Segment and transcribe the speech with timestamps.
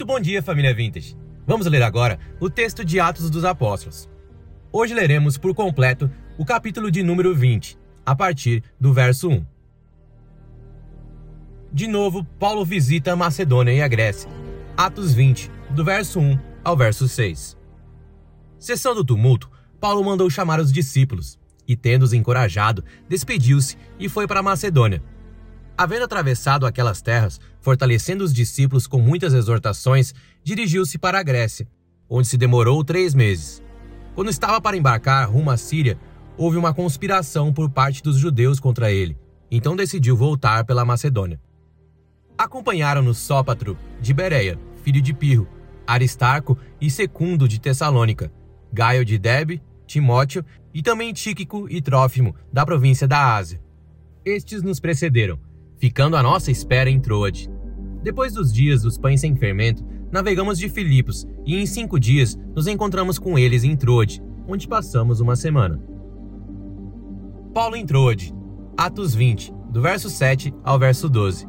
[0.00, 1.14] Muito bom dia, família Vintage.
[1.46, 4.08] Vamos ler agora o texto de Atos dos Apóstolos.
[4.72, 9.44] Hoje leremos por completo o capítulo de número 20, a partir do verso 1.
[11.70, 14.30] De novo, Paulo visita a Macedônia e a Grécia.
[14.74, 17.58] Atos 20, do verso 1 ao verso 6.
[18.58, 24.40] Cessando o tumulto, Paulo mandou chamar os discípulos e, tendo-os encorajado, despediu-se e foi para
[24.40, 25.02] a Macedônia.
[25.80, 30.12] Havendo atravessado aquelas terras, fortalecendo os discípulos com muitas exortações,
[30.44, 31.66] dirigiu-se para a Grécia,
[32.06, 33.62] onde se demorou três meses.
[34.14, 35.98] Quando estava para embarcar rumo à Síria,
[36.36, 39.16] houve uma conspiração por parte dos judeus contra ele,
[39.50, 41.40] então decidiu voltar pela Macedônia.
[42.36, 45.48] Acompanharam-no Sópatro, de Bereia, filho de Pirro,
[45.86, 48.30] Aristarco e Secundo de Tessalônica,
[48.70, 53.62] Gaio de Debe, Timóteo e também Tíquico e Trófimo, da província da Ásia.
[54.26, 55.40] Estes nos precederam,
[55.80, 57.50] ficando à nossa espera em Troade.
[58.02, 62.66] Depois dos dias dos pães sem fermento, navegamos de Filipos e em cinco dias nos
[62.66, 65.82] encontramos com eles em Troade, onde passamos uma semana.
[67.54, 68.34] Paulo em Troade,
[68.76, 71.48] Atos 20, do verso 7 ao verso 12.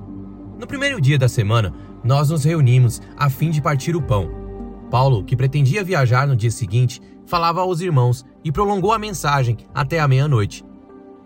[0.57, 4.29] No primeiro dia da semana, nós nos reunimos a fim de partir o pão.
[4.89, 9.99] Paulo, que pretendia viajar no dia seguinte, falava aos irmãos e prolongou a mensagem até
[9.99, 10.64] a meia-noite.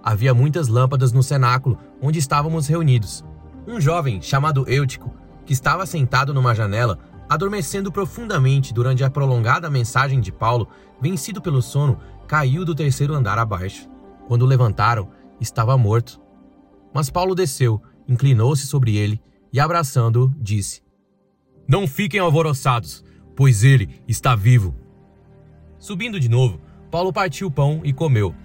[0.05, 3.25] Havia muitas lâmpadas no cenáculo onde estávamos reunidos.
[3.67, 5.11] Um jovem chamado Eutico,
[5.43, 10.67] que estava sentado numa janela, adormecendo profundamente durante a prolongada mensagem de Paulo,
[11.01, 13.89] vencido pelo sono, caiu do terceiro andar abaixo.
[14.27, 15.09] Quando levantaram,
[15.41, 16.21] estava morto.
[16.94, 19.19] Mas Paulo desceu, inclinou-se sobre ele
[19.51, 20.83] e, abraçando-o, disse:
[21.67, 23.03] Não fiquem alvoroçados,
[23.35, 24.75] pois ele está vivo.
[25.79, 26.61] Subindo de novo,
[26.91, 28.35] Paulo partiu o pão e comeu.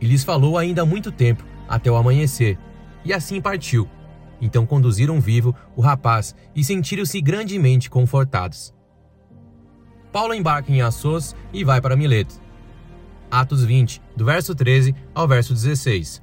[0.00, 2.58] E lhes falou ainda muito tempo, até o amanhecer,
[3.04, 3.88] e assim partiu.
[4.40, 8.74] Então conduziram vivo o rapaz e sentiram-se grandemente confortados.
[10.12, 12.40] Paulo embarca em Assos e vai para Mileto.
[13.30, 16.22] Atos 20, do verso 13 ao verso 16.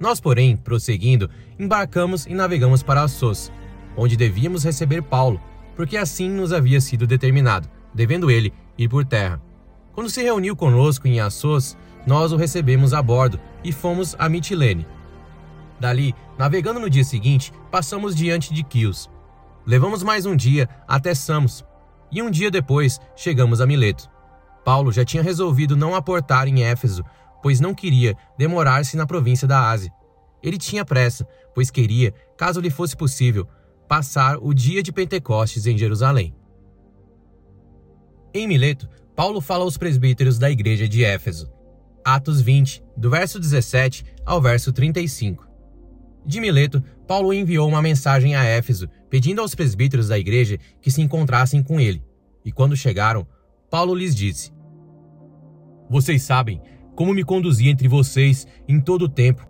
[0.00, 3.52] Nós, porém, prosseguindo, embarcamos e navegamos para Assos,
[3.96, 5.40] onde devíamos receber Paulo,
[5.76, 9.40] porque assim nos havia sido determinado, devendo ele ir por terra.
[9.92, 11.76] Quando se reuniu conosco em Assos,
[12.06, 14.86] nós o recebemos a bordo e fomos a Mitilene.
[15.78, 19.10] Dali, navegando no dia seguinte, passamos diante de Quios.
[19.66, 21.64] Levamos mais um dia até Samos,
[22.10, 24.10] e um dia depois chegamos a Mileto.
[24.64, 27.04] Paulo já tinha resolvido não aportar em Éfeso,
[27.42, 29.92] pois não queria demorar-se na província da Ásia.
[30.42, 33.48] Ele tinha pressa, pois queria, caso lhe fosse possível,
[33.88, 36.34] passar o dia de Pentecostes em Jerusalém.
[38.34, 41.50] Em Mileto, Paulo fala aos presbíteros da igreja de Éfeso.
[42.04, 45.46] Atos 20, do verso 17 ao verso 35.
[46.24, 51.02] De Mileto, Paulo enviou uma mensagem a Éfeso, pedindo aos presbíteros da igreja que se
[51.02, 52.02] encontrassem com ele.
[52.44, 53.26] E quando chegaram,
[53.70, 54.52] Paulo lhes disse:
[55.90, 56.60] Vocês sabem
[56.94, 59.46] como me conduzi entre vocês em todo o tempo,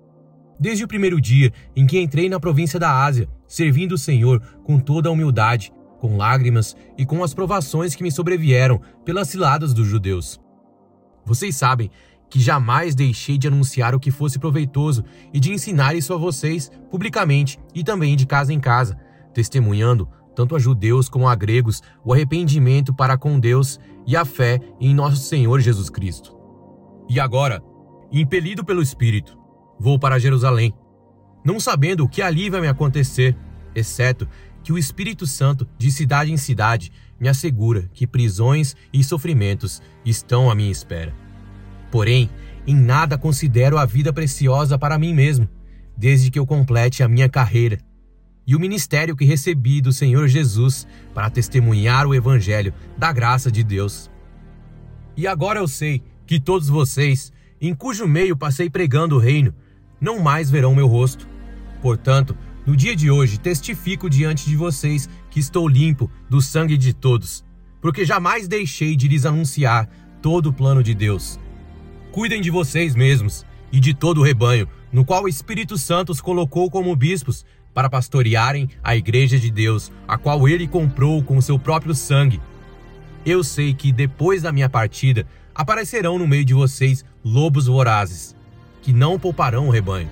[0.58, 4.78] desde o primeiro dia em que entrei na província da Ásia, servindo o Senhor com
[4.78, 9.86] toda a humildade com lágrimas e com as provações que me sobrevieram pelas ciladas dos
[9.86, 10.40] judeus.
[11.24, 11.92] Vocês sabem
[12.32, 15.04] que jamais deixei de anunciar o que fosse proveitoso
[15.34, 18.98] e de ensinar isso a vocês publicamente e também de casa em casa,
[19.34, 24.58] testemunhando tanto a judeus como a gregos o arrependimento para com Deus e a fé
[24.80, 26.34] em nosso Senhor Jesus Cristo.
[27.06, 27.62] E agora,
[28.10, 29.36] impelido pelo Espírito,
[29.78, 30.72] vou para Jerusalém,
[31.44, 33.36] não sabendo o que ali vai me acontecer,
[33.74, 34.26] exceto
[34.64, 36.90] que o Espírito Santo, de cidade em cidade,
[37.20, 41.21] me assegura que prisões e sofrimentos estão à minha espera.
[41.92, 42.28] Porém,
[42.66, 45.48] em nada considero a vida preciosa para mim mesmo,
[45.96, 47.78] desde que eu complete a minha carreira
[48.46, 53.62] e o ministério que recebi do Senhor Jesus para testemunhar o Evangelho da graça de
[53.62, 54.10] Deus.
[55.16, 59.54] E agora eu sei que todos vocês, em cujo meio passei pregando o reino,
[60.00, 61.28] não mais verão meu rosto.
[61.80, 62.36] Portanto,
[62.66, 67.44] no dia de hoje, testifico diante de vocês que estou limpo do sangue de todos,
[67.80, 69.88] porque jamais deixei de lhes anunciar
[70.20, 71.38] todo o plano de Deus.
[72.12, 76.20] Cuidem de vocês mesmos e de todo o rebanho, no qual o Espírito Santo os
[76.20, 81.58] colocou como bispos, para pastorearem a igreja de Deus, a qual ele comprou com seu
[81.58, 82.38] próprio sangue.
[83.24, 88.36] Eu sei que depois da minha partida aparecerão no meio de vocês lobos vorazes,
[88.82, 90.10] que não pouparão o rebanho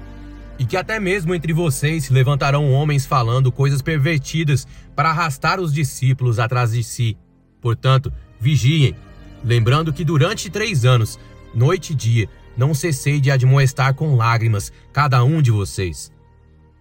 [0.61, 5.73] e que até mesmo entre vocês se levantarão homens falando coisas pervertidas para arrastar os
[5.73, 7.17] discípulos atrás de si.
[7.63, 8.95] Portanto, vigiem,
[9.43, 11.19] lembrando que durante três anos,
[11.55, 16.13] noite e dia, não cessei de admoestar com lágrimas cada um de vocês.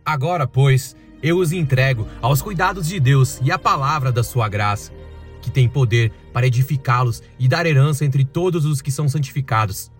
[0.05, 4.91] Agora, pois, eu os entrego aos cuidados de Deus e à palavra da sua graça,
[5.41, 9.91] que tem poder para edificá-los e dar herança entre todos os que são santificados.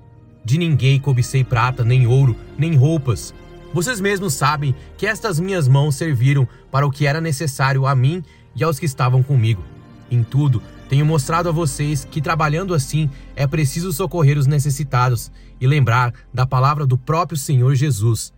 [0.43, 3.33] De ninguém cobicei prata, nem ouro, nem roupas.
[3.73, 8.23] Vocês mesmos sabem que estas minhas mãos serviram para o que era necessário a mim
[8.55, 9.63] e aos que estavam comigo.
[10.09, 15.31] Em tudo, tenho mostrado a vocês que trabalhando assim é preciso socorrer os necessitados
[15.61, 18.33] e lembrar da palavra do próprio Senhor Jesus.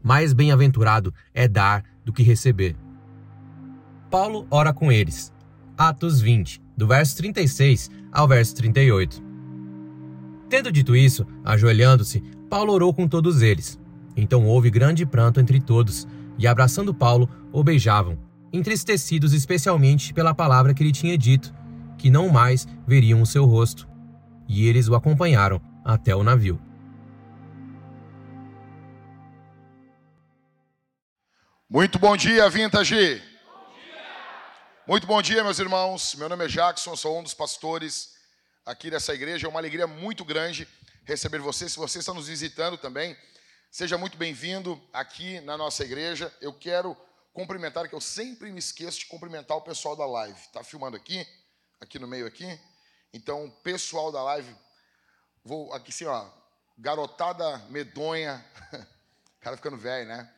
[0.00, 2.76] Mais bem-aventurado é dar do que receber.
[4.08, 5.32] Paulo ora com eles.
[5.76, 9.20] Atos 20, do verso 36 ao verso 38.
[10.48, 13.80] Tendo dito isso, ajoelhando-se, Paulo orou com todos eles.
[14.16, 16.06] Então houve grande pranto entre todos,
[16.38, 18.16] e abraçando Paulo, o beijavam,
[18.52, 21.52] entristecidos especialmente pela palavra que ele tinha dito,
[21.98, 23.88] que não mais veriam o seu rosto.
[24.48, 26.60] E eles o acompanharam até o navio.
[31.68, 32.94] Muito bom dia, Vintage.
[32.94, 34.04] Bom dia.
[34.86, 36.14] Muito bom dia, meus irmãos.
[36.14, 38.14] Meu nome é Jackson, sou um dos pastores
[38.64, 39.46] aqui dessa igreja.
[39.46, 40.66] É uma alegria muito grande
[41.04, 41.68] receber você.
[41.68, 43.16] Se você está nos visitando também,
[43.70, 46.32] seja muito bem-vindo aqui na nossa igreja.
[46.40, 46.96] Eu quero
[47.32, 50.38] cumprimentar, que eu sempre me esqueço de cumprimentar o pessoal da live.
[50.38, 51.26] Está filmando aqui?
[51.78, 52.58] Aqui no meio aqui?
[53.12, 54.54] Então, pessoal da live,
[55.44, 56.26] vou aqui assim, ó,
[56.78, 58.42] garotada medonha,
[59.40, 60.32] cara ficando velho, né?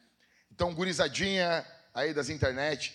[0.51, 1.65] Então, gurizadinha
[1.95, 2.93] aí das internet,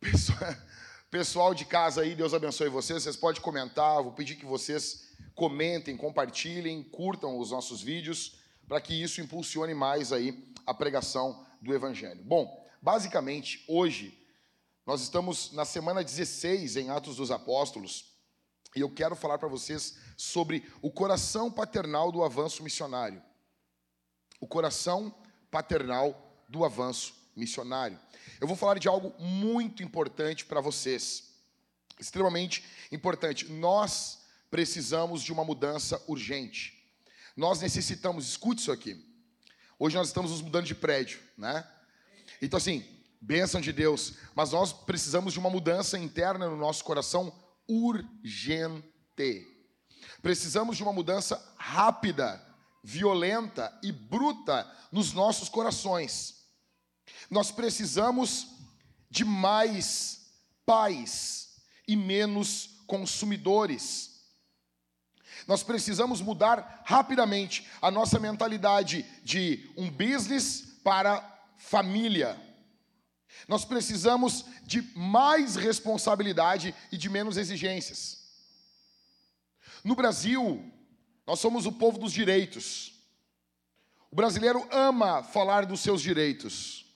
[1.10, 3.02] pessoal, de casa aí, Deus abençoe vocês.
[3.02, 8.38] Vocês podem comentar, vou pedir que vocês comentem, compartilhem, curtam os nossos vídeos,
[8.68, 12.22] para que isso impulsione mais aí a pregação do Evangelho.
[12.22, 14.19] Bom, basicamente, hoje,
[14.90, 18.06] nós estamos na semana 16 em Atos dos Apóstolos,
[18.74, 23.22] e eu quero falar para vocês sobre o coração paternal do avanço missionário.
[24.40, 25.14] O coração
[25.48, 28.00] paternal do avanço missionário.
[28.40, 31.36] Eu vou falar de algo muito importante para vocês,
[32.00, 33.48] extremamente importante.
[33.48, 36.84] Nós precisamos de uma mudança urgente.
[37.36, 39.00] Nós necessitamos, escute isso aqui.
[39.78, 41.64] Hoje nós estamos nos mudando de prédio, né?
[42.42, 47.32] Então, assim, bênção de Deus, mas nós precisamos de uma mudança interna no nosso coração
[47.68, 49.46] urgente.
[50.22, 52.44] Precisamos de uma mudança rápida,
[52.82, 56.40] violenta e bruta nos nossos corações.
[57.30, 58.46] Nós precisamos
[59.10, 60.20] de mais
[60.64, 61.56] pais
[61.86, 64.10] e menos consumidores.
[65.46, 71.22] Nós precisamos mudar rapidamente a nossa mentalidade de um business para
[71.56, 72.49] família.
[73.48, 78.20] Nós precisamos de mais responsabilidade e de menos exigências.
[79.82, 80.64] No Brasil,
[81.26, 82.92] nós somos o povo dos direitos.
[84.10, 86.86] O brasileiro ama falar dos seus direitos.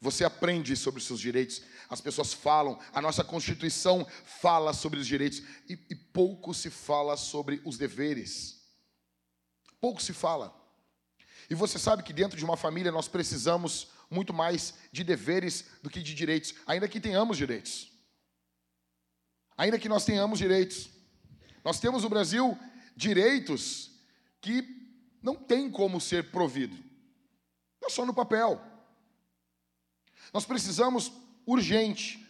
[0.00, 5.06] Você aprende sobre os seus direitos, as pessoas falam, a nossa Constituição fala sobre os
[5.06, 8.62] direitos, e, e pouco se fala sobre os deveres.
[9.80, 10.52] Pouco se fala.
[11.48, 15.90] E você sabe que dentro de uma família nós precisamos muito mais de deveres do
[15.90, 17.90] que de direitos, ainda que tenhamos direitos.
[19.56, 20.90] Ainda que nós tenhamos direitos.
[21.64, 22.58] Nós temos no Brasil
[22.96, 23.90] direitos
[24.40, 24.62] que
[25.22, 26.76] não tem como ser provido.
[27.84, 28.60] É só no papel.
[30.32, 31.12] Nós precisamos
[31.46, 32.22] urgente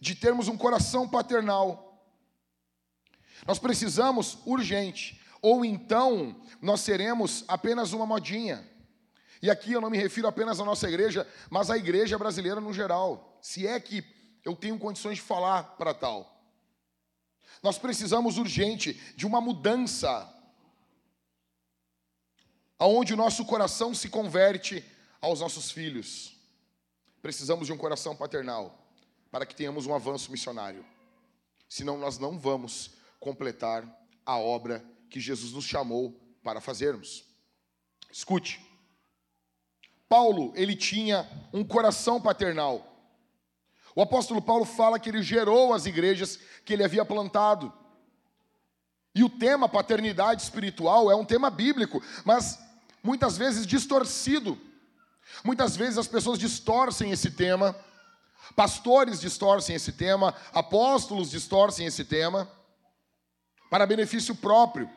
[0.00, 1.88] de termos um coração paternal.
[3.46, 8.68] Nós precisamos urgente, ou então nós seremos apenas uma modinha.
[9.42, 12.72] E aqui eu não me refiro apenas à nossa igreja, mas à igreja brasileira no
[12.72, 13.36] geral.
[13.42, 14.04] Se é que
[14.44, 16.40] eu tenho condições de falar para tal.
[17.62, 20.28] Nós precisamos urgente de uma mudança
[22.78, 24.84] aonde o nosso coração se converte
[25.20, 26.36] aos nossos filhos.
[27.20, 28.76] Precisamos de um coração paternal
[29.30, 30.84] para que tenhamos um avanço missionário.
[31.68, 33.86] Senão nós não vamos completar
[34.26, 37.24] a obra que Jesus nos chamou para fazermos.
[38.10, 38.71] Escute.
[40.12, 42.86] Paulo, ele tinha um coração paternal.
[43.94, 47.72] O apóstolo Paulo fala que ele gerou as igrejas que ele havia plantado.
[49.14, 52.58] E o tema paternidade espiritual é um tema bíblico, mas
[53.02, 54.58] muitas vezes distorcido
[55.44, 57.74] Muitas vezes as pessoas distorcem esse tema,
[58.54, 62.50] pastores distorcem esse tema, apóstolos distorcem esse tema,
[63.70, 64.90] para benefício próprio.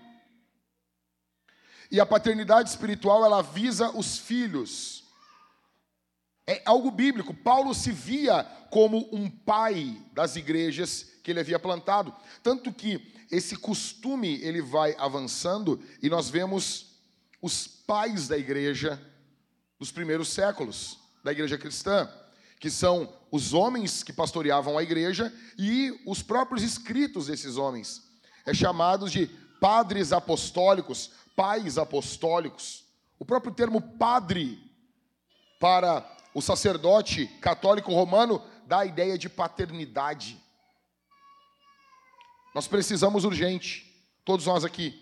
[1.90, 5.05] E a paternidade espiritual, ela visa os filhos.
[6.48, 7.34] É algo bíblico.
[7.34, 12.14] Paulo se via como um pai das igrejas que ele havia plantado.
[12.44, 17.00] Tanto que esse costume ele vai avançando e nós vemos
[17.42, 19.02] os pais da igreja
[19.80, 22.08] dos primeiros séculos da igreja cristã.
[22.58, 28.02] que são os homens que pastoreavam a igreja e os próprios escritos desses homens.
[28.46, 29.28] É chamados de
[29.60, 32.86] padres apostólicos, pais apostólicos.
[33.20, 34.58] O próprio termo padre
[35.60, 36.02] para
[36.36, 40.38] o sacerdote católico romano dá a ideia de paternidade.
[42.54, 45.02] Nós precisamos urgente, todos nós aqui,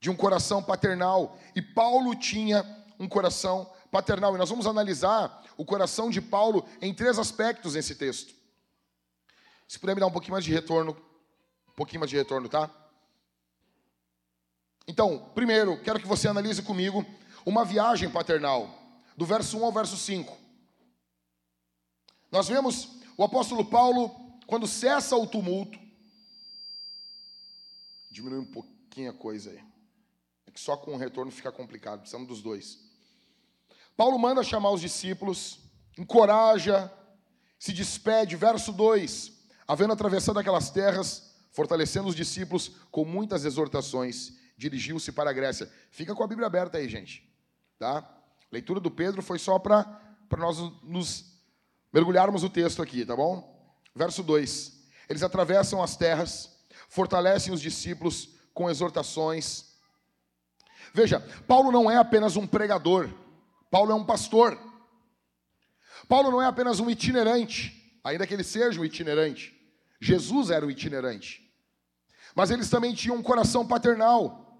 [0.00, 1.38] de um coração paternal.
[1.54, 2.64] E Paulo tinha
[2.98, 4.34] um coração paternal.
[4.34, 8.34] E nós vamos analisar o coração de Paulo em três aspectos nesse texto.
[9.68, 10.96] Se puder me dar um pouquinho mais de retorno,
[11.68, 12.70] um pouquinho mais de retorno, tá?
[14.88, 17.04] Então, primeiro, quero que você analise comigo
[17.44, 18.81] uma viagem paternal,
[19.16, 20.36] do verso 1 ao verso 5.
[22.30, 25.78] Nós vemos o apóstolo Paulo, quando cessa o tumulto,
[28.10, 29.62] diminui um pouquinho a coisa aí.
[30.46, 32.78] É que só com o retorno fica complicado, precisamos dos dois.
[33.96, 35.58] Paulo manda chamar os discípulos,
[35.98, 36.90] encoraja,
[37.58, 39.32] se despede, verso 2:
[39.68, 45.70] havendo atravessado aquelas terras, fortalecendo os discípulos com muitas exortações, dirigiu-se para a Grécia.
[45.90, 47.30] Fica com a Bíblia aberta aí, gente.
[47.78, 48.21] Tá?
[48.52, 49.98] Leitura do Pedro foi só para
[50.38, 51.40] nós nos
[51.90, 53.50] mergulharmos no texto aqui, tá bom?
[53.96, 54.72] Verso 2:
[55.08, 56.54] Eles atravessam as terras,
[56.88, 59.72] fortalecem os discípulos com exortações.
[60.92, 63.08] Veja, Paulo não é apenas um pregador,
[63.70, 64.58] Paulo é um pastor.
[66.06, 69.58] Paulo não é apenas um itinerante, ainda que ele seja um itinerante.
[69.98, 71.50] Jesus era o itinerante.
[72.34, 74.51] Mas eles também tinham um coração paternal.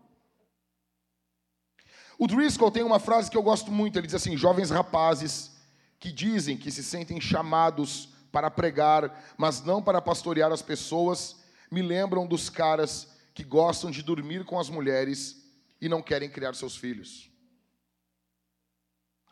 [2.22, 5.50] O Driscoll tem uma frase que eu gosto muito, ele diz assim: jovens rapazes
[5.98, 11.82] que dizem que se sentem chamados para pregar, mas não para pastorear as pessoas, me
[11.82, 16.76] lembram dos caras que gostam de dormir com as mulheres e não querem criar seus
[16.76, 17.28] filhos.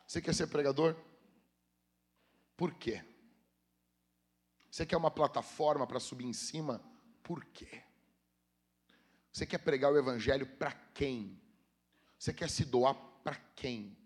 [0.05, 0.93] Você quer ser pregador?
[2.57, 3.01] Por quê?
[4.69, 6.83] Você quer uma plataforma para subir em cima?
[7.23, 7.83] Por quê?
[9.31, 11.40] Você quer pregar o evangelho para quem?
[12.21, 13.97] Você quer se doar para quem?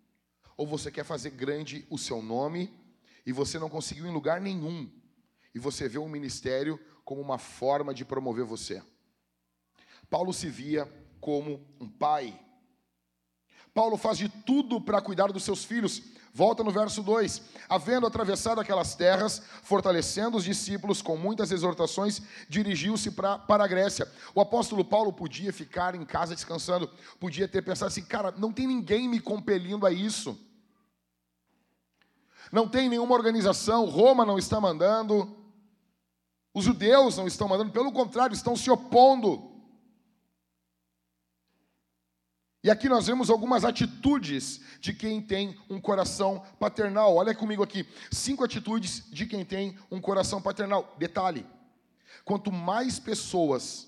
[0.55, 2.73] Ou você quer fazer grande o seu nome
[3.25, 4.89] e você não conseguiu em lugar nenhum
[5.53, 8.81] e você vê o ministério como uma forma de promover você?
[10.09, 10.85] Paulo se via
[11.19, 12.39] como um pai
[13.73, 16.01] Paulo faz de tudo para cuidar dos seus filhos.
[16.35, 23.09] Volta no verso 2: Havendo atravessado aquelas terras, fortalecendo os discípulos com muitas exortações, dirigiu-se
[23.09, 24.05] para a Grécia.
[24.35, 26.89] O apóstolo Paulo podia ficar em casa descansando,
[27.21, 30.37] podia ter pensado assim: cara, não tem ninguém me compelindo a isso.
[32.51, 35.37] Não tem nenhuma organização, Roma não está mandando,
[36.53, 39.54] os judeus não estão mandando, pelo contrário, estão se opondo.
[42.65, 47.15] E aqui nós vemos algumas atitudes de quem tem um coração paternal.
[47.15, 50.95] Olha comigo aqui, cinco atitudes de quem tem um coração paternal.
[50.97, 51.45] Detalhe:
[52.23, 53.87] quanto mais pessoas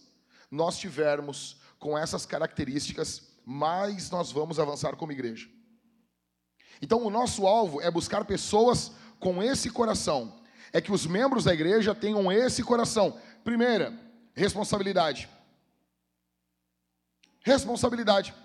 [0.52, 5.50] nós tivermos com essas características, mais nós vamos avançar como igreja.
[6.80, 10.40] Então, o nosso alvo é buscar pessoas com esse coração.
[10.72, 13.20] É que os membros da igreja tenham esse coração.
[13.44, 14.00] Primeira,
[14.36, 15.28] responsabilidade.
[17.44, 18.36] Responsabilidade.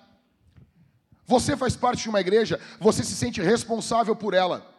[1.25, 4.73] Você faz parte de uma igreja, você se sente responsável por ela.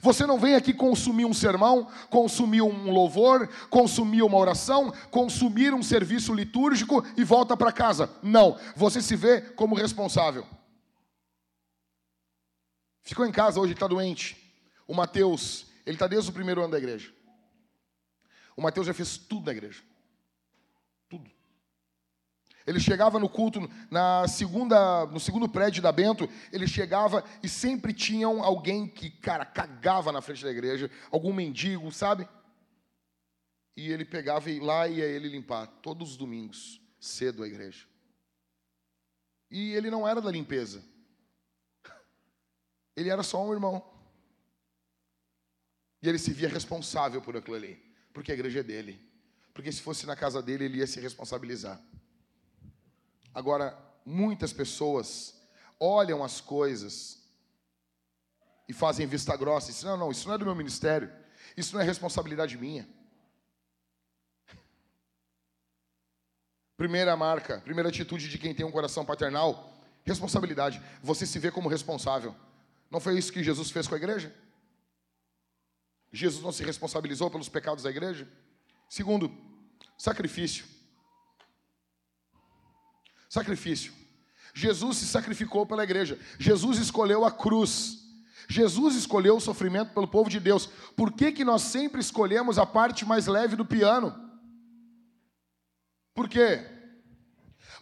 [0.00, 5.82] Você não vem aqui consumir um sermão, consumir um louvor, consumir uma oração, consumir um
[5.82, 8.10] serviço litúrgico e volta para casa.
[8.22, 10.46] Não, você se vê como responsável.
[13.02, 14.36] Ficou em casa hoje, está doente.
[14.86, 17.12] O Mateus, ele está desde o primeiro ano da igreja.
[18.56, 19.82] O Mateus já fez tudo na igreja.
[22.68, 23.60] Ele chegava no culto
[23.90, 29.46] na segunda, no segundo prédio da Bento, ele chegava e sempre tinham alguém que, cara,
[29.46, 32.28] cagava na frente da igreja, algum mendigo, sabe?
[33.74, 37.86] E ele pegava e lá ia ele limpar todos os domingos, cedo a igreja.
[39.50, 40.84] E ele não era da limpeza.
[42.94, 43.82] Ele era só um irmão.
[46.02, 47.82] E ele se via responsável por aquilo ali,
[48.12, 49.00] porque a igreja é dele.
[49.54, 51.82] Porque se fosse na casa dele, ele ia se responsabilizar.
[53.38, 55.32] Agora, muitas pessoas
[55.78, 57.22] olham as coisas
[58.68, 61.08] e fazem vista grossa dizem: não, não, isso não é do meu ministério,
[61.56, 62.88] isso não é responsabilidade minha.
[66.76, 69.72] Primeira marca, primeira atitude de quem tem um coração paternal,
[70.04, 70.82] responsabilidade.
[71.00, 72.34] Você se vê como responsável.
[72.90, 74.34] Não foi isso que Jesus fez com a igreja?
[76.10, 78.26] Jesus não se responsabilizou pelos pecados da igreja?
[78.88, 79.32] Segundo,
[79.96, 80.77] sacrifício.
[83.28, 83.92] Sacrifício.
[84.54, 86.18] Jesus se sacrificou pela igreja.
[86.38, 87.98] Jesus escolheu a cruz.
[88.48, 90.66] Jesus escolheu o sofrimento pelo povo de Deus.
[90.96, 94.14] Por que, que nós sempre escolhemos a parte mais leve do piano?
[96.14, 96.66] Por quê?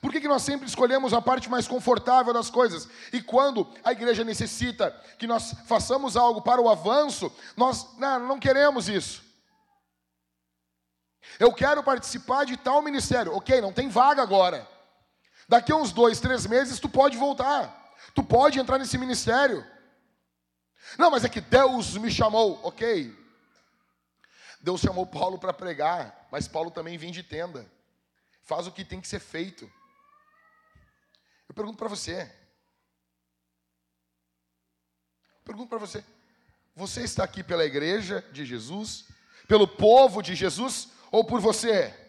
[0.00, 2.88] Por que, que nós sempre escolhemos a parte mais confortável das coisas?
[3.12, 8.38] E quando a igreja necessita que nós façamos algo para o avanço, nós não, não
[8.38, 9.22] queremos isso.
[11.38, 13.34] Eu quero participar de tal ministério.
[13.34, 14.75] Ok, não tem vaga agora.
[15.48, 17.94] Daqui a uns dois, três meses, tu pode voltar.
[18.14, 19.64] Tu pode entrar nesse ministério.
[20.98, 22.60] Não, mas é que Deus me chamou.
[22.64, 23.14] Ok.
[24.60, 27.70] Deus chamou Paulo para pregar, mas Paulo também vem de tenda.
[28.42, 29.70] Faz o que tem que ser feito.
[31.48, 32.32] Eu pergunto para você.
[35.44, 36.04] Pergunto para você.
[36.74, 39.06] Você está aqui pela igreja de Jesus?
[39.46, 40.88] Pelo povo de Jesus?
[41.12, 42.05] Ou por você?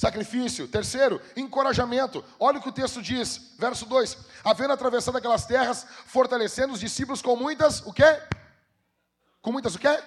[0.00, 0.66] Sacrifício.
[0.66, 2.24] Terceiro, encorajamento.
[2.38, 7.20] Olha o que o texto diz, verso 2: Havendo atravessado aquelas terras, fortalecendo os discípulos
[7.20, 8.18] com muitas, o quê?
[9.42, 10.02] Com muitas o quê?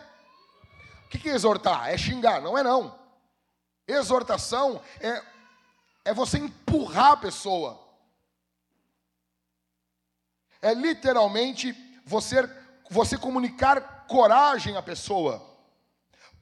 [1.05, 1.89] O que é exortar?
[1.89, 2.97] É xingar, não é não.
[3.87, 5.21] Exortação é,
[6.05, 7.79] é você empurrar a pessoa.
[10.59, 11.71] É literalmente
[12.03, 12.49] você,
[12.89, 15.39] você comunicar coragem à pessoa.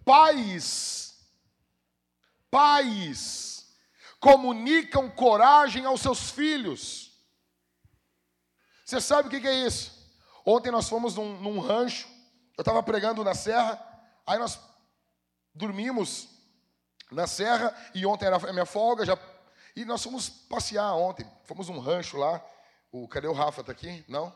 [0.05, 1.00] Pais
[2.51, 3.51] Pais
[4.20, 7.11] comunicam coragem aos seus filhos.
[8.85, 10.00] Você sabe o que é isso?
[10.46, 12.07] Ontem nós fomos num, num rancho,
[12.57, 13.81] eu estava pregando na serra,
[14.27, 14.59] aí nós
[15.53, 16.27] dormimos
[17.09, 19.18] na serra, e ontem era a minha folga, já,
[19.75, 22.44] e nós fomos passear ontem, fomos num rancho lá,
[22.92, 24.03] o, cadê o Rafa, tá aqui?
[24.07, 24.35] Não?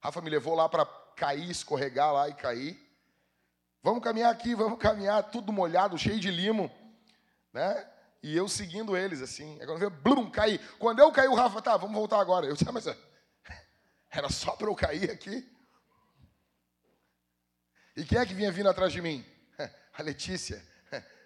[0.00, 2.78] Rafa me levou lá para cair, escorregar lá e cair.
[3.82, 6.70] Vamos caminhar aqui, vamos caminhar, tudo molhado, cheio de limo
[7.52, 7.90] né?
[8.22, 9.58] E eu seguindo eles, assim.
[9.60, 10.58] Aí quando veio, blum, caí.
[10.78, 12.46] Quando eu caí, o Rafa, tá, vamos voltar agora.
[12.46, 12.96] Eu disse, ah, mas é,
[14.10, 15.48] era só para eu cair aqui.
[17.96, 19.24] E quem é que vinha vindo atrás de mim?
[19.94, 20.62] A Letícia.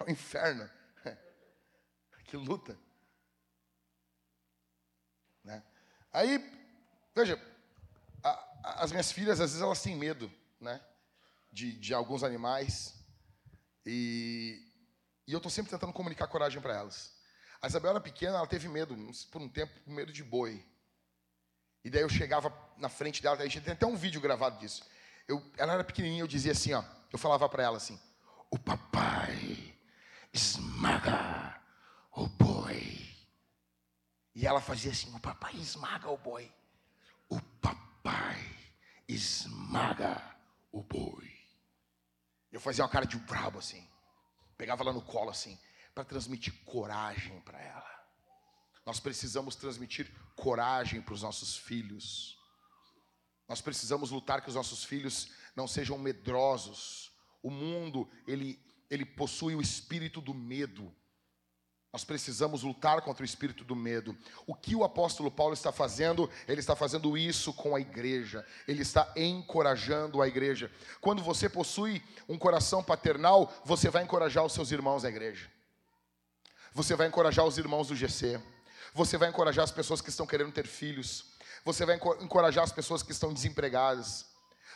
[0.00, 0.70] É o inferno.
[2.28, 2.78] Que luta.
[5.42, 5.62] Né?
[6.12, 6.38] Aí,
[7.14, 7.40] veja,
[8.22, 10.80] a, as minhas filhas, às vezes, elas têm medo, né?
[11.50, 12.94] De, de alguns animais.
[13.84, 14.67] E,
[15.28, 17.12] e eu estou sempre tentando comunicar coragem para elas.
[17.60, 18.96] A Isabel era pequena, ela teve medo,
[19.30, 20.64] por um tempo, medo de boi.
[21.84, 24.82] E daí eu chegava na frente dela, a gente tem até um vídeo gravado disso.
[25.28, 28.00] Eu, ela era pequenininha, eu dizia assim, ó, eu falava para ela assim:
[28.50, 29.74] "O papai
[30.32, 31.60] esmaga
[32.12, 33.14] o boi".
[34.34, 36.50] E ela fazia assim: "O papai esmaga o boi".
[37.28, 38.40] O papai
[39.06, 40.22] esmaga
[40.72, 41.30] o boi.
[42.50, 43.87] Eu fazia uma cara de brabo assim.
[44.58, 45.56] Pegava ela no colo assim,
[45.94, 47.98] para transmitir coragem para ela.
[48.84, 52.36] Nós precisamos transmitir coragem para os nossos filhos.
[53.48, 57.12] Nós precisamos lutar que os nossos filhos não sejam medrosos.
[57.40, 60.92] O mundo, ele, ele possui o espírito do medo.
[61.90, 64.16] Nós precisamos lutar contra o espírito do medo.
[64.46, 66.30] O que o apóstolo Paulo está fazendo?
[66.46, 68.44] Ele está fazendo isso com a igreja.
[68.66, 70.70] Ele está encorajando a igreja.
[71.00, 75.50] Quando você possui um coração paternal, você vai encorajar os seus irmãos da igreja.
[76.74, 78.38] Você vai encorajar os irmãos do GC.
[78.92, 81.24] Você vai encorajar as pessoas que estão querendo ter filhos.
[81.64, 84.26] Você vai encorajar as pessoas que estão desempregadas.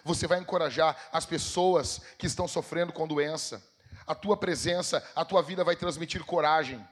[0.02, 3.62] Você vai encorajar as pessoas que estão sofrendo com doença.
[4.06, 6.82] A tua presença, a tua vida vai transmitir coragem.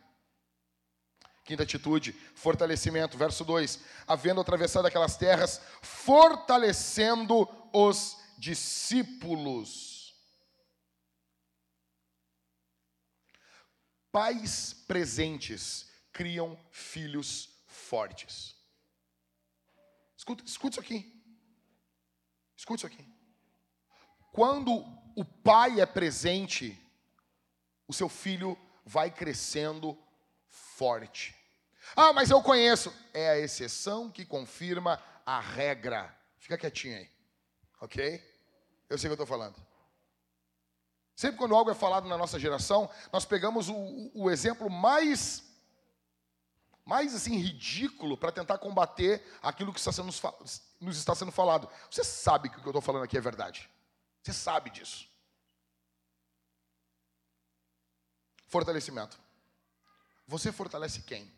[1.50, 3.18] Quinta atitude, fortalecimento.
[3.18, 10.14] Verso 2: Havendo atravessado aquelas terras, fortalecendo os discípulos.
[14.12, 18.54] Pais presentes criam filhos fortes.
[20.16, 21.20] Escuta, escuta isso aqui.
[22.56, 23.12] Escuta isso aqui.
[24.30, 24.72] Quando
[25.16, 26.80] o pai é presente,
[27.88, 29.98] o seu filho vai crescendo
[30.46, 31.39] forte.
[31.96, 32.92] Ah, mas eu conheço.
[33.12, 36.14] É a exceção que confirma a regra.
[36.38, 37.11] Fica quietinho aí.
[37.81, 38.22] Ok?
[38.88, 39.57] Eu sei o que eu estou falando.
[41.14, 45.44] Sempre quando algo é falado na nossa geração, nós pegamos o, o, exemplo mais,
[46.85, 50.11] mais assim, ridículo para tentar combater aquilo que está sendo,
[50.81, 51.68] nos está sendo falado.
[51.90, 53.68] Você sabe que o que eu estou falando aqui é verdade.
[54.22, 55.07] Você sabe disso.
[58.46, 59.20] Fortalecimento.
[60.26, 61.31] Você fortalece quem?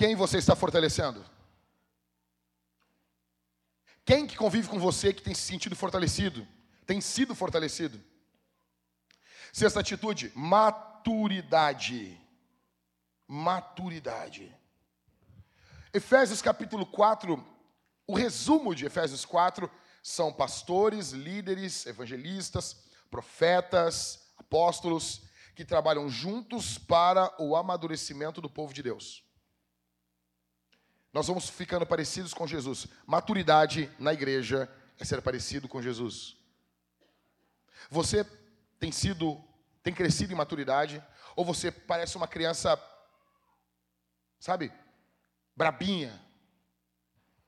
[0.00, 1.22] Quem você está fortalecendo?
[4.02, 6.48] Quem que convive com você que tem se sentido fortalecido?
[6.86, 8.02] Tem sido fortalecido?
[9.52, 12.18] Sexta atitude, maturidade.
[13.28, 14.50] Maturidade.
[15.92, 17.46] Efésios capítulo 4,
[18.06, 19.70] o resumo de Efésios 4
[20.02, 25.20] são pastores, líderes, evangelistas, profetas, apóstolos,
[25.54, 29.28] que trabalham juntos para o amadurecimento do povo de Deus.
[31.12, 32.86] Nós vamos ficando parecidos com Jesus.
[33.06, 36.36] Maturidade na igreja é ser parecido com Jesus.
[37.90, 38.24] Você
[38.78, 39.42] tem sido,
[39.82, 41.02] tem crescido em maturidade,
[41.34, 42.80] ou você parece uma criança,
[44.38, 44.72] sabe,
[45.56, 46.20] brabinha.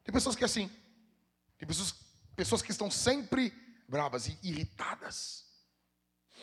[0.03, 0.68] Tem pessoas que é assim.
[1.59, 1.94] Tem pessoas,
[2.35, 3.53] pessoas que estão sempre
[3.88, 5.46] bravas e irritadas.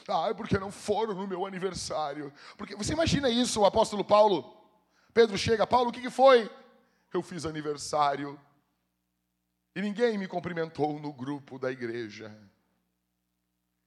[0.08, 2.34] Ah, porque não foram no meu aniversário.
[2.58, 4.56] Porque você imagina isso, o apóstolo Paulo.
[5.14, 6.50] Pedro chega, Paulo, o que, que foi?
[7.14, 8.40] Eu fiz aniversário
[9.76, 12.36] e ninguém me cumprimentou no grupo da igreja.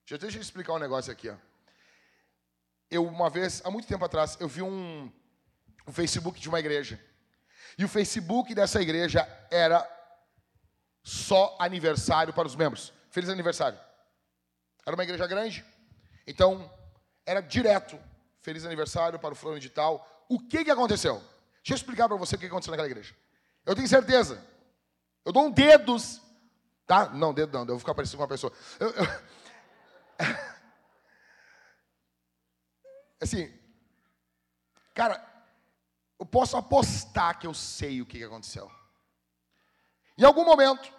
[0.08, 1.28] Deixa eu explicar um negócio aqui.
[1.28, 1.36] Ó.
[2.90, 5.10] Eu, uma vez, há muito tempo atrás, eu vi um,
[5.86, 7.00] um Facebook de uma igreja.
[7.78, 9.88] E o Facebook dessa igreja era
[11.02, 12.92] só aniversário para os membros.
[13.10, 13.78] Feliz aniversário.
[14.84, 15.64] Era uma igreja grande.
[16.26, 16.70] Então,
[17.24, 17.98] era direto.
[18.40, 20.26] Feliz aniversário para o fulano de tal.
[20.28, 21.22] O que, que aconteceu?
[21.62, 23.14] Deixa eu explicar para você o que aconteceu naquela igreja.
[23.64, 24.44] Eu tenho certeza.
[25.24, 26.20] Eu dou um dedos.
[26.86, 27.08] Tá?
[27.10, 27.60] Não, dedo não.
[27.60, 28.52] Eu vou ficar parecido com uma pessoa.
[28.80, 29.04] Eu, eu...
[33.20, 33.56] assim,
[34.92, 35.24] cara,
[36.18, 38.68] eu posso apostar que eu sei o que aconteceu.
[40.18, 40.92] Em algum momento,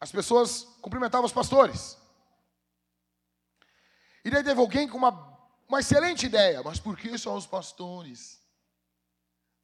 [0.00, 1.96] as pessoas cumprimentavam os pastores.
[4.24, 5.38] E daí teve alguém com uma,
[5.68, 6.62] uma excelente ideia.
[6.64, 8.39] Mas por que só os pastores?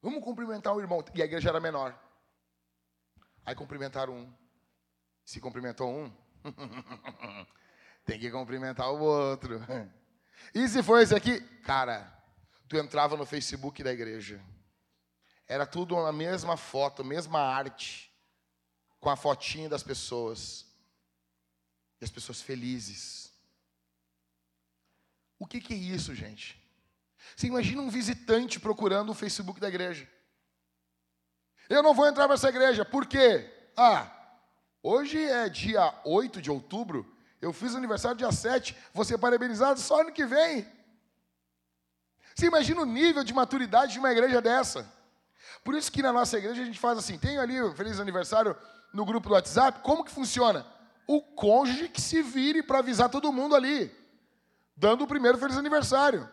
[0.06, 1.04] Vamos cumprimentar o irmão.
[1.16, 1.92] E a igreja era menor.
[3.44, 4.32] Aí cumprimentaram um.
[5.24, 6.16] Se cumprimentou um,
[8.06, 9.60] tem que cumprimentar o outro.
[10.54, 11.40] E se for esse aqui?
[11.64, 12.08] Cara,
[12.68, 14.40] tu entrava no Facebook da igreja.
[15.48, 18.08] Era tudo a mesma foto, mesma arte,
[19.00, 20.66] com a fotinha das pessoas.
[22.00, 23.32] E as pessoas felizes.
[25.36, 26.64] O que, que é isso, gente?
[27.34, 30.08] Você imagina um visitante procurando o Facebook da igreja.
[31.68, 33.50] Eu não vou entrar nessa igreja, por quê?
[33.76, 34.10] Ah,
[34.82, 37.04] hoje é dia 8 de outubro,
[37.40, 40.66] eu fiz aniversário dia 7, vou ser parabenizado só ano que vem.
[42.34, 44.90] Você imagina o nível de maturidade de uma igreja dessa?
[45.64, 48.56] Por isso que na nossa igreja a gente faz assim, tem ali o feliz aniversário
[48.92, 50.66] no grupo do WhatsApp, como que funciona?
[51.06, 53.90] O cônjuge que se vire para avisar todo mundo ali,
[54.76, 56.28] dando o primeiro feliz aniversário.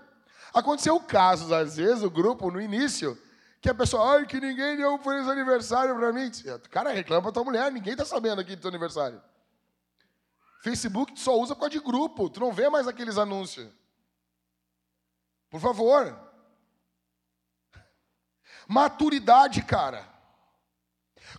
[0.54, 3.18] Aconteceu casos, às vezes, o grupo, no início,
[3.60, 6.30] que a pessoa, ai, que ninguém deu um feliz aniversário para mim.
[6.70, 9.22] Cara, reclama pra tua mulher, ninguém tá sabendo aqui do teu aniversário.
[10.62, 13.68] Facebook só usa por causa de grupo, tu não vê mais aqueles anúncios.
[15.50, 16.18] Por favor.
[18.68, 20.08] Maturidade, cara.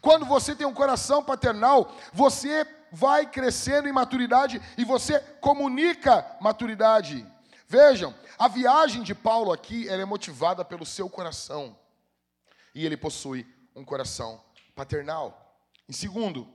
[0.00, 7.26] Quando você tem um coração paternal, você vai crescendo em maturidade e você comunica maturidade.
[7.66, 11.78] Vejam, a viagem de Paulo aqui é motivada pelo seu coração.
[12.74, 14.42] E ele possui um coração
[14.74, 15.58] paternal.
[15.88, 16.48] Em segundo,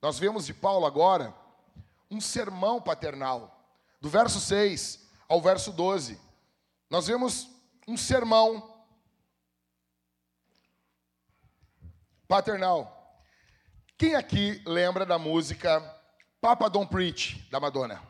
[0.00, 1.34] nós vemos de Paulo agora
[2.10, 3.54] um sermão paternal.
[4.00, 6.20] Do verso 6 ao verso 12.
[6.88, 7.48] Nós vemos
[7.86, 8.84] um sermão
[12.26, 12.94] paternal.
[13.96, 15.80] Quem aqui lembra da música
[16.40, 18.00] Papa Don't Preach, da Madonna?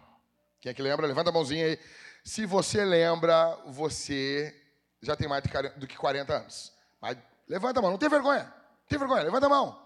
[0.61, 1.07] Quem aqui lembra?
[1.07, 1.79] Levanta a mãozinha aí.
[2.25, 4.55] Se você lembra, você
[5.01, 5.43] já tem mais
[5.77, 6.73] do que 40 anos.
[7.01, 7.17] Mas
[7.47, 8.45] levanta a mão, não tem vergonha.
[8.45, 9.81] Não tem vergonha, levanta a mão.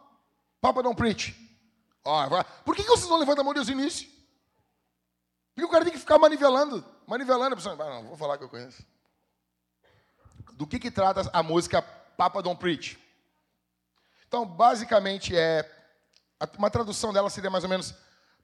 [0.60, 1.36] Papa Don't Preach.
[2.04, 4.08] Ó, por que, vocês não levantam a mão desde o início?
[5.54, 7.56] Porque o cara tem que ficar manivelando, manivelando.
[7.68, 8.84] Ah, não, vou falar que eu conheço.
[10.54, 12.98] Do que, que trata a música Papa Don't Preach?
[14.26, 15.70] Então, basicamente é
[16.56, 17.94] uma tradução dela seria mais ou menos: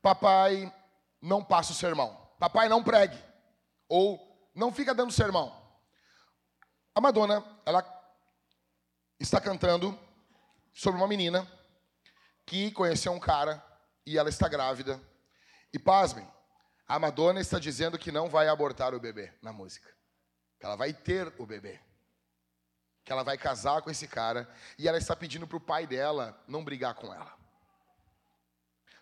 [0.02, 0.72] Papai
[1.20, 2.16] não passa o sermão.
[2.38, 3.18] Papai não pregue.
[3.88, 5.56] Ou não fica dando sermão.
[6.94, 7.84] A Madonna, ela
[9.20, 9.98] está cantando
[10.72, 11.46] sobre uma menina
[12.46, 13.62] que conheceu um cara
[14.06, 15.00] e ela está grávida.
[15.72, 16.26] E pasmem,
[16.86, 19.88] a Madonna está dizendo que não vai abortar o bebê na música.
[20.58, 21.78] Que ela vai ter o bebê.
[23.04, 24.48] Que ela vai casar com esse cara.
[24.78, 27.36] E ela está pedindo para o pai dela não brigar com ela.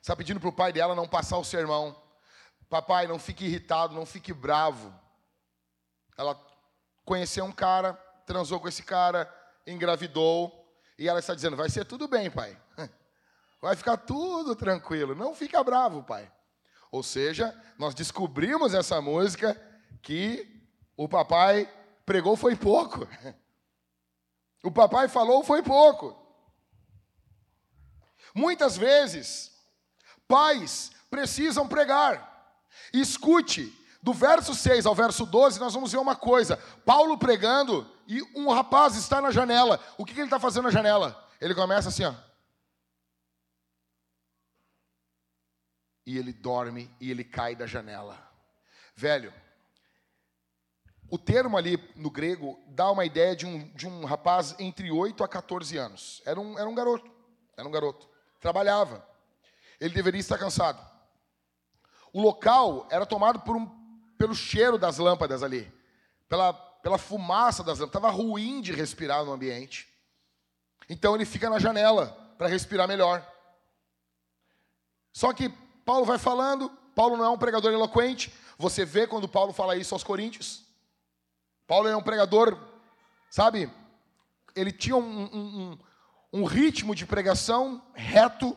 [0.02, 2.00] Está pedindo para o pai dela não passar o sermão.
[2.68, 4.92] Papai, não fique irritado, não fique bravo.
[6.16, 6.38] Ela
[7.04, 7.94] conheceu um cara,
[8.26, 9.32] transou com esse cara,
[9.66, 10.64] engravidou.
[10.98, 12.56] E ela está dizendo: vai ser tudo bem, pai.
[13.60, 15.14] Vai ficar tudo tranquilo.
[15.14, 16.30] Não fica bravo, pai.
[16.90, 19.60] Ou seja, nós descobrimos essa música
[20.02, 20.46] que
[20.96, 21.68] o papai
[22.04, 23.06] pregou foi pouco.
[24.62, 26.16] O papai falou foi pouco.
[28.34, 29.52] Muitas vezes,
[30.26, 32.35] pais precisam pregar.
[32.92, 38.22] Escute, do verso 6 ao verso 12, nós vamos ver uma coisa: Paulo pregando e
[38.38, 39.80] um rapaz está na janela.
[39.98, 41.28] O que, que ele está fazendo na janela?
[41.40, 42.14] Ele começa assim, ó.
[46.06, 48.16] E ele dorme e ele cai da janela.
[48.94, 49.34] Velho,
[51.10, 55.22] o termo ali no grego dá uma ideia de um, de um rapaz entre 8
[55.24, 56.22] a 14 anos.
[56.24, 57.10] Era um, era um garoto.
[57.56, 58.08] Era um garoto.
[58.40, 59.04] Trabalhava.
[59.80, 60.80] Ele deveria estar cansado.
[62.16, 63.66] O local era tomado por um,
[64.16, 65.70] pelo cheiro das lâmpadas ali,
[66.26, 67.94] pela, pela fumaça das lâmpadas.
[67.94, 69.86] Estava ruim de respirar no ambiente.
[70.88, 72.06] Então ele fica na janela
[72.38, 73.22] para respirar melhor.
[75.12, 75.50] Só que
[75.84, 78.32] Paulo vai falando, Paulo não é um pregador eloquente.
[78.56, 80.64] Você vê quando Paulo fala isso aos Coríntios.
[81.66, 82.58] Paulo é um pregador,
[83.28, 83.70] sabe?
[84.54, 85.78] Ele tinha um, um, um,
[86.32, 88.56] um ritmo de pregação reto.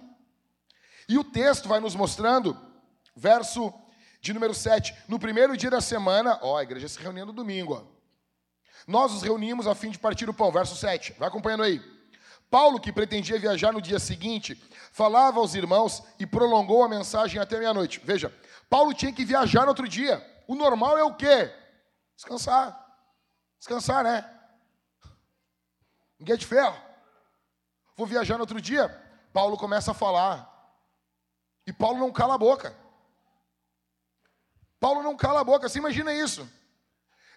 [1.10, 2.69] E o texto vai nos mostrando,
[3.20, 3.74] verso
[4.22, 7.74] de número 7, no primeiro dia da semana, ó, a igreja se reunia no domingo,
[7.74, 8.00] ó.
[8.88, 11.14] Nós nos reunimos a fim de partir o pão, verso 7.
[11.20, 11.80] Vai acompanhando aí.
[12.50, 14.56] Paulo, que pretendia viajar no dia seguinte,
[14.92, 18.02] falava aos irmãos e prolongou a mensagem até meia-noite.
[18.04, 18.34] Veja,
[18.70, 20.26] Paulo tinha que viajar no outro dia.
[20.48, 21.54] O normal é o quê?
[22.16, 22.76] Descansar.
[23.60, 24.28] Descansar, né?
[26.18, 26.76] Ninguém é de ferro.
[27.96, 28.90] Vou viajar no outro dia.
[29.32, 30.50] Paulo começa a falar.
[31.68, 32.76] E Paulo não cala a boca.
[34.80, 36.48] Paulo não cala a boca, você imagina isso.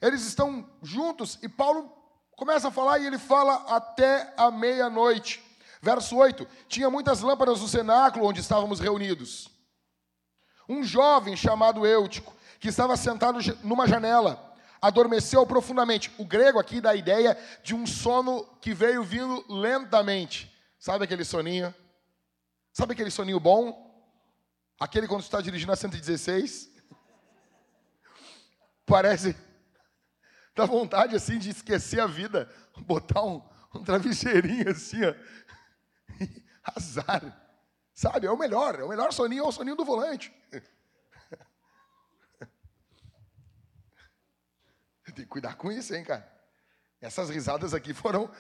[0.01, 1.91] Eles estão juntos e Paulo
[2.37, 5.43] começa a falar e ele fala até a meia-noite.
[5.81, 9.49] Verso 8: Tinha muitas lâmpadas no cenáculo onde estávamos reunidos.
[10.69, 16.13] Um jovem chamado Eutico, que estava sentado numa janela, adormeceu profundamente.
[16.19, 20.53] O grego aqui dá a ideia de um sono que veio vindo lentamente.
[20.79, 21.75] Sabe aquele soninho?
[22.73, 23.91] Sabe aquele soninho bom?
[24.81, 26.72] Aquele quando está dirigindo a 116?
[28.87, 29.37] Parece.
[30.55, 33.43] Dá vontade assim de esquecer a vida, botar um,
[33.75, 35.15] um travesseirinho assim, ó.
[36.77, 37.23] Azar.
[37.95, 38.27] Sabe?
[38.27, 38.79] É o melhor.
[38.79, 40.33] É o melhor soninho, é o soninho do volante.
[45.05, 46.27] Tem que cuidar com isso, hein, cara?
[47.01, 48.31] Essas risadas aqui foram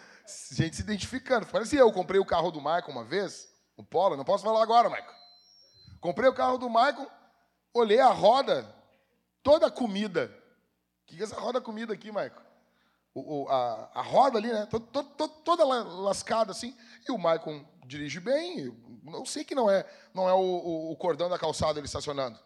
[0.52, 1.46] gente se identificando.
[1.46, 4.88] Parece eu comprei o carro do Michael uma vez, o Polo, não posso falar agora,
[4.88, 5.14] Michael.
[6.00, 7.10] Comprei o carro do Michael,
[7.74, 8.72] olhei a roda,
[9.42, 10.30] toda a comida.
[11.02, 12.42] O que é essa roda comida aqui, Maico?
[13.14, 14.66] O, o, a, a, roda ali, né?
[15.44, 16.76] Toda, lascada assim.
[17.06, 18.74] E o Maicon dirige bem.
[19.12, 22.38] Eu sei que não é, não é o, o, cordão da calçada ele estacionando.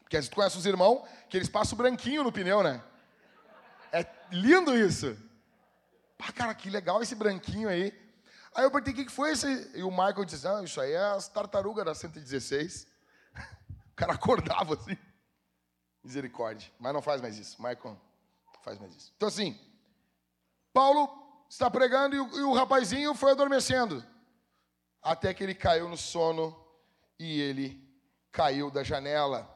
[0.00, 2.82] Porque tu conhece os irmãos que eles passam branquinho no pneu, né?
[3.92, 5.16] É lindo isso.
[6.18, 7.98] Pá, cara, que legal esse branquinho aí.
[8.54, 9.70] Aí eu perguntei o que foi esse.
[9.74, 12.86] E o Michael disse: Não, isso aí é as tartarugas da 116.
[13.90, 14.96] O cara acordava assim.
[16.02, 16.70] Misericórdia.
[16.78, 17.56] Mas não faz mais isso.
[17.60, 17.96] Michael,
[18.54, 19.12] não faz mais isso.
[19.16, 19.58] Então, assim,
[20.72, 21.08] Paulo
[21.48, 24.04] está pregando e o, e o rapazinho foi adormecendo.
[25.02, 26.56] Até que ele caiu no sono
[27.18, 27.82] e ele
[28.30, 29.48] caiu da janela.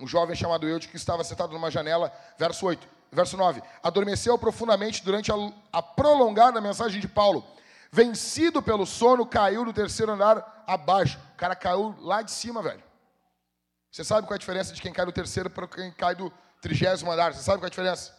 [0.00, 5.32] Um jovem chamado que estava sentado numa janela, verso 8, verso 9, adormeceu profundamente durante
[5.32, 5.34] a,
[5.72, 7.44] a prolongada mensagem de Paulo.
[7.90, 11.18] Vencido pelo sono, caiu no terceiro andar abaixo.
[11.34, 12.82] O cara caiu lá de cima, velho.
[13.90, 16.30] Você sabe qual é a diferença de quem cai do terceiro para quem cai do
[16.60, 17.34] trigésimo andar?
[17.34, 18.16] Você sabe qual é a diferença?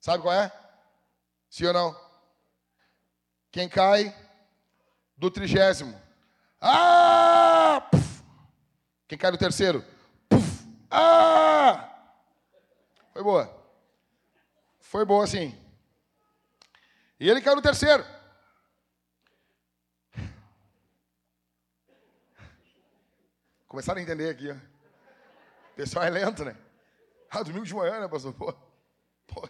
[0.00, 0.52] Sabe qual é?
[1.48, 2.12] Sim ou não?
[3.50, 4.14] Quem cai
[5.16, 6.00] do trigésimo.
[6.60, 7.86] Ah!
[7.90, 8.22] Puf.
[9.06, 9.84] Quem cai do terceiro?
[10.28, 10.66] Puf.
[10.90, 11.88] Ah!
[13.12, 13.62] Foi boa.
[14.80, 15.58] Foi boa sim.
[17.20, 18.04] E ele caiu no terceiro.
[23.68, 24.71] Começaram a entender aqui, ó.
[25.72, 26.56] O pessoal é lento, né?
[27.30, 28.34] Ah, domingo de manhã, né, pastor?
[28.34, 28.54] Pô,
[29.26, 29.48] pô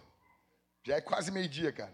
[0.85, 1.93] já é quase meio-dia, cara.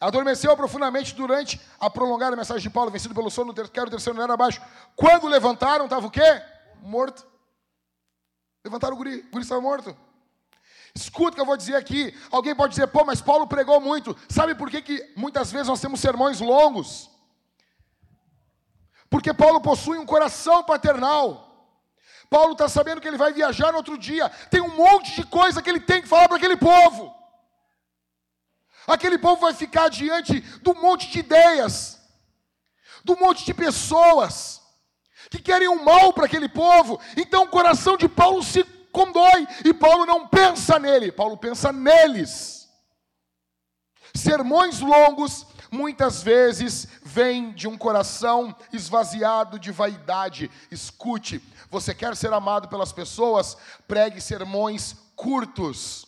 [0.00, 4.34] Adormeceu profundamente durante a prolongada mensagem de Paulo, vencido pelo sono, quero o terceiro andar
[4.34, 4.60] abaixo.
[4.94, 6.42] Quando levantaram, estava o quê?
[6.82, 7.26] Morto.
[8.64, 9.96] Levantaram o guri, o guri estava morto.
[10.94, 12.14] Escuta o que eu vou dizer aqui.
[12.30, 14.16] Alguém pode dizer, pô, mas Paulo pregou muito.
[14.28, 17.10] Sabe por que, que muitas vezes nós temos sermões longos?
[19.08, 21.45] Porque Paulo possui um coração paternal.
[22.28, 24.28] Paulo está sabendo que ele vai viajar no outro dia.
[24.50, 27.14] Tem um monte de coisa que ele tem que falar para aquele povo.
[28.86, 32.00] Aquele povo vai ficar diante do monte de ideias,
[33.04, 34.62] do monte de pessoas
[35.30, 37.00] que querem o mal para aquele povo.
[37.16, 38.62] Então o coração de Paulo se
[38.92, 42.68] condói e Paulo não pensa nele, Paulo pensa neles.
[44.14, 50.50] Sermões longos muitas vezes vem de um coração esvaziado de vaidade.
[50.70, 53.56] Escute, você quer ser amado pelas pessoas?
[53.86, 56.06] Pregue sermões curtos.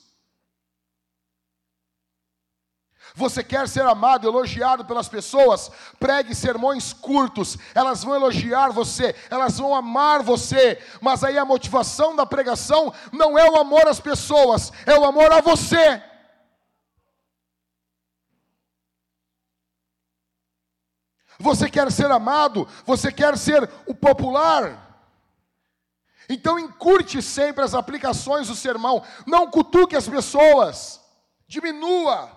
[3.15, 5.71] Você quer ser amado, elogiado pelas pessoas?
[5.99, 7.57] Pregue sermões curtos.
[7.75, 10.81] Elas vão elogiar você, elas vão amar você.
[11.01, 15.33] Mas aí a motivação da pregação não é o amor às pessoas, é o amor
[15.33, 16.03] a você.
[21.41, 24.88] Você quer ser amado, você quer ser o popular.
[26.29, 31.01] Então encurte sempre as aplicações do sermão, não cutuque as pessoas,
[31.47, 32.37] diminua.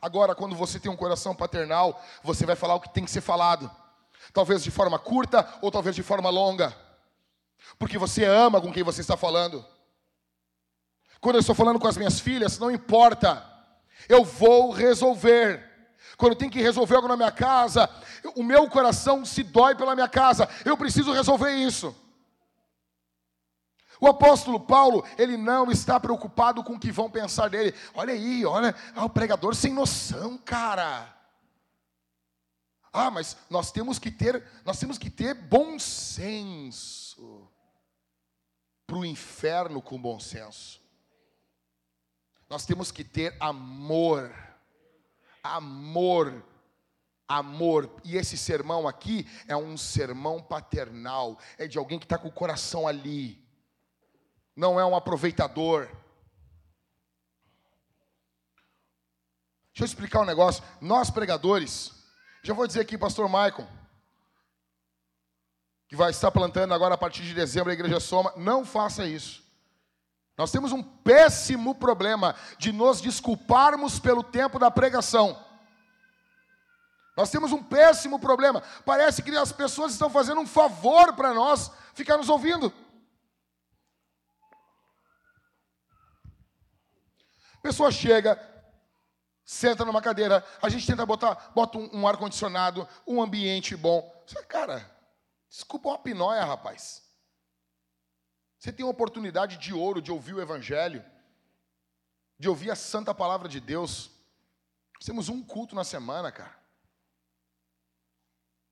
[0.00, 3.22] Agora, quando você tem um coração paternal, você vai falar o que tem que ser
[3.22, 3.70] falado.
[4.32, 6.76] Talvez de forma curta ou talvez de forma longa.
[7.78, 9.64] Porque você ama com quem você está falando.
[11.20, 13.44] Quando eu estou falando com as minhas filhas, não importa.
[14.08, 15.73] Eu vou resolver.
[16.16, 17.88] Quando tem que resolver algo na minha casa,
[18.36, 20.48] o meu coração se dói pela minha casa.
[20.64, 21.94] Eu preciso resolver isso.
[24.00, 27.74] O apóstolo Paulo, ele não está preocupado com o que vão pensar dele.
[27.94, 31.14] Olha aí, olha, o pregador sem noção, cara.
[32.92, 37.48] Ah, mas nós temos que ter, nós temos que ter bom senso.
[38.86, 40.80] Para o inferno com bom senso.
[42.48, 44.30] Nós temos que ter amor.
[45.44, 46.42] Amor
[47.26, 47.90] amor.
[48.04, 52.32] E esse sermão aqui é um sermão paternal, é de alguém que está com o
[52.32, 53.44] coração ali
[54.56, 55.88] não é um aproveitador.
[59.72, 60.62] Deixa eu explicar um negócio.
[60.80, 61.92] Nós pregadores,
[62.42, 63.68] já vou dizer aqui, pastor Michael,
[65.88, 69.43] que vai estar plantando agora a partir de dezembro a igreja Soma, não faça isso.
[70.36, 75.38] Nós temos um péssimo problema de nos desculparmos pelo tempo da pregação.
[77.16, 78.60] Nós temos um péssimo problema.
[78.84, 82.72] Parece que as pessoas estão fazendo um favor para nós ficar nos ouvindo.
[87.64, 88.38] pessoa chega,
[89.42, 94.12] senta numa cadeira, a gente tenta botar, bota um, um ar-condicionado, um ambiente bom.
[94.46, 94.84] Cara,
[95.48, 97.02] desculpa uma pinóia, rapaz.
[98.64, 101.04] Você tem uma oportunidade de ouro de ouvir o Evangelho,
[102.38, 104.10] de ouvir a santa palavra de Deus.
[104.94, 106.56] Nós temos um culto na semana, cara.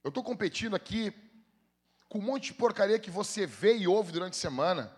[0.03, 1.13] Eu estou competindo aqui
[2.09, 4.91] com um monte de porcaria que você vê e ouve durante a semana.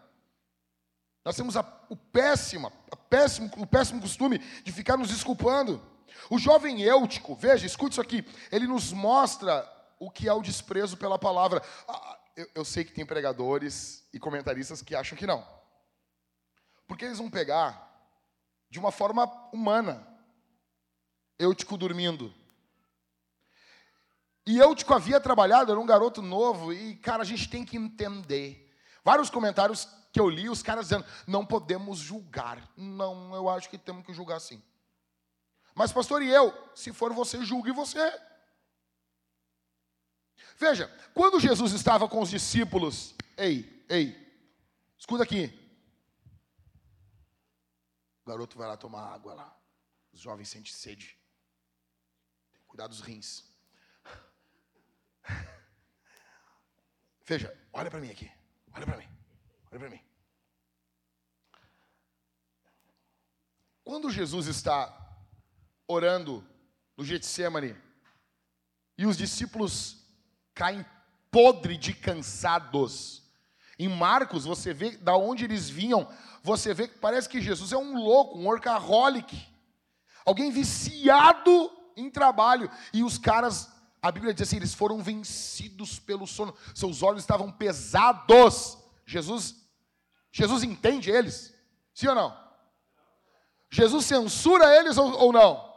[1.25, 5.83] Nós temos a, o, péssimo, a péssimo, o péssimo costume de ficar nos desculpando.
[6.31, 10.97] O jovem Eutico, veja, escute isso aqui, ele nos mostra o que é o desprezo
[10.97, 11.61] pela palavra.
[12.37, 15.47] Eu, eu sei que tem pregadores e comentaristas que acham que não.
[16.87, 17.85] Porque eles vão pegar
[18.69, 20.07] de uma forma humana.
[21.39, 22.33] Eutico dormindo.
[24.47, 28.71] E Eutico havia trabalhado, era um garoto novo, e, cara, a gente tem que entender.
[29.03, 32.71] Vários comentários que eu li, os caras dizendo, não podemos julgar.
[32.77, 34.63] Não, eu acho que temos que julgar sim.
[35.75, 36.53] Mas, pastor, e eu?
[36.75, 38.13] Se for você, julgue você.
[40.57, 44.17] Veja, quando Jesus estava com os discípulos, ei, ei,
[44.99, 45.53] escuta aqui.
[48.25, 49.57] O garoto vai lá tomar água lá.
[50.13, 51.19] Os jovens sentem sede.
[52.67, 53.45] Cuidar dos rins.
[57.27, 58.31] Veja, olha para mim aqui.
[58.73, 59.09] Olha para mim.
[59.71, 60.01] Olha para mim.
[63.83, 64.93] Quando Jesus está
[65.87, 66.47] orando
[66.97, 67.77] no Getsemane
[68.97, 70.04] e os discípulos
[70.55, 70.85] caem
[71.31, 73.23] podre de cansados.
[73.79, 76.09] Em Marcos, você vê da onde eles vinham,
[76.43, 79.47] você vê que parece que Jesus é um louco, um workaholic.
[80.25, 82.71] Alguém viciado em trabalho.
[82.93, 83.69] E os caras,
[84.01, 86.55] a Bíblia diz assim, eles foram vencidos pelo sono.
[86.75, 88.79] Seus olhos estavam pesados.
[89.05, 89.65] Jesus
[90.35, 91.55] Jesus entende eles?
[91.95, 92.37] Sim ou não?
[93.71, 95.73] Jesus censura eles ou, ou não?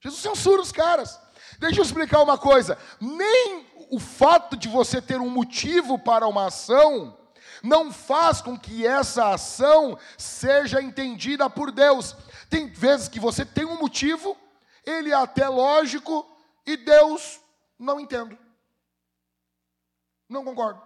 [0.00, 1.20] Jesus censura os caras.
[1.62, 6.46] Deixa eu explicar uma coisa: nem o fato de você ter um motivo para uma
[6.46, 7.16] ação
[7.62, 12.16] não faz com que essa ação seja entendida por Deus.
[12.50, 14.36] Tem vezes que você tem um motivo,
[14.84, 16.28] ele é até lógico,
[16.66, 17.40] e Deus
[17.78, 18.36] não entende.
[20.28, 20.82] Não concordo.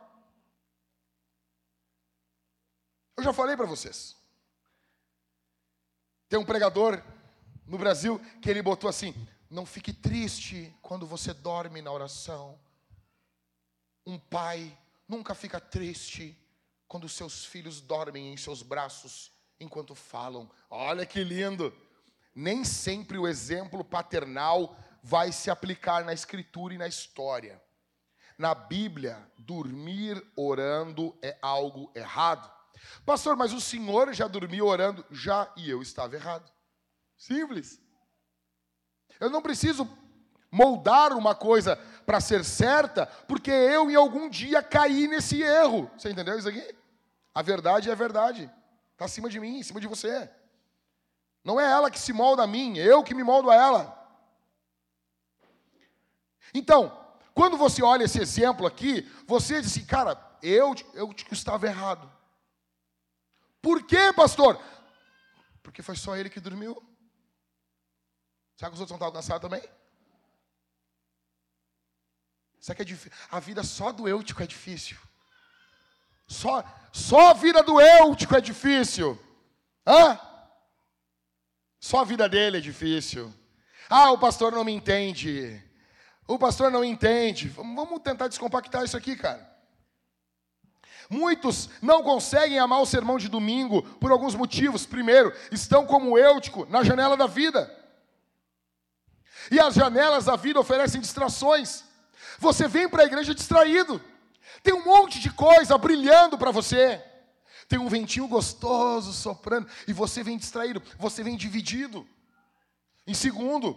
[3.17, 4.15] Eu já falei para vocês.
[6.29, 7.03] Tem um pregador
[7.67, 9.15] no Brasil que ele botou assim:
[9.51, 12.59] não fique triste quando você dorme na oração.
[14.07, 14.77] Um pai
[15.09, 16.39] nunca fica triste
[16.89, 20.51] quando seus filhos dormem em seus braços enquanto falam.
[20.71, 21.73] Olha que lindo!
[22.37, 27.61] nem sempre o exemplo paternal vai se aplicar na escritura e na história.
[28.37, 32.53] Na Bíblia, dormir orando é algo errado.
[33.07, 35.03] Pastor, mas o senhor já dormiu orando?
[35.11, 36.53] Já, e eu estava errado.
[37.17, 37.81] Simples.
[39.19, 39.89] Eu não preciso
[40.51, 45.91] moldar uma coisa para ser certa, porque eu em algum dia caí nesse erro.
[45.97, 46.75] Você entendeu isso aqui?
[47.35, 48.51] A verdade é a verdade.
[48.93, 50.31] Está acima de mim, em cima de você.
[51.45, 53.97] Não é ela que se molda a mim, eu que me moldo a ela.
[56.55, 56.97] Então,
[57.35, 62.11] quando você olha esse exemplo aqui, você diz assim, cara, eu, eu estava errado.
[63.61, 64.59] Por quê, pastor?
[65.63, 66.83] Porque foi só ele que dormiu.
[68.57, 69.63] Será que os outros não estavam cansados também?
[72.59, 73.19] Será que é difícil?
[73.31, 74.97] A vida só do eutico é difícil.
[76.27, 79.19] Só, só a vida do eutico é difícil.
[79.87, 80.19] Hã?
[81.79, 83.33] Só a vida dele é difícil.
[83.89, 85.63] Ah, o pastor não me entende.
[86.27, 87.49] O pastor não entende.
[87.49, 89.55] Vamos tentar descompactar isso aqui, cara.
[91.09, 94.85] Muitos não conseguem amar o sermão de domingo por alguns motivos.
[94.85, 97.86] Primeiro, estão como eutico na janela da vida.
[99.51, 101.85] E as janelas da vida oferecem distrações.
[102.39, 104.01] Você vem para a igreja distraído.
[104.63, 107.03] Tem um monte de coisa brilhando para você.
[107.69, 112.07] Tem um ventinho gostoso soprando e você vem distraído, você vem dividido.
[113.07, 113.77] Em segundo,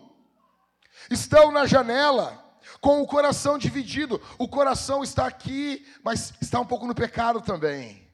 [1.09, 2.43] estão na janela
[2.81, 4.21] com o coração dividido.
[4.37, 8.08] O coração está aqui, mas está um pouco no pecado também.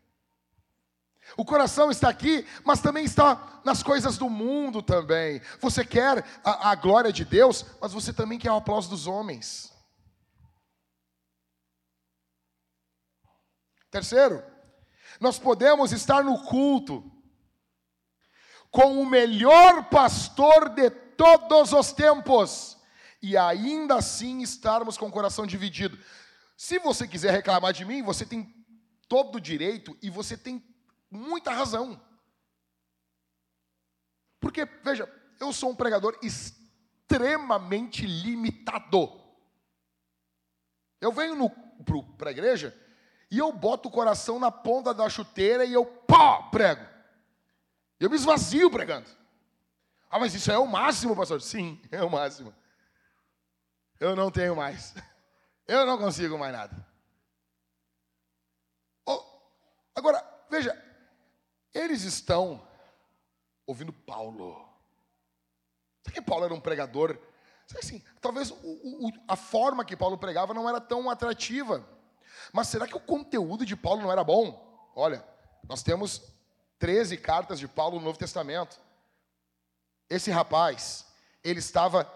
[1.38, 5.42] O coração está aqui, mas também está nas coisas do mundo também.
[5.60, 9.74] Você quer a, a glória de Deus, mas você também quer o aplauso dos homens.
[13.92, 14.44] Terceiro,
[15.20, 17.12] nós podemos estar no culto
[18.70, 22.78] com o melhor pastor de todos os tempos
[23.22, 25.98] e ainda assim estarmos com o coração dividido.
[26.58, 28.54] Se você quiser reclamar de mim, você tem
[29.08, 30.64] todo o direito e você tem
[31.16, 32.00] muita razão.
[34.40, 39.22] Porque, veja, eu sou um pregador extremamente limitado.
[41.02, 41.50] Eu venho
[42.18, 42.76] para a igreja
[43.30, 46.86] e eu boto o coração na ponta da chuteira e eu pá, prego.
[48.00, 49.10] Eu me esvazio pregando.
[50.10, 51.42] Ah, mas isso é o máximo, pastor?
[51.42, 52.54] Sim, é o máximo.
[54.00, 54.94] Eu não tenho mais.
[55.68, 56.88] Eu não consigo mais nada.
[59.06, 59.24] Oh,
[59.96, 60.74] agora, veja,
[61.76, 62.66] eles estão
[63.68, 64.66] ouvindo Paulo.
[66.04, 67.20] Sabe que Paulo era um pregador?
[67.78, 71.86] Assim, talvez o, o, a forma que Paulo pregava não era tão atrativa.
[72.54, 74.92] Mas será que o conteúdo de Paulo não era bom?
[74.96, 75.26] Olha,
[75.68, 76.22] nós temos
[76.80, 78.80] 13 cartas de Paulo no Novo Testamento.
[80.10, 81.06] Esse rapaz,
[81.44, 82.10] ele estava.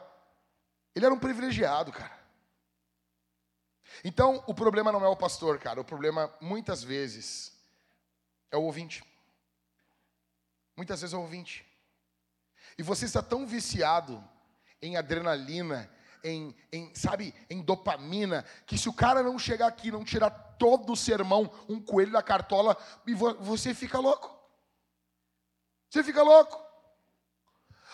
[0.96, 2.18] Ele era um privilegiado, cara.
[4.04, 5.82] Então, o problema não é o pastor, cara.
[5.82, 7.52] O problema, muitas vezes,
[8.52, 9.04] é o ouvinte.
[10.80, 11.66] Muitas vezes é ouvinte.
[12.78, 14.24] E você está tão viciado
[14.82, 15.92] em adrenalina,
[16.24, 20.94] em, em, sabe, em dopamina, que se o cara não chegar aqui, não tirar todo
[20.94, 24.34] o sermão, um coelho da cartola, e vo, você fica louco.
[25.90, 26.58] Você fica louco.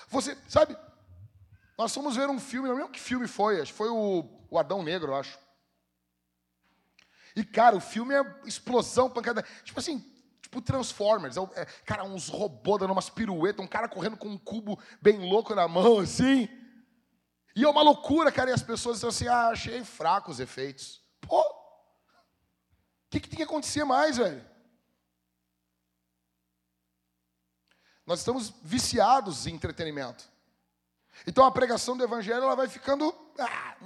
[0.09, 0.77] Você, sabe,
[1.75, 4.59] nós fomos ver um filme, não lembro que filme foi, acho que foi o, o
[4.59, 5.39] Adão Negro, eu acho.
[7.35, 9.43] E, cara, o filme é explosão, pancada.
[9.63, 10.05] Tipo assim,
[10.55, 11.37] tipo Transformers.
[11.37, 15.17] É, é, cara, uns robôs dando umas piruetas, um cara correndo com um cubo bem
[15.17, 16.47] louco na mão, assim.
[17.55, 21.01] E é uma loucura, cara, e as pessoas dizem assim, ah, achei fracos os efeitos.
[21.21, 21.55] Pô, o
[23.09, 24.43] que, que tem que acontecer mais, velho?
[28.05, 30.29] Nós estamos viciados em entretenimento.
[31.25, 33.13] Então a pregação do evangelho ela vai ficando.
[33.39, 33.77] Ah,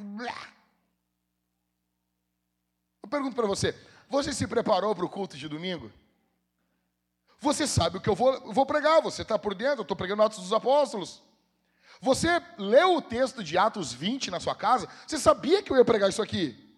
[3.03, 3.73] eu pergunto para você:
[4.09, 5.91] você se preparou para o culto de domingo?
[7.39, 10.23] Você sabe o que eu vou, vou pregar, você está por dentro, eu estou pregando
[10.23, 11.21] Atos dos Apóstolos.
[12.01, 12.27] Você
[12.57, 14.87] leu o texto de Atos 20 na sua casa?
[15.07, 16.69] Você sabia que eu ia pregar isso aqui?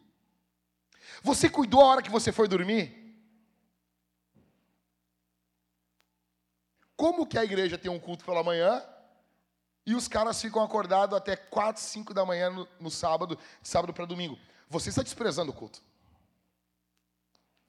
[1.24, 3.00] Você cuidou a hora que você foi dormir?
[6.96, 8.84] Como que a igreja tem um culto pela manhã
[9.86, 13.94] e os caras ficam acordados até 4, 5 da manhã no, no sábado, de sábado
[13.94, 14.38] para domingo?
[14.70, 15.82] Você está desprezando o culto.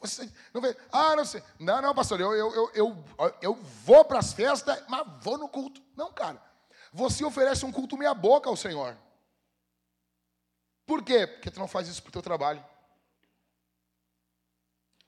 [0.03, 1.43] Você não vê, ah, não sei.
[1.61, 3.07] Não, não, pastor, eu, eu, eu,
[3.41, 5.81] eu, vou para as festas, mas vou no culto.
[5.97, 6.43] Não, cara.
[6.93, 8.99] Você oferece um culto meia boca ao Senhor.
[10.85, 11.27] Por quê?
[11.27, 12.63] Porque tu não faz isso para o teu trabalho.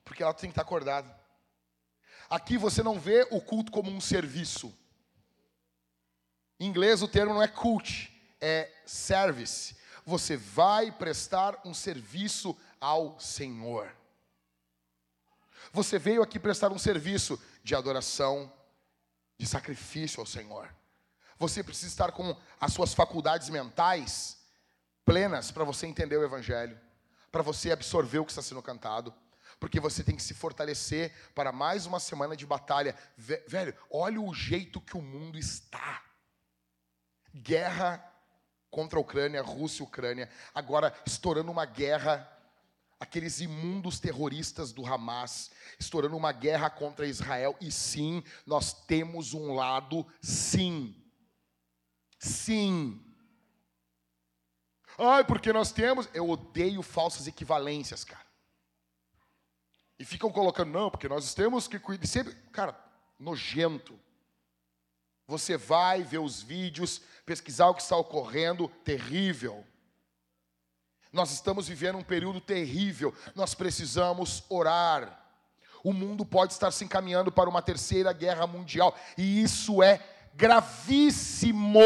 [0.04, 1.12] Porque ela tem que estar acordada.
[2.30, 4.72] Aqui você não vê o culto como um serviço.
[6.60, 9.76] Em inglês o termo não é cult, é service.
[10.06, 13.92] Você vai prestar um serviço ao Senhor.
[15.74, 18.50] Você veio aqui prestar um serviço de adoração,
[19.36, 20.72] de sacrifício ao Senhor.
[21.36, 24.38] Você precisa estar com as suas faculdades mentais
[25.04, 26.80] plenas para você entender o Evangelho,
[27.32, 29.12] para você absorver o que está sendo cantado,
[29.58, 32.94] porque você tem que se fortalecer para mais uma semana de batalha.
[33.16, 36.04] Velho, olha o jeito que o mundo está.
[37.34, 38.12] Guerra
[38.70, 42.30] contra a Ucrânia, Rússia e Ucrânia, agora estourando uma guerra
[42.98, 47.56] aqueles imundos terroristas do Hamas, estourando uma guerra contra Israel.
[47.60, 50.94] E sim, nós temos um lado, sim.
[52.18, 53.00] Sim.
[54.98, 56.08] Ai, porque nós temos.
[56.14, 58.24] Eu odeio falsas equivalências, cara.
[59.98, 62.06] E ficam colocando, não, porque nós temos que cuidar.
[62.06, 62.78] Sempre, cara,
[63.18, 63.98] nojento.
[65.26, 69.66] Você vai ver os vídeos, pesquisar o que está ocorrendo, terrível.
[71.14, 75.24] Nós estamos vivendo um período terrível, nós precisamos orar.
[75.84, 80.04] O mundo pode estar se encaminhando para uma terceira guerra mundial, e isso é
[80.34, 81.78] gravíssimo.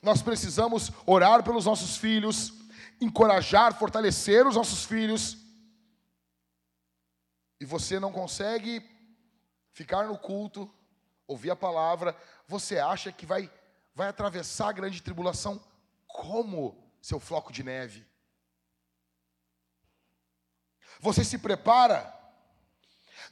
[0.00, 2.54] Nós precisamos orar pelos nossos filhos,
[2.98, 5.36] encorajar, fortalecer os nossos filhos.
[7.60, 8.82] E você não consegue
[9.72, 10.72] ficar no culto,
[11.26, 12.16] ouvir a palavra,
[12.48, 13.50] você acha que vai
[13.96, 15.58] vai atravessar a grande tribulação
[16.06, 18.06] como seu floco de neve.
[21.00, 22.14] Você se prepara?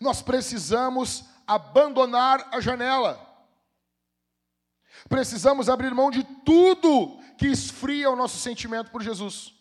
[0.01, 3.21] Nós precisamos abandonar a janela.
[5.07, 9.53] Precisamos abrir mão de tudo que esfria o nosso sentimento por Jesus.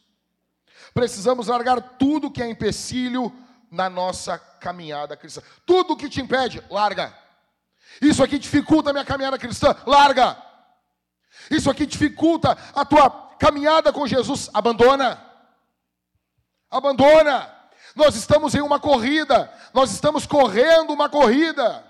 [0.93, 3.29] Precisamos largar tudo que é empecilho
[3.69, 5.41] na nossa caminhada cristã.
[5.65, 7.13] Tudo que te impede, larga.
[8.01, 10.52] Isso aqui dificulta a minha caminhada cristã, larga.
[11.49, 14.49] Isso aqui dificulta a tua caminhada com Jesus.
[14.53, 15.21] Abandona.
[16.69, 17.51] Abandona.
[17.95, 19.51] Nós estamos em uma corrida.
[19.73, 21.83] Nós estamos correndo uma corrida.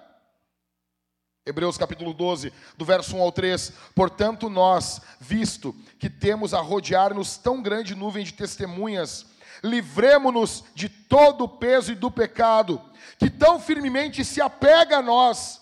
[1.45, 3.73] Hebreus capítulo 12, do verso 1 ao 3.
[3.93, 9.25] Portanto, nós, visto que temos a rodear-nos tão grande nuvem de testemunhas,
[9.61, 12.81] livremo-nos de todo o peso e do pecado,
[13.19, 15.61] que tão firmemente se apega a nós,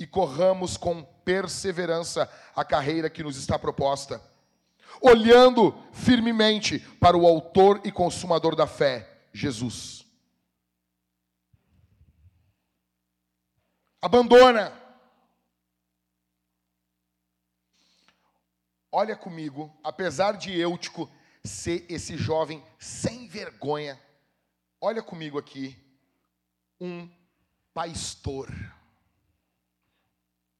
[0.00, 4.20] e corramos com perseverança a carreira que nos está proposta,
[4.98, 10.06] olhando firmemente para o Autor e Consumador da fé, Jesus.
[14.00, 14.72] Abandona.
[18.90, 21.08] Olha comigo, apesar de Eutico
[21.44, 24.00] ser esse jovem sem vergonha,
[24.80, 25.76] olha comigo aqui,
[26.80, 27.08] um
[27.74, 28.50] pastor.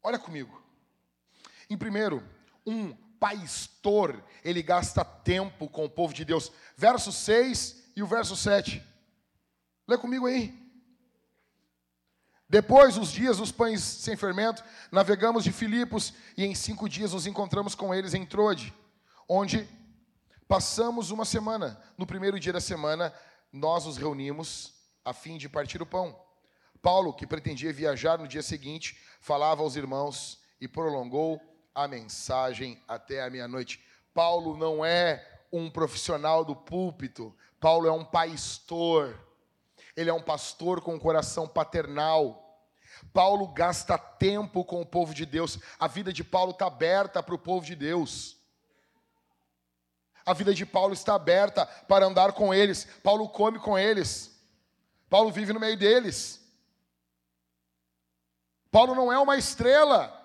[0.03, 0.62] Olha comigo.
[1.68, 2.26] Em primeiro,
[2.66, 6.51] um pastor, ele gasta tempo com o povo de Deus.
[6.76, 8.82] Verso 6 e o verso 7.
[9.86, 10.59] Lê comigo aí.
[12.48, 17.26] Depois, os dias dos pães sem fermento, navegamos de Filipos e em cinco dias nos
[17.26, 18.74] encontramos com eles em Trode,
[19.28, 19.68] onde
[20.48, 21.80] passamos uma semana.
[21.96, 23.14] No primeiro dia da semana,
[23.53, 24.74] nós nos reunimos
[25.05, 26.18] a fim de partir o pão.
[26.83, 31.41] Paulo, que pretendia viajar no dia seguinte, falava aos irmãos e prolongou
[31.74, 33.85] a mensagem até a meia-noite.
[34.14, 39.18] Paulo não é um profissional do púlpito, Paulo é um pastor.
[39.97, 42.47] Ele é um pastor com um coração paternal.
[43.12, 45.59] Paulo gasta tempo com o povo de Deus.
[45.78, 48.37] A vida de Paulo está aberta para o povo de Deus.
[50.24, 52.87] A vida de Paulo está aberta para andar com eles.
[53.03, 54.41] Paulo come com eles.
[55.09, 56.39] Paulo vive no meio deles.
[58.71, 60.16] Paulo não é uma estrela.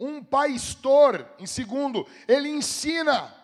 [0.00, 3.34] Um pastor, em segundo, ele ensina.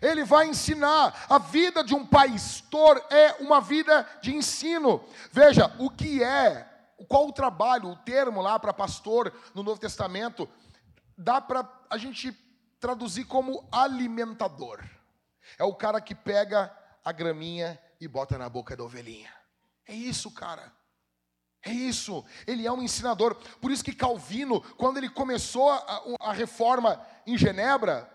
[0.00, 1.26] Ele vai ensinar.
[1.28, 5.04] A vida de um pastor é uma vida de ensino.
[5.30, 6.68] Veja, o que é,
[7.08, 10.48] qual o trabalho, o termo lá para pastor no Novo Testamento,
[11.16, 12.32] dá para a gente
[12.80, 14.82] traduzir como alimentador.
[15.58, 16.74] É o cara que pega
[17.04, 19.32] a graminha e bota na boca da ovelhinha.
[19.86, 20.72] É isso, cara.
[21.64, 23.36] É isso, ele é um ensinador.
[23.60, 28.10] Por isso que Calvino, quando ele começou a, a reforma em Genebra,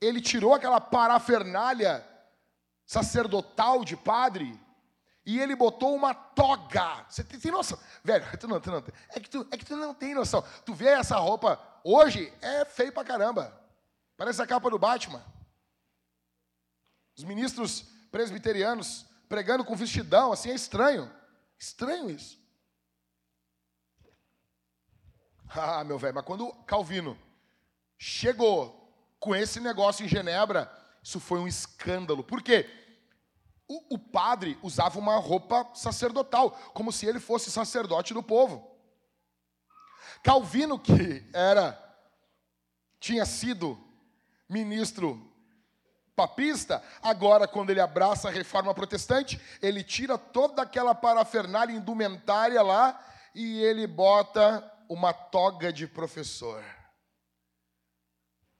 [0.00, 2.04] ele tirou aquela parafernália
[2.84, 4.58] sacerdotal de padre
[5.24, 7.06] e ele botou uma toga.
[7.08, 7.78] Você tem, tem noção?
[8.02, 10.42] Velho, tu não, tu não, é, que tu, é que tu não tem noção.
[10.66, 13.56] Tu vê essa roupa hoje, é feio pra caramba.
[14.16, 15.24] Parece a capa do Batman.
[17.16, 21.10] Os ministros presbiterianos pregando com vestidão, assim, é estranho.
[21.58, 22.38] Estranho isso.
[25.50, 27.18] Ah, meu velho, mas quando Calvino
[27.96, 28.78] chegou
[29.18, 30.70] com esse negócio em Genebra,
[31.02, 32.22] isso foi um escândalo.
[32.22, 32.68] Por quê?
[33.66, 38.78] O, o, padre usava uma roupa sacerdotal, como se ele fosse sacerdote do povo.
[40.22, 41.78] Calvino, que era,
[43.00, 43.78] tinha sido
[44.48, 45.27] ministro
[46.18, 53.00] papista, agora, quando ele abraça a reforma protestante, ele tira toda aquela parafernália indumentária lá
[53.32, 56.64] e ele bota uma toga de professor.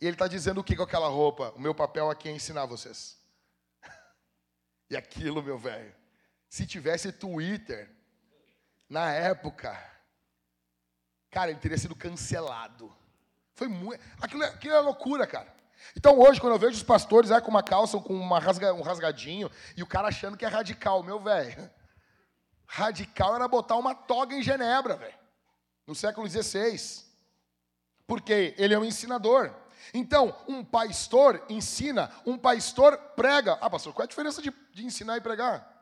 [0.00, 1.52] E ele está dizendo o que com aquela roupa?
[1.56, 3.18] O meu papel aqui é ensinar vocês.
[4.88, 5.92] e aquilo, meu velho,
[6.48, 7.90] se tivesse Twitter,
[8.88, 9.76] na época,
[11.28, 12.96] cara, ele teria sido cancelado.
[13.56, 14.00] Foi muito.
[14.20, 15.57] Aquilo, é, aquilo é loucura, cara.
[15.96, 18.82] Então hoje, quando eu vejo os pastores aí com uma calça, com uma rasga, um
[18.82, 21.70] rasgadinho, e o cara achando que é radical, meu velho.
[22.66, 25.18] Radical era botar uma toga em Genebra, velho.
[25.86, 27.06] No século XVI.
[28.06, 29.54] Porque ele é um ensinador.
[29.94, 33.56] Então, um pastor ensina, um pastor prega.
[33.60, 35.78] Ah, pastor, qual é a diferença de, de ensinar e pregar?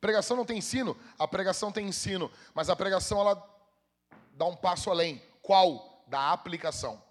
[0.00, 0.96] Pregação não tem ensino?
[1.18, 3.42] A pregação tem ensino, mas a pregação ela
[4.32, 5.22] dá um passo além.
[5.42, 6.04] Qual?
[6.08, 7.02] Da aplicação.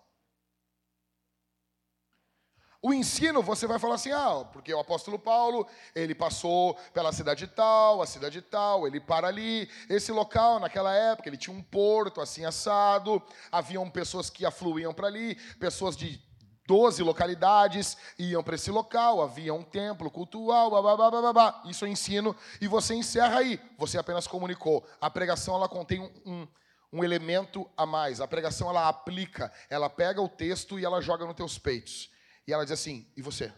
[2.85, 5.65] O ensino, você vai falar assim, ah, porque o apóstolo Paulo,
[5.95, 9.67] ele passou pela cidade tal, a cidade tal, ele para ali.
[9.89, 13.19] Esse local, naquela época, ele tinha um porto assim assado,
[13.51, 16.21] haviam pessoas que afluíam para ali, pessoas de
[16.67, 22.35] 12 localidades iam para esse local, havia um templo cultural, babá, babá, isso é ensino,
[22.61, 24.87] e você encerra aí, você apenas comunicou.
[25.01, 26.47] A pregação, ela contém um, um,
[26.93, 31.25] um elemento a mais, a pregação, ela aplica, ela pega o texto e ela joga
[31.25, 32.13] nos teus peitos.
[32.47, 33.53] E ela diz assim: e você?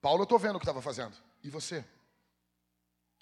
[0.00, 1.16] Paulo, eu estou vendo o que estava fazendo.
[1.42, 1.84] E você?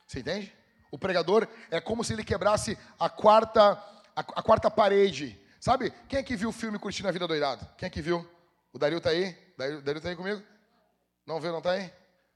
[0.07, 0.55] Você entende?
[0.91, 3.73] O pregador é como se ele quebrasse a quarta,
[4.15, 5.41] a, a quarta parede.
[5.61, 5.91] Sabe?
[6.09, 7.67] Quem é que viu o filme Curtindo a Vida Doidado?
[7.77, 8.29] Quem é que viu?
[8.73, 9.33] O Dario tá aí?
[9.57, 10.43] Dario, Dario tá aí comigo?
[11.27, 11.93] Não viu, não tá aí?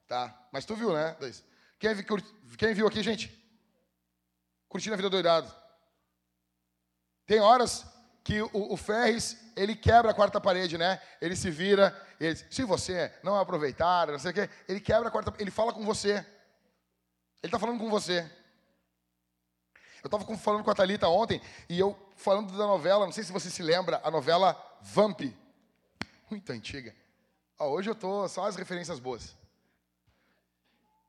[0.08, 0.48] Tá.
[0.50, 1.16] Mas tu viu, né?
[1.78, 2.04] Quem, viu,
[2.58, 3.30] quem viu aqui, gente?
[4.68, 5.54] Curtindo a Vida Doidado.
[7.26, 7.86] Tem horas
[8.22, 11.00] que o, o Ferris, ele quebra a quarta parede, né?
[11.20, 15.10] Ele se vira, ele se você não aproveitar, não sei o quê, ele quebra a
[15.10, 16.24] quarta, ele fala com você.
[17.42, 18.30] Ele está falando com você.
[20.02, 23.32] Eu estava falando com a Thalita ontem, e eu falando da novela, não sei se
[23.32, 25.20] você se lembra, a novela Vamp.
[26.30, 26.94] Muito antiga.
[27.58, 29.36] Ó, hoje eu tô só as referências boas.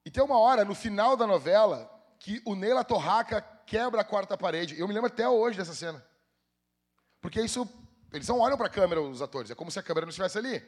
[0.03, 1.89] E tem uma hora, no final da novela,
[2.19, 4.77] que o Neila Torraca quebra a quarta parede.
[4.77, 6.03] Eu me lembro até hoje dessa cena.
[7.21, 7.69] Porque isso,
[8.11, 10.37] eles não olham para a câmera, os atores, é como se a câmera não estivesse
[10.37, 10.61] ali.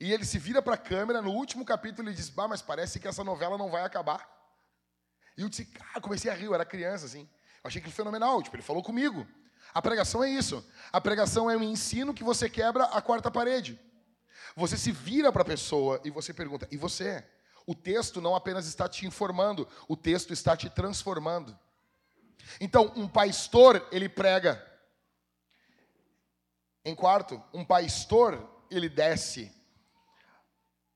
[0.00, 2.98] E ele se vira para a câmera, no último capítulo ele diz, bah, mas parece
[2.98, 4.28] que essa novela não vai acabar.
[5.38, 7.28] E eu disse, ah, comecei a rir, eu era criança, assim.
[7.62, 9.26] Eu achei aquilo fenomenal, tipo, ele falou comigo.
[9.72, 10.64] A pregação é isso.
[10.92, 13.80] A pregação é um ensino que você quebra a quarta parede.
[14.56, 17.24] Você se vira para a pessoa e você pergunta, e você?
[17.66, 21.58] O texto não apenas está te informando, o texto está te transformando.
[22.60, 24.62] Então, um pastor, ele prega
[26.84, 29.50] em quarto, um pastor, ele desce.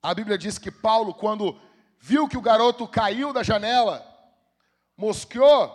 [0.02, 1.58] A Bíblia diz que Paulo, quando
[1.98, 4.06] viu que o garoto caiu da janela,
[4.96, 5.74] mosqueou,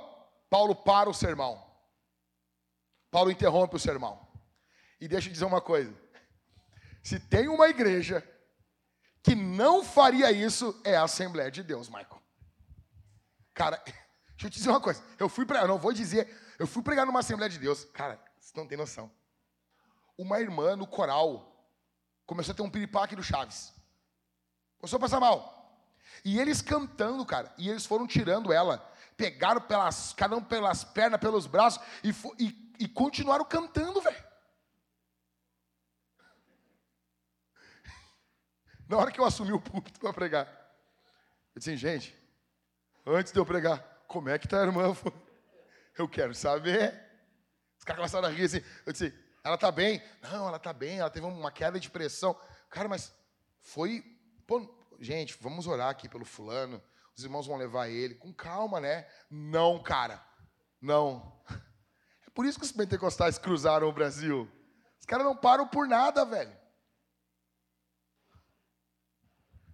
[0.50, 1.62] Paulo para o sermão.
[3.10, 4.28] Paulo interrompe o sermão.
[5.02, 5.94] E deixa eu dizer uma coisa.
[7.04, 8.24] Se tem uma igreja
[9.24, 12.22] que não faria isso, é a Assembleia de Deus, Michael.
[13.54, 15.04] Cara, deixa eu te dizer uma coisa.
[15.18, 17.84] Eu fui pregar, não vou dizer, eu fui pregar numa Assembleia de Deus.
[17.86, 19.12] Cara, você não tem noção
[20.18, 21.50] uma irmã no coral
[22.26, 23.74] começou a ter um piripaque do Chaves.
[24.78, 25.54] Começou a passar mal.
[26.24, 28.78] E eles cantando, cara, e eles foram tirando ela,
[29.18, 32.10] pegaram pelas, cada um pelas pernas, pelos braços, e,
[32.40, 34.18] e, e continuaram cantando, velho.
[38.88, 40.48] Na hora que eu assumi o púlpito para pregar,
[41.56, 42.16] eu disse, gente,
[43.06, 44.94] antes de eu pregar, como é que tá a irmã?
[45.96, 46.92] Eu quero saber.
[47.78, 48.64] Os caras começaram a rir assim.
[48.84, 49.14] Eu disse,
[49.44, 50.02] ela está bem?
[50.22, 52.40] Não, ela está bem, ela teve uma queda de pressão.
[52.70, 53.14] Cara, mas
[53.62, 54.02] foi.
[54.48, 54.68] Pô,
[55.00, 56.82] gente, vamos orar aqui pelo fulano.
[57.16, 58.16] Os irmãos vão levar ele.
[58.16, 59.08] Com calma, né?
[59.30, 60.24] Não, cara.
[60.82, 61.42] Não.
[62.26, 64.52] É por isso que os pentecostais cruzaram o Brasil.
[65.00, 66.58] Os caras não param por nada, velho.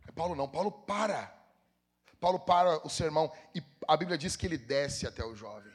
[0.05, 1.33] É Paulo não, Paulo para.
[2.19, 5.71] Paulo para o sermão e a Bíblia diz que ele desce até o jovem.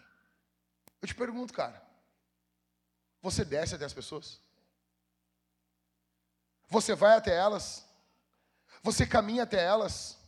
[1.01, 1.83] Eu te pergunto, cara,
[3.25, 4.39] você desce até as pessoas?
[6.69, 7.83] Você vai até elas?
[8.83, 10.19] Você caminha até elas.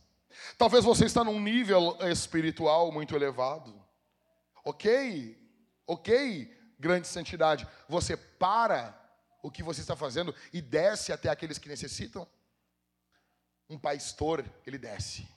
[0.57, 3.71] Talvez você está num nível espiritual muito elevado.
[4.65, 5.37] Ok,
[5.85, 7.67] ok, grande santidade.
[7.87, 8.99] Você para
[9.43, 12.27] o que você está fazendo e desce até aqueles que necessitam.
[13.69, 15.27] Um pastor, ele desce.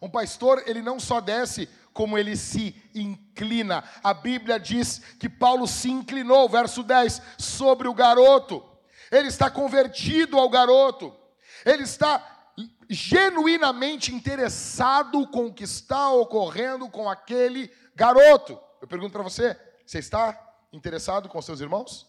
[0.00, 3.82] Um pastor, ele não só desce, como ele se inclina.
[4.02, 8.62] A Bíblia diz que Paulo se inclinou, verso 10, sobre o garoto.
[9.10, 11.16] Ele está convertido ao garoto.
[11.64, 12.52] Ele está
[12.88, 18.60] genuinamente interessado com o que está ocorrendo com aquele garoto.
[18.80, 20.38] Eu pergunto para você: você está
[20.72, 22.06] interessado com seus irmãos?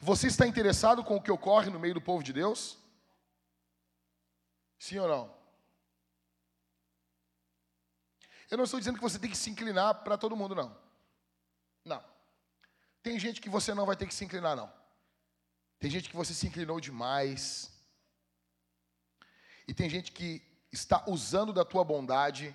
[0.00, 2.78] Você está interessado com o que ocorre no meio do povo de Deus?
[4.78, 5.39] Sim ou não?
[8.50, 10.76] Eu não estou dizendo que você tem que se inclinar para todo mundo, não.
[11.84, 12.04] Não.
[13.02, 14.72] Tem gente que você não vai ter que se inclinar, não.
[15.78, 17.72] Tem gente que você se inclinou demais.
[19.66, 20.42] E tem gente que
[20.72, 22.54] está usando da tua bondade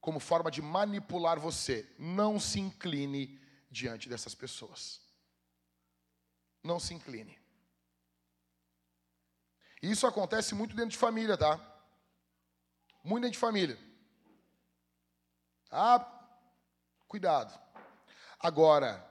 [0.00, 1.86] como forma de manipular você.
[1.98, 3.38] Não se incline
[3.70, 5.00] diante dessas pessoas.
[6.64, 7.38] Não se incline.
[9.80, 11.56] Isso acontece muito dentro de família, tá?
[13.04, 13.87] Muito dentro de família.
[15.70, 16.06] Ah,
[17.06, 17.52] cuidado.
[18.40, 19.04] Agora,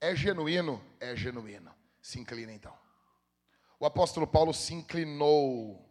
[0.00, 0.82] é genuíno?
[0.98, 1.74] É genuíno.
[2.00, 2.76] Se inclina então.
[3.78, 5.88] O apóstolo Paulo se inclinou.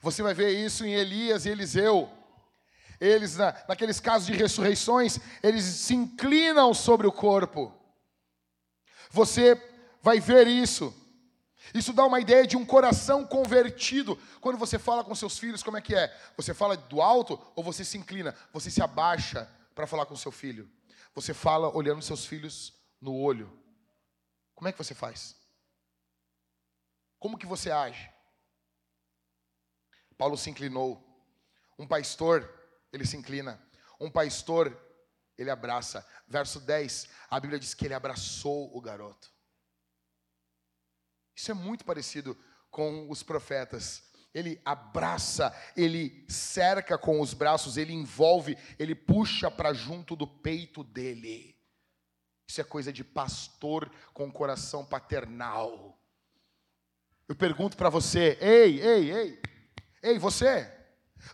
[0.00, 2.10] Você vai ver isso em Elias e Eliseu.
[3.00, 7.74] Eles, na, naqueles casos de ressurreições, eles se inclinam sobre o corpo.
[9.10, 9.60] Você
[10.02, 10.94] vai ver isso.
[11.74, 14.16] Isso dá uma ideia de um coração convertido.
[14.40, 16.14] Quando você fala com seus filhos, como é que é?
[16.36, 18.34] Você fala do alto ou você se inclina?
[18.52, 20.70] Você se abaixa para falar com seu filho?
[21.14, 23.52] Você fala olhando seus filhos no olho.
[24.54, 25.36] Como é que você faz?
[27.18, 28.10] Como que você age?
[30.16, 31.02] Paulo se inclinou.
[31.78, 32.50] Um pastor,
[32.92, 33.60] ele se inclina.
[34.00, 34.76] Um pastor,
[35.36, 36.06] ele abraça.
[36.26, 39.30] Verso 10, a Bíblia diz que ele abraçou o garoto.
[41.36, 42.36] Isso é muito parecido
[42.70, 44.02] com os profetas.
[44.32, 50.82] Ele abraça, ele cerca com os braços, ele envolve, ele puxa para junto do peito
[50.82, 51.54] dele.
[52.48, 55.98] Isso é coisa de pastor com coração paternal.
[57.28, 59.42] Eu pergunto para você, ei, ei, ei,
[60.02, 60.72] ei, você,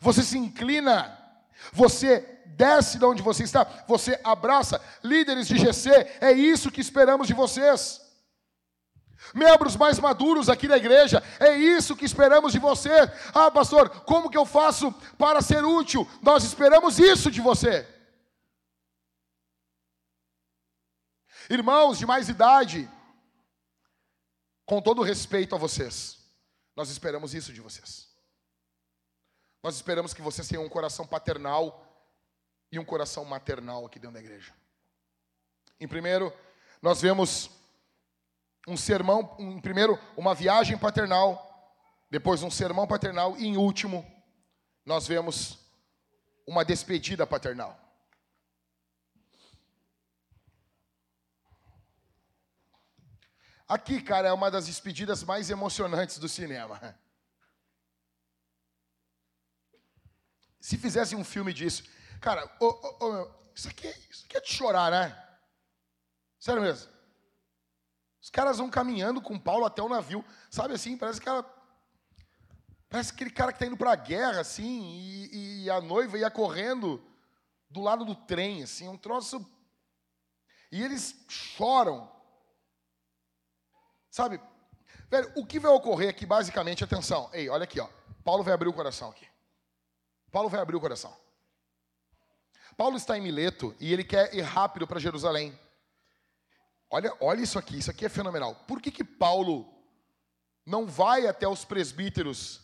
[0.00, 1.18] você se inclina,
[1.72, 5.90] você desce de onde você está, você abraça, líderes de GC,
[6.20, 8.00] é isso que esperamos de vocês.
[9.34, 12.90] Membros mais maduros aqui da igreja, é isso que esperamos de você.
[13.34, 16.08] Ah, pastor, como que eu faço para ser útil?
[16.20, 17.88] Nós esperamos isso de você.
[21.48, 22.88] Irmãos de mais idade,
[24.64, 26.18] com todo respeito a vocês,
[26.74, 28.08] nós esperamos isso de vocês.
[29.62, 31.88] Nós esperamos que vocês tenham um coração paternal
[32.70, 34.52] e um coração maternal aqui dentro da igreja.
[35.78, 36.32] Em primeiro,
[36.80, 37.50] nós vemos
[38.66, 41.48] um sermão, em primeiro, uma viagem paternal,
[42.10, 44.06] depois um sermão paternal e em último,
[44.84, 45.58] nós vemos
[46.46, 47.78] uma despedida paternal.
[53.66, 56.94] Aqui, cara, é uma das despedidas mais emocionantes do cinema.
[60.60, 61.82] Se fizesse um filme disso,
[62.20, 65.38] cara, oh, oh, oh, isso, aqui, isso aqui é de chorar, né?
[66.38, 66.91] Sério mesmo.
[68.22, 70.96] Os caras vão caminhando com Paulo até o navio, sabe assim?
[70.96, 71.44] Parece que ela,
[72.88, 74.80] parece aquele cara que está indo para a guerra, assim,
[75.32, 77.04] e, e a noiva ia correndo
[77.68, 79.44] do lado do trem, assim, um troço.
[80.70, 82.08] E eles choram.
[84.08, 84.40] Sabe?
[85.10, 87.28] Velho, o que vai ocorrer aqui, basicamente, atenção.
[87.32, 87.88] Ei, olha aqui, ó.
[88.22, 89.26] Paulo vai abrir o coração aqui.
[90.30, 91.14] Paulo vai abrir o coração.
[92.76, 95.58] Paulo está em Mileto e ele quer ir rápido para Jerusalém.
[96.94, 98.54] Olha, olha isso aqui, isso aqui é fenomenal.
[98.68, 99.66] Por que, que Paulo
[100.66, 102.60] não vai até os presbíteros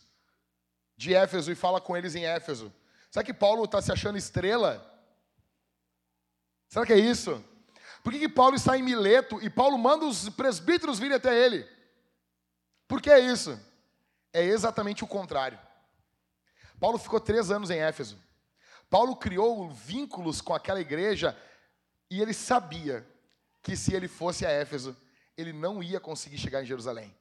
[0.99, 2.71] de Éfeso e fala com eles em Éfeso?
[3.11, 4.85] Será que Paulo está se achando estrela?
[6.69, 7.43] Será que é isso?
[8.05, 11.67] Por que, que Paulo está em Mileto e Paulo manda os presbíteros virem até ele?
[12.87, 13.59] Por que é isso?
[14.31, 15.59] É exatamente o contrário.
[16.79, 18.23] Paulo ficou três anos em Éfeso.
[18.91, 21.35] Paulo criou vínculos com aquela igreja
[22.11, 23.07] e ele sabia
[23.63, 24.97] que se ele fosse a Éfeso,
[25.37, 27.15] ele não ia conseguir chegar em Jerusalém.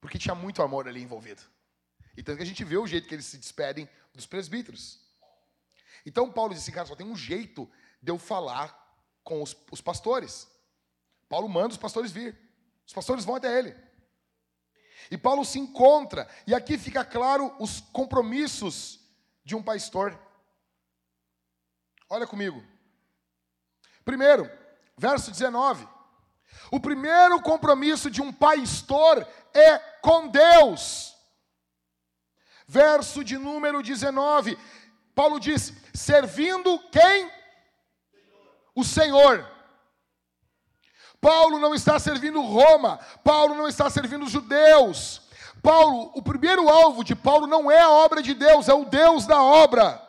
[0.00, 1.42] Porque tinha muito amor ali envolvido.
[2.16, 5.00] E tanto que a gente vê o jeito que eles se despedem dos presbíteros.
[6.04, 7.70] Então Paulo disse, cara, só tem um jeito
[8.02, 8.76] de eu falar
[9.24, 10.48] com os, os pastores.
[11.28, 12.38] Paulo manda os pastores vir.
[12.86, 13.76] Os pastores vão até ele.
[15.10, 19.00] E Paulo se encontra, e aqui fica claro os compromissos
[19.44, 20.18] de um pastor.
[22.10, 22.62] Olha comigo.
[24.04, 24.50] Primeiro,
[24.98, 25.88] verso 19.
[26.70, 31.14] O primeiro compromisso de um pastor é com Deus.
[32.66, 34.58] Verso de número 19.
[35.14, 37.30] Paulo diz: servindo quem?
[38.74, 39.48] O Senhor.
[41.20, 45.22] Paulo não está servindo Roma, Paulo não está servindo os judeus.
[45.60, 49.26] Paulo, o primeiro alvo de Paulo não é a obra de Deus, é o Deus
[49.26, 50.07] da obra.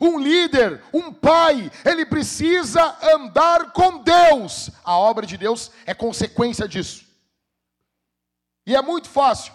[0.00, 4.70] Um líder, um pai, ele precisa andar com Deus.
[4.84, 7.06] A obra de Deus é consequência disso.
[8.66, 9.54] E é muito fácil.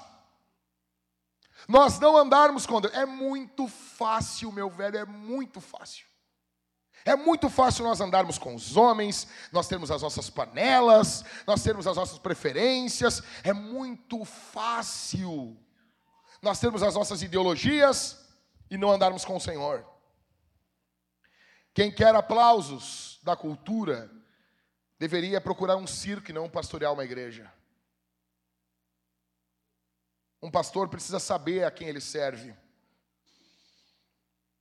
[1.67, 2.93] Nós não andarmos com Deus.
[2.93, 6.05] É muito fácil, meu velho, é muito fácil.
[7.03, 11.87] É muito fácil nós andarmos com os homens, nós temos as nossas panelas, nós temos
[11.87, 15.57] as nossas preferências, é muito fácil
[16.41, 18.19] nós termos as nossas ideologias
[18.69, 19.85] e não andarmos com o Senhor.
[21.73, 24.11] Quem quer aplausos da cultura
[24.99, 27.51] deveria procurar um circo e não pastorear uma igreja.
[30.41, 32.53] Um pastor precisa saber a quem ele serve.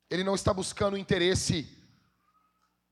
[0.09, 1.69] Ele não está buscando o interesse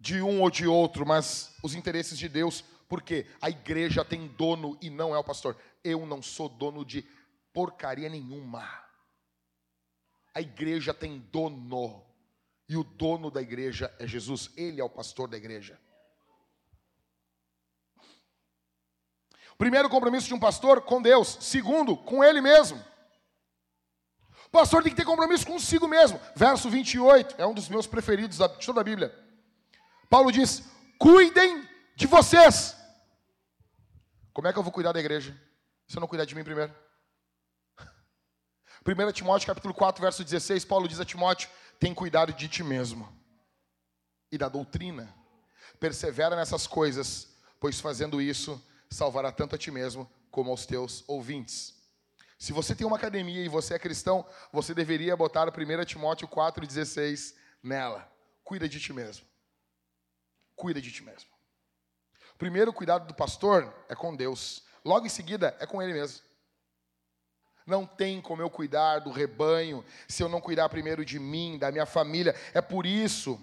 [0.01, 4.79] de um ou de outro, mas os interesses de Deus, porque a igreja tem dono
[4.81, 5.57] e não é o pastor.
[5.83, 7.03] Eu não sou dono de
[7.53, 8.67] porcaria nenhuma.
[10.35, 12.05] A igreja tem dono,
[12.69, 15.81] e o dono da igreja é Jesus, ele é o pastor da igreja.
[19.57, 22.79] Primeiro compromisso de um pastor com Deus, segundo, com ele mesmo.
[24.47, 26.21] O pastor tem que ter compromisso consigo mesmo.
[26.37, 29.13] Verso 28 é um dos meus preferidos de toda a Bíblia.
[30.09, 30.63] Paulo diz:
[30.99, 32.77] cuidem de vocês.
[34.33, 35.37] Como é que eu vou cuidar da igreja?
[35.89, 36.73] Se eu não cuidar de mim primeiro.
[38.87, 43.09] 1 Timóteo capítulo 4, verso 16, Paulo diz a Timóteo: tem cuidado de ti mesmo
[44.31, 45.15] e da doutrina.
[45.81, 47.29] Persevera nessas coisas,
[47.61, 51.75] pois fazendo isso, salvará tanto a ti mesmo como aos teus ouvintes.
[52.39, 57.35] Se você tem uma academia e você é cristão, você deveria botar 1 Timóteo 4,16
[57.63, 58.11] nela.
[58.45, 59.29] Cuida de ti mesmo
[60.59, 61.31] cuida de ti mesmo.
[62.35, 64.65] O primeiro cuidado do pastor é com Deus.
[64.85, 66.21] Logo em seguida é com ele mesmo.
[67.69, 71.71] Não tem como eu cuidar do rebanho se eu não cuidar primeiro de mim, da
[71.71, 72.35] minha família.
[72.55, 73.39] É por isso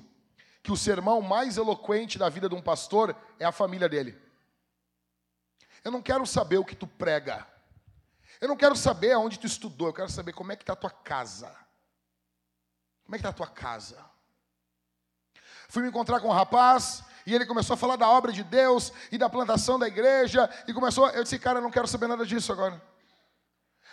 [0.63, 4.19] que o sermão mais eloquente da vida de um pastor é a família dele.
[5.84, 7.45] Eu não quero saber o que tu prega.
[8.41, 9.89] Eu não quero saber aonde tu estudou.
[9.89, 11.55] Eu quero saber como é que está a tua casa.
[13.03, 14.03] Como é que está a tua casa?
[15.69, 18.91] Fui me encontrar com um rapaz e ele começou a falar da obra de Deus
[19.11, 22.26] e da plantação da igreja e começou, eu disse, cara, eu não quero saber nada
[22.26, 22.82] disso agora.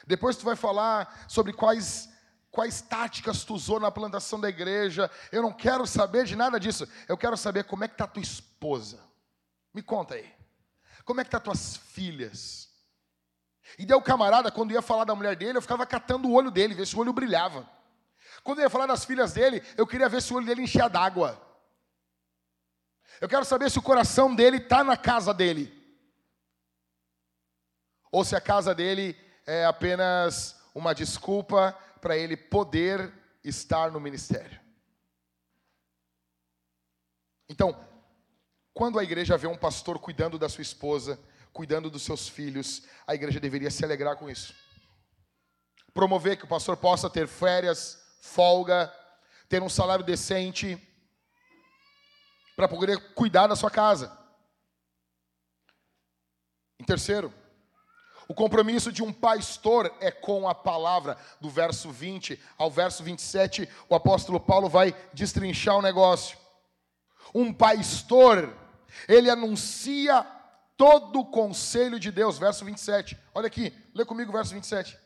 [0.07, 2.09] Depois tu vai falar sobre quais
[2.53, 5.11] quais táticas tu usou na plantação da igreja.
[5.32, 6.86] Eu não quero saber de nada disso.
[7.09, 9.00] Eu quero saber como é que está tua esposa.
[9.72, 10.30] Me conta aí.
[11.05, 12.70] Como é que tá tuas filhas?
[13.78, 16.50] E daí o camarada, quando ia falar da mulher dele, eu ficava catando o olho
[16.50, 17.68] dele, ver se o olho brilhava.
[18.44, 21.40] Quando ia falar das filhas dele, eu queria ver se o olho dele enchia d'água.
[23.20, 25.72] Eu quero saber se o coração dele está na casa dele.
[28.11, 29.16] Ou se a casa dele
[29.47, 33.12] é apenas uma desculpa para ele poder
[33.45, 34.61] estar no ministério.
[37.49, 37.88] Então,
[38.72, 41.18] quando a igreja vê um pastor cuidando da sua esposa,
[41.53, 44.55] cuidando dos seus filhos, a igreja deveria se alegrar com isso.
[45.93, 48.93] Promover que o pastor possa ter férias, folga,
[49.49, 50.80] ter um salário decente,
[52.57, 54.16] para poder cuidar da sua casa.
[56.78, 57.32] Em terceiro,
[58.28, 61.16] o compromisso de um pastor é com a palavra.
[61.40, 66.38] Do verso 20 ao verso 27, o apóstolo Paulo vai destrinchar o negócio.
[67.34, 68.54] Um pastor,
[69.08, 70.26] ele anuncia
[70.76, 72.38] todo o conselho de Deus.
[72.38, 73.18] Verso 27.
[73.34, 74.98] Olha aqui, lê comigo o verso 27.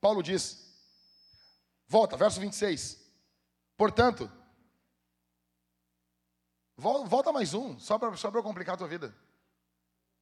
[0.00, 0.66] Paulo diz:
[1.88, 3.04] Volta, verso 26.
[3.76, 4.30] Portanto,
[6.76, 9.14] Volta mais um, só para só eu complicar a tua vida.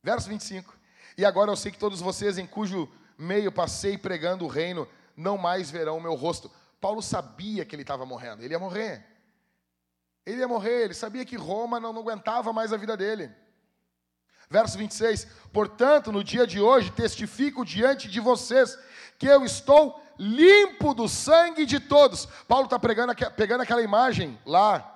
[0.03, 0.79] Verso 25.
[1.17, 5.39] E agora eu sei que todos vocês, em cujo meio passei pregando o reino, não
[5.39, 6.51] mais verão o meu rosto.
[6.81, 9.07] Paulo sabia que ele estava morrendo, ele ia morrer.
[10.27, 13.31] Ele ia morrer, ele sabia que Roma não, não aguentava mais a vida dele.
[14.51, 18.79] Verso 26: Portanto, no dia de hoje, testifico diante de vocês
[19.19, 22.27] que eu estou limpo do sangue de todos.
[22.49, 24.94] Paulo está pegando aquela imagem lá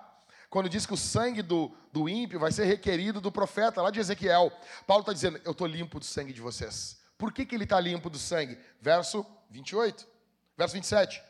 [0.50, 4.00] quando diz que o sangue do, do ímpio vai ser requerido do profeta lá de
[4.00, 4.50] Ezequiel.
[4.86, 6.98] Paulo está dizendo: Eu estou limpo do sangue de vocês.
[7.18, 8.58] Por que, que ele está limpo do sangue?
[8.80, 10.06] Verso 28.
[10.56, 11.22] Verso 27.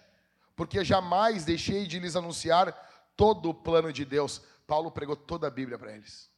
[0.55, 2.73] Porque jamais deixei de lhes anunciar
[3.17, 4.41] todo o plano de Deus.
[4.67, 6.31] Paulo pregou toda a Bíblia para eles.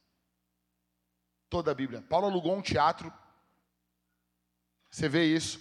[1.49, 2.01] Toda a Bíblia.
[2.01, 3.13] Paulo alugou um teatro.
[4.89, 5.59] Você vê isso.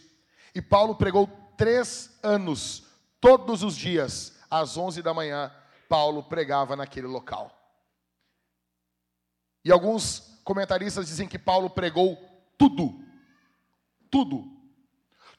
[0.55, 2.85] E Paulo pregou três anos,
[3.21, 5.53] todos os dias, às 11 da manhã,
[5.91, 7.53] Paulo pregava naquele local.
[9.65, 12.17] E alguns comentaristas dizem que Paulo pregou
[12.57, 13.05] tudo.
[14.09, 14.45] Tudo.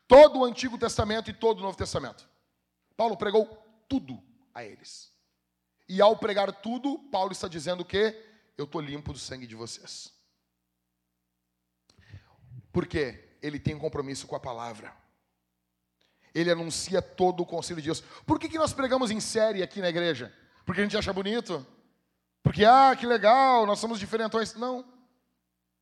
[0.10, 2.28] Todo o Antigo Testamento e todo o Novo Testamento.
[2.98, 3.46] Paulo pregou
[3.88, 4.22] tudo
[4.54, 5.10] a eles.
[5.88, 8.14] E ao pregar tudo, Paulo está dizendo que
[8.58, 10.14] eu estou limpo do sangue de vocês.
[12.74, 13.38] Por quê?
[13.42, 14.94] Ele tem um compromisso com a palavra.
[16.36, 18.02] Ele anuncia todo o conselho de Deus.
[18.26, 20.41] Por que, que nós pregamos em série aqui na igreja?
[20.66, 21.66] Porque a gente acha bonito?
[22.44, 24.54] Porque, ah, que legal, nós somos diferentões.
[24.56, 24.86] Não.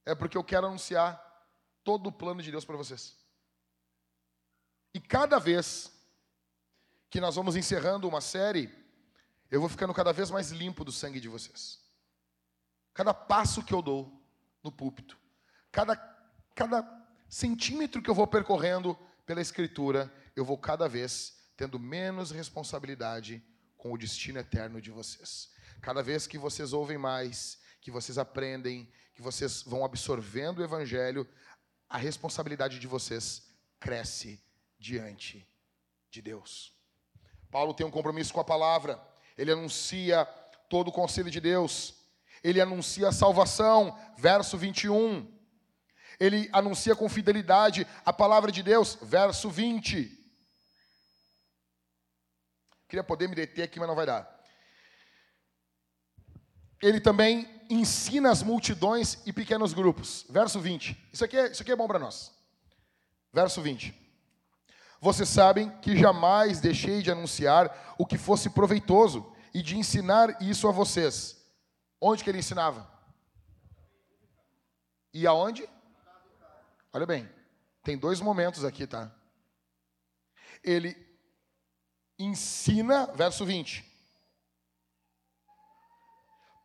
[0.06, 1.24] É porque eu quero anunciar
[1.84, 3.18] todo o plano de Deus para vocês.
[4.94, 5.92] E cada vez
[7.10, 8.74] que nós vamos encerrando uma série,
[9.50, 11.80] eu vou ficando cada vez mais limpo do sangue de vocês.
[12.94, 14.12] Cada passo que eu dou
[14.64, 15.18] no púlpito,
[15.72, 15.96] cada,
[16.54, 16.84] cada
[17.28, 23.44] centímetro que eu vou percorrendo pela Escritura, eu vou cada vez tendo menos responsabilidade
[23.80, 25.50] com o destino eterno de vocês.
[25.82, 31.28] Cada vez que vocês ouvem mais, que vocês aprendem, que vocês vão absorvendo o Evangelho,
[31.90, 33.42] a responsabilidade de vocês
[33.80, 34.44] cresce
[34.78, 35.48] diante
[36.12, 36.74] de Deus.
[37.50, 39.02] Paulo tem um compromisso com a palavra,
[39.38, 40.26] ele anuncia
[40.70, 41.96] todo o conselho de Deus,
[42.44, 45.40] ele anuncia a salvação, verso 21.
[46.20, 50.19] Ele anuncia com fidelidade a palavra de Deus, verso 20.
[52.90, 54.28] Queria poder me deter aqui, mas não vai dar.
[56.82, 60.26] Ele também ensina as multidões e pequenos grupos.
[60.28, 61.10] Verso 20.
[61.14, 62.34] Isso aqui é, isso aqui é bom para nós.
[63.32, 63.94] Verso 20.
[65.00, 70.68] Vocês sabem que jamais deixei de anunciar o que fosse proveitoso e de ensinar isso
[70.68, 71.38] a vocês.
[72.02, 72.90] Onde que ele ensinava?
[75.14, 75.70] E aonde?
[76.92, 77.30] Olha bem,
[77.84, 79.12] tem dois momentos aqui, tá?
[80.64, 81.09] Ele
[82.20, 83.84] ensina, verso 20,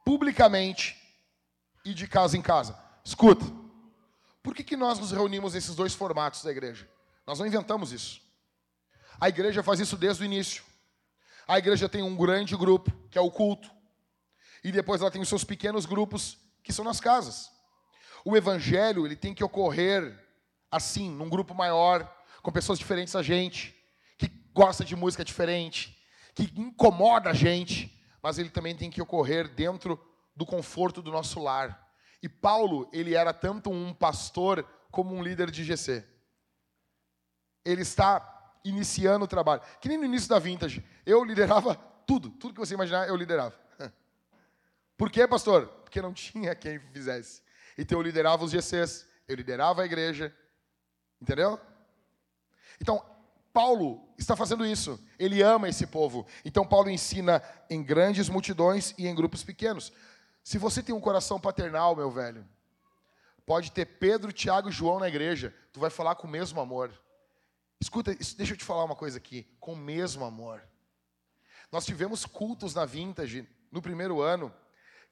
[0.04, 1.00] publicamente
[1.84, 2.76] e de casa em casa.
[3.04, 3.44] Escuta,
[4.42, 6.90] por que, que nós nos reunimos nesses dois formatos da igreja?
[7.26, 8.20] Nós não inventamos isso.
[9.20, 10.64] A igreja faz isso desde o início.
[11.46, 13.70] A igreja tem um grande grupo, que é o culto,
[14.62, 17.50] e depois ela tem os seus pequenos grupos, que são nas casas.
[18.24, 20.18] O evangelho, ele tem que ocorrer
[20.70, 22.10] assim, num grupo maior,
[22.42, 23.74] com pessoas diferentes da gente,
[24.54, 26.00] gosta de música diferente,
[26.32, 27.92] que incomoda a gente,
[28.22, 30.00] mas ele também tem que ocorrer dentro
[30.34, 31.92] do conforto do nosso lar.
[32.22, 36.04] E Paulo, ele era tanto um pastor como um líder de GC.
[37.64, 38.30] Ele está
[38.64, 39.60] iniciando o trabalho.
[39.80, 40.82] Que nem no início da Vintage.
[41.04, 41.74] Eu liderava
[42.06, 43.54] tudo, tudo que você imaginar, eu liderava.
[44.96, 45.66] Por quê, pastor?
[45.66, 47.42] Porque não tinha quem fizesse.
[47.76, 50.34] Então eu liderava os GCs, eu liderava a igreja.
[51.20, 51.60] Entendeu?
[52.80, 53.04] Então,
[53.54, 55.00] Paulo está fazendo isso.
[55.16, 56.26] Ele ama esse povo.
[56.44, 57.40] Então, Paulo ensina
[57.70, 59.92] em grandes multidões e em grupos pequenos.
[60.42, 62.44] Se você tem um coração paternal, meu velho,
[63.46, 66.92] pode ter Pedro, Tiago e João na igreja, tu vai falar com o mesmo amor.
[67.80, 70.60] Escuta, deixa eu te falar uma coisa aqui, com o mesmo amor.
[71.70, 74.52] Nós tivemos cultos na Vintage no primeiro ano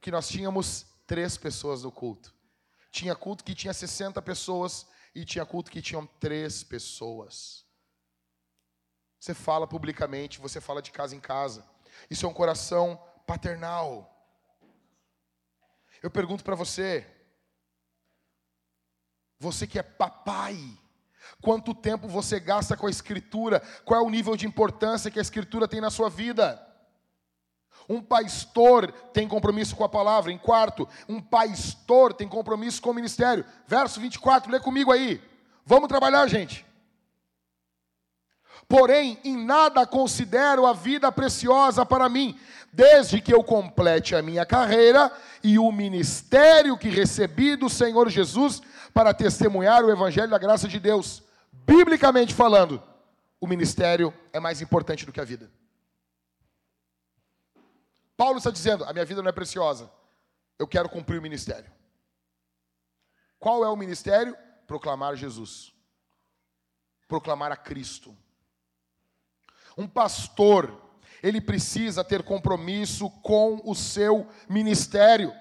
[0.00, 2.34] que nós tínhamos três pessoas no culto.
[2.90, 4.84] Tinha culto que tinha 60 pessoas
[5.14, 7.64] e tinha culto que tinham três pessoas.
[9.22, 11.64] Você fala publicamente, você fala de casa em casa.
[12.10, 14.12] Isso é um coração paternal.
[16.02, 17.06] Eu pergunto para você,
[19.38, 20.58] você que é papai,
[21.40, 23.60] quanto tempo você gasta com a Escritura?
[23.84, 26.60] Qual é o nível de importância que a Escritura tem na sua vida?
[27.88, 30.32] Um pastor tem compromisso com a palavra.
[30.32, 33.44] Em quarto, um pastor tem compromisso com o ministério.
[33.68, 35.22] Verso 24, lê comigo aí.
[35.64, 36.71] Vamos trabalhar, gente.
[38.68, 42.38] Porém, em nada considero a vida preciosa para mim,
[42.72, 45.12] desde que eu complete a minha carreira
[45.44, 48.62] e o ministério que recebi do Senhor Jesus
[48.94, 51.22] para testemunhar o evangelho da graça de Deus.
[51.52, 52.82] Biblicamente falando,
[53.40, 55.50] o ministério é mais importante do que a vida.
[58.16, 59.90] Paulo está dizendo: a minha vida não é preciosa,
[60.58, 61.70] eu quero cumprir o ministério.
[63.38, 64.36] Qual é o ministério?
[64.66, 65.74] Proclamar Jesus,
[67.08, 68.16] proclamar a Cristo.
[69.76, 70.80] Um pastor,
[71.22, 75.32] ele precisa ter compromisso com o seu ministério.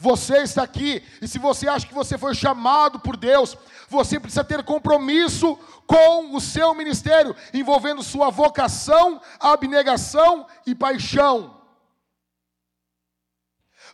[0.00, 3.56] Você está aqui, e se você acha que você foi chamado por Deus,
[3.88, 5.58] você precisa ter compromisso
[5.88, 11.58] com o seu ministério, envolvendo sua vocação, abnegação e paixão.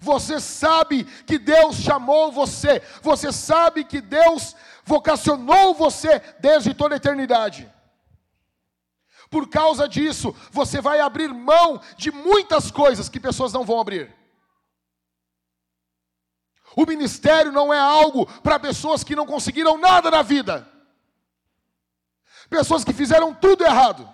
[0.01, 4.55] Você sabe que Deus chamou você, você sabe que Deus
[4.85, 7.73] vocacionou você desde toda a eternidade.
[9.31, 14.15] Por causa disso, você vai abrir mão de muitas coisas que pessoas não vão abrir.
[16.77, 20.69] O ministério não é algo para pessoas que não conseguiram nada na vida,
[22.51, 24.13] pessoas que fizeram tudo errado.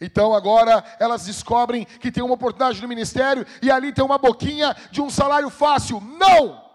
[0.00, 4.74] Então agora elas descobrem que tem uma oportunidade no ministério e ali tem uma boquinha
[4.90, 6.00] de um salário fácil.
[6.00, 6.70] Não!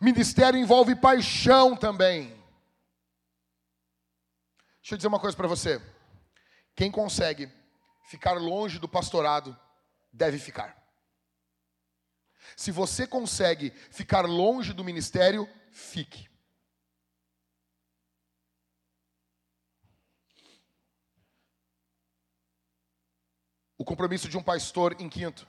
[0.00, 2.33] Ministério envolve paixão também.
[4.84, 5.80] Deixa eu dizer uma coisa para você.
[6.76, 7.50] Quem consegue
[8.10, 9.58] ficar longe do pastorado,
[10.12, 10.76] deve ficar.
[12.54, 16.28] Se você consegue ficar longe do ministério, fique.
[23.78, 25.48] O compromisso de um pastor, em quinto,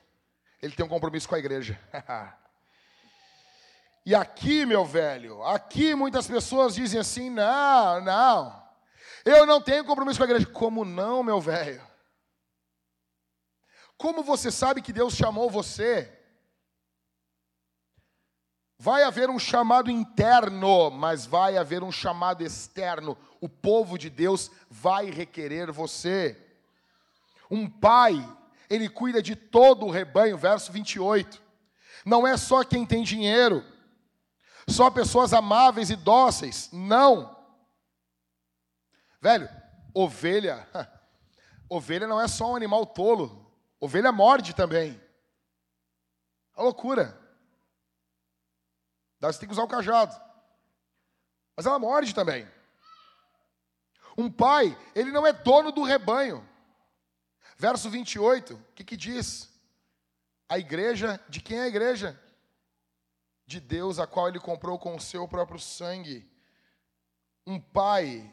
[0.62, 1.78] ele tem um compromisso com a igreja.
[4.06, 8.65] e aqui, meu velho, aqui muitas pessoas dizem assim: não, não,
[9.26, 10.46] eu não tenho compromisso com a igreja.
[10.46, 11.82] Como não, meu velho?
[13.98, 16.12] Como você sabe que Deus chamou você?
[18.78, 23.18] Vai haver um chamado interno, mas vai haver um chamado externo.
[23.42, 26.38] O povo de Deus vai requerer você.
[27.50, 28.24] Um pai,
[28.70, 31.42] ele cuida de todo o rebanho, verso 28.
[32.06, 33.64] Não é só quem tem dinheiro,
[34.68, 36.70] só pessoas amáveis e dóceis.
[36.72, 37.35] Não.
[39.26, 39.50] Velho,
[39.92, 40.70] ovelha,
[41.68, 43.52] ovelha não é só um animal tolo.
[43.80, 45.02] Ovelha morde também.
[46.56, 47.20] É loucura.
[49.20, 50.16] Você tem que usar o cajado.
[51.58, 52.48] Mas ela morde também.
[54.16, 56.48] Um pai, ele não é dono do rebanho.
[57.58, 59.52] Verso 28, o que, que diz?
[60.48, 62.22] A igreja, de quem é a igreja?
[63.48, 66.32] De Deus, a qual ele comprou com o seu próprio sangue.
[67.44, 68.32] Um pai,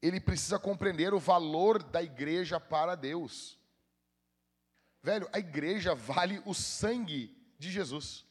[0.00, 3.58] ele precisa compreender o valor da igreja para Deus.
[5.02, 8.24] Velho, a igreja vale o sangue de Jesus.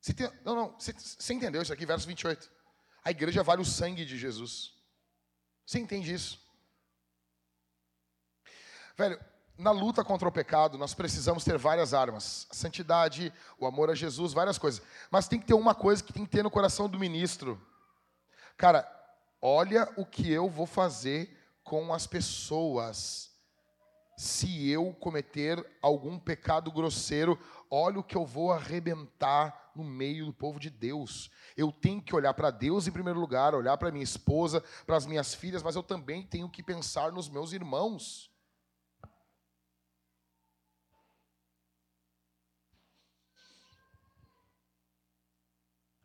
[0.00, 2.50] Você tem, não, não, você, você entendeu isso aqui, verso 28.
[3.04, 4.74] A igreja vale o sangue de Jesus.
[5.64, 6.40] Você entende isso?
[8.96, 9.18] Velho,
[9.56, 13.94] na luta contra o pecado, nós precisamos ter várias armas: a santidade, o amor a
[13.94, 14.82] Jesus, várias coisas.
[15.10, 17.60] Mas tem que ter uma coisa que tem que ter no coração do ministro.
[18.56, 18.88] Cara,
[19.46, 23.30] olha o que eu vou fazer com as pessoas
[24.16, 27.38] se eu cometer algum pecado grosseiro,
[27.70, 31.30] olha o que eu vou arrebentar no meio do povo de Deus.
[31.56, 35.04] Eu tenho que olhar para Deus em primeiro lugar, olhar para minha esposa, para as
[35.04, 38.30] minhas filhas, mas eu também tenho que pensar nos meus irmãos.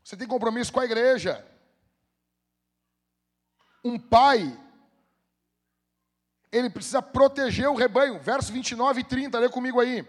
[0.03, 1.45] Você tem compromisso com a igreja.
[3.83, 4.57] Um pai
[6.51, 8.19] ele precisa proteger o rebanho.
[8.19, 10.05] Verso 29 e 30, lê comigo aí.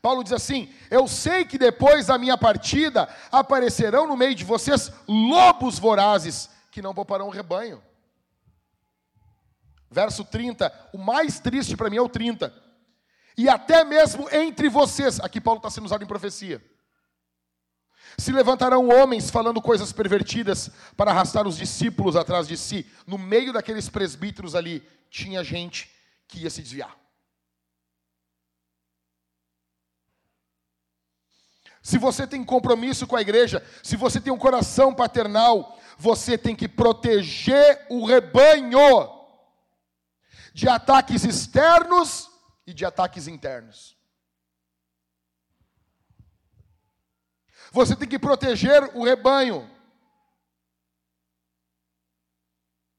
[0.00, 4.92] Paulo diz assim: Eu sei que depois da minha partida aparecerão no meio de vocês
[5.08, 7.82] lobos vorazes que não pouparão o rebanho.
[9.90, 12.52] Verso 30, o mais triste para mim é o 30.
[13.36, 16.62] E até mesmo entre vocês, aqui Paulo está sendo usado em profecia.
[18.16, 22.86] Se levantarão homens falando coisas pervertidas para arrastar os discípulos atrás de si.
[23.06, 25.90] No meio daqueles presbíteros ali, tinha gente
[26.26, 26.96] que ia se desviar.
[31.82, 36.54] Se você tem compromisso com a igreja, se você tem um coração paternal, você tem
[36.54, 38.78] que proteger o rebanho
[40.52, 42.28] de ataques externos
[42.66, 43.97] e de ataques internos.
[47.72, 49.68] Você tem que proteger o rebanho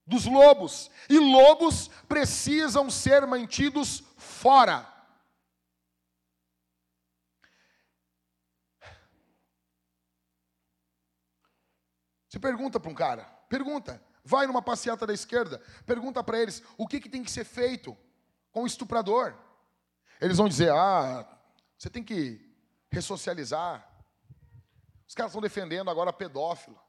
[0.09, 0.89] dos lobos.
[1.07, 4.87] E lobos precisam ser mantidos fora.
[12.27, 16.87] Você pergunta para um cara, pergunta, vai numa passeata da esquerda, pergunta para eles o
[16.87, 17.97] que, que tem que ser feito
[18.51, 19.35] com o estuprador.
[20.21, 21.27] Eles vão dizer: ah,
[21.75, 22.55] você tem que
[22.91, 23.88] ressocializar.
[25.09, 26.79] Os caras estão defendendo agora pedófilo.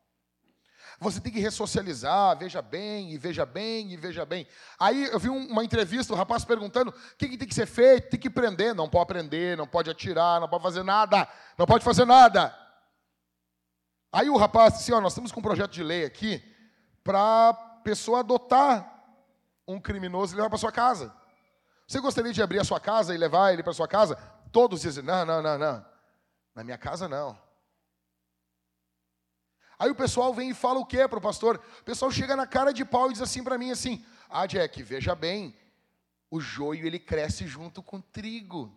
[0.99, 4.47] Você tem que ressocializar, veja bem, e veja bem, e veja bem.
[4.79, 8.11] Aí eu vi uma entrevista, o rapaz perguntando o que, que tem que ser feito,
[8.11, 8.75] tem que prender.
[8.75, 11.27] Não pode prender, não pode atirar, não pode fazer nada,
[11.57, 12.55] não pode fazer nada.
[14.13, 16.45] Aí o rapaz disse: ó, nós estamos com um projeto de lei aqui
[17.03, 19.03] para pessoa adotar
[19.67, 21.11] um criminoso e levar para sua casa.
[21.89, 24.17] Você gostaria de abrir a sua casa e levar ele para sua casa?
[24.53, 25.87] Todos dizem: não, não, não, não.
[26.55, 27.50] Na minha casa não.
[29.81, 31.59] Aí o pessoal vem e fala o quê para o pastor?
[31.81, 34.83] O pessoal chega na cara de pau e diz assim para mim assim: "Ah, Jack,
[34.83, 35.57] veja bem,
[36.31, 38.71] o joio ele cresce junto com o trigo.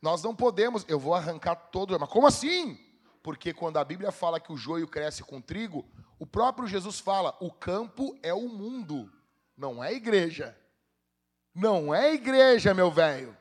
[0.00, 2.78] Nós não podemos, eu vou arrancar todo, mas como assim?
[3.20, 5.84] Porque quando a Bíblia fala que o joio cresce com o trigo,
[6.20, 9.12] o próprio Jesus fala: "O campo é o mundo,
[9.56, 10.56] não é a igreja".
[11.52, 13.36] Não é a igreja, meu velho.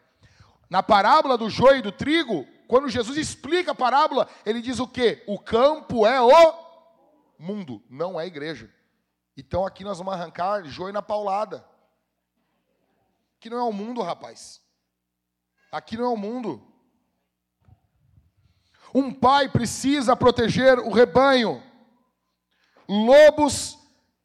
[0.67, 4.87] Na parábola do joio e do trigo, quando Jesus explica a parábola, ele diz o
[4.87, 5.23] quê?
[5.25, 6.53] O campo é o
[7.39, 8.71] mundo, não é a igreja.
[9.35, 11.67] Então aqui nós vamos arrancar joio na paulada.
[13.35, 14.61] Aqui não é o mundo, rapaz.
[15.71, 16.63] Aqui não é o mundo.
[18.93, 21.63] Um pai precisa proteger o rebanho.
[22.87, 23.78] Lobos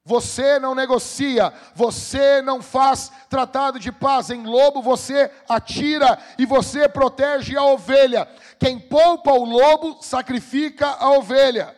[0.05, 4.28] você não negocia, você não faz tratado de paz.
[4.28, 8.26] Em lobo você atira e você protege a ovelha.
[8.59, 11.74] Quem poupa o lobo sacrifica a ovelha.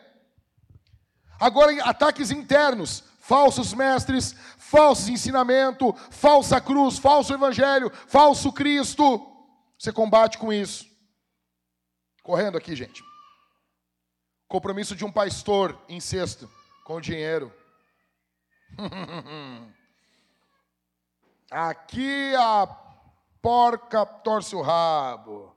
[1.38, 9.24] Agora, ataques internos, falsos mestres, falsos ensinamento, falsa cruz, falso evangelho, falso Cristo.
[9.78, 10.84] Você combate com isso.
[12.24, 13.04] Correndo aqui, gente.
[14.48, 16.50] Compromisso de um pastor em sexto
[16.84, 17.52] com dinheiro.
[21.50, 22.66] Aqui a
[23.40, 25.54] porca torce o rabo.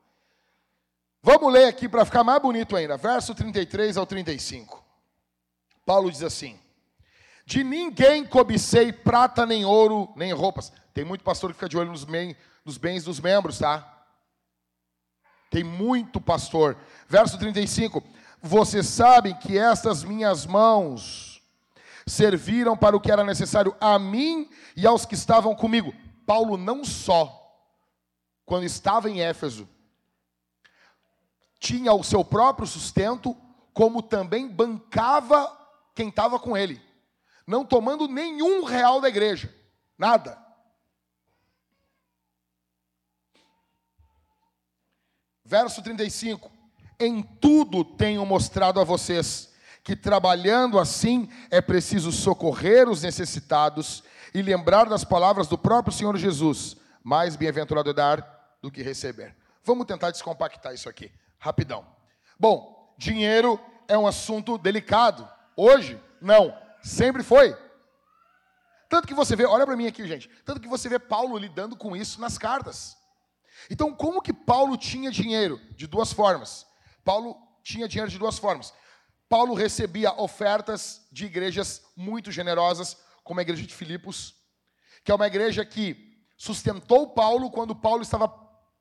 [1.22, 4.84] Vamos ler aqui para ficar mais bonito ainda, verso 33 ao 35.
[5.86, 6.58] Paulo diz assim:
[7.46, 10.72] De ninguém cobicei prata, nem ouro, nem roupas.
[10.94, 12.06] Tem muito pastor que fica de olho nos,
[12.64, 14.06] nos bens dos membros, tá?
[15.50, 16.78] Tem muito pastor.
[17.08, 18.04] Verso 35.
[18.42, 21.29] Vocês sabem que estas minhas mãos
[22.10, 25.94] serviram para o que era necessário a mim e aos que estavam comigo.
[26.26, 27.36] Paulo não só,
[28.46, 29.68] quando estava em Éfeso,
[31.60, 33.36] tinha o seu próprio sustento,
[33.74, 35.56] como também bancava
[35.94, 36.82] quem estava com ele,
[37.46, 39.54] não tomando nenhum real da igreja,
[39.98, 40.38] nada.
[45.44, 46.52] Verso 35:
[47.00, 49.49] Em tudo tenho mostrado a vocês
[49.90, 54.04] que trabalhando assim é preciso socorrer os necessitados
[54.36, 59.36] e lembrar das palavras do próprio Senhor Jesus: mais bem-aventurado é dar do que receber.
[59.64, 61.84] Vamos tentar descompactar isso aqui, rapidão.
[62.40, 65.28] Bom, dinheiro é um assunto delicado.
[65.58, 67.58] Hoje, não, sempre foi.
[68.88, 70.30] Tanto que você vê, olha para mim aqui, gente.
[70.46, 72.96] Tanto que você vê Paulo lidando com isso nas cartas.
[73.72, 75.60] Então, como que Paulo tinha dinheiro?
[75.72, 76.68] De duas formas.
[77.04, 78.72] Paulo tinha dinheiro de duas formas.
[79.30, 84.34] Paulo recebia ofertas de igrejas muito generosas, como a igreja de Filipos,
[85.04, 88.28] que é uma igreja que sustentou Paulo quando Paulo estava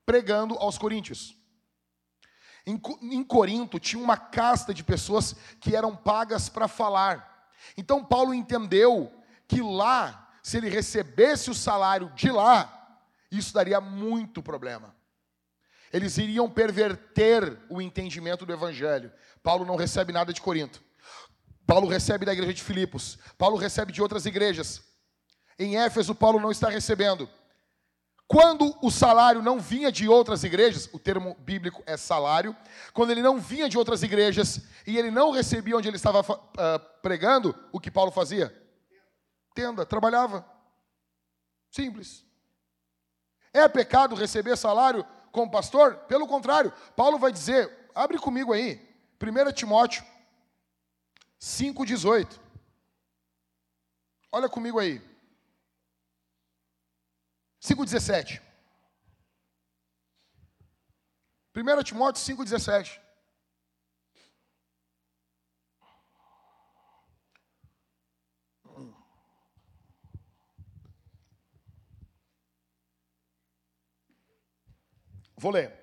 [0.06, 1.36] pregando aos coríntios.
[2.66, 7.50] Em, em Corinto tinha uma casta de pessoas que eram pagas para falar.
[7.76, 9.12] Então Paulo entendeu
[9.46, 13.00] que lá, se ele recebesse o salário de lá,
[13.30, 14.94] isso daria muito problema.
[15.92, 19.12] Eles iriam perverter o entendimento do evangelho.
[19.42, 20.82] Paulo não recebe nada de Corinto.
[21.66, 23.18] Paulo recebe da igreja de Filipos.
[23.36, 24.82] Paulo recebe de outras igrejas.
[25.58, 27.28] Em Éfeso, Paulo não está recebendo.
[28.26, 32.54] Quando o salário não vinha de outras igrejas, o termo bíblico é salário,
[32.92, 36.78] quando ele não vinha de outras igrejas e ele não recebia onde ele estava uh,
[37.00, 38.54] pregando, o que Paulo fazia?
[39.54, 40.46] Tenda, trabalhava.
[41.70, 42.22] Simples.
[43.52, 45.06] É pecado receber salário
[45.38, 45.94] como pastor?
[46.08, 48.84] Pelo contrário, Paulo vai dizer, abre comigo aí,
[49.22, 50.04] 1 Timóteo
[51.40, 52.40] 5,18.
[54.32, 55.00] Olha comigo aí.
[57.62, 58.42] 5,17.
[61.54, 63.00] 1 Timóteo 5,17.
[75.38, 75.78] Vou ler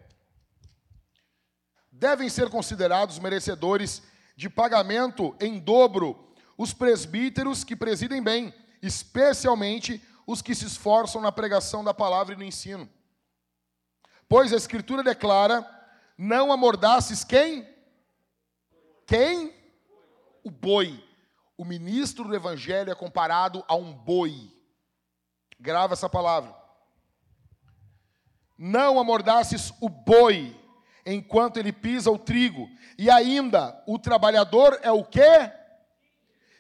[1.96, 4.04] devem ser considerados merecedores
[4.36, 11.32] de pagamento em dobro os presbíteros que presidem bem, especialmente os que se esforçam na
[11.32, 12.90] pregação da palavra e no ensino.
[14.28, 15.66] Pois a Escritura declara:
[16.18, 17.68] não amordaces quem?
[19.08, 19.54] Quem?
[20.44, 21.04] O boi.
[21.58, 24.52] o ministro do evangelho é comparado a um boi.
[25.58, 26.65] Grava essa palavra.
[28.58, 30.56] Não amordaces o boi
[31.06, 32.70] enquanto ele pisa o trigo.
[32.98, 35.52] E ainda, o trabalhador é o quê?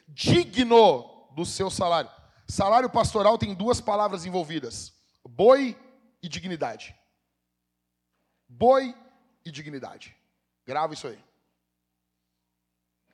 [0.07, 2.11] Digno do seu salário.
[2.47, 4.93] Salário pastoral tem duas palavras envolvidas:
[5.27, 5.77] boi
[6.21, 6.95] e dignidade.
[8.47, 8.95] Boi
[9.43, 10.15] e dignidade.
[10.65, 11.19] Grava isso aí.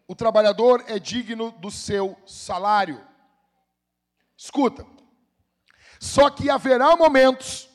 [0.07, 3.01] O trabalhador é digno do seu salário.
[4.35, 4.85] Escuta.
[5.99, 7.69] Só que haverá momentos,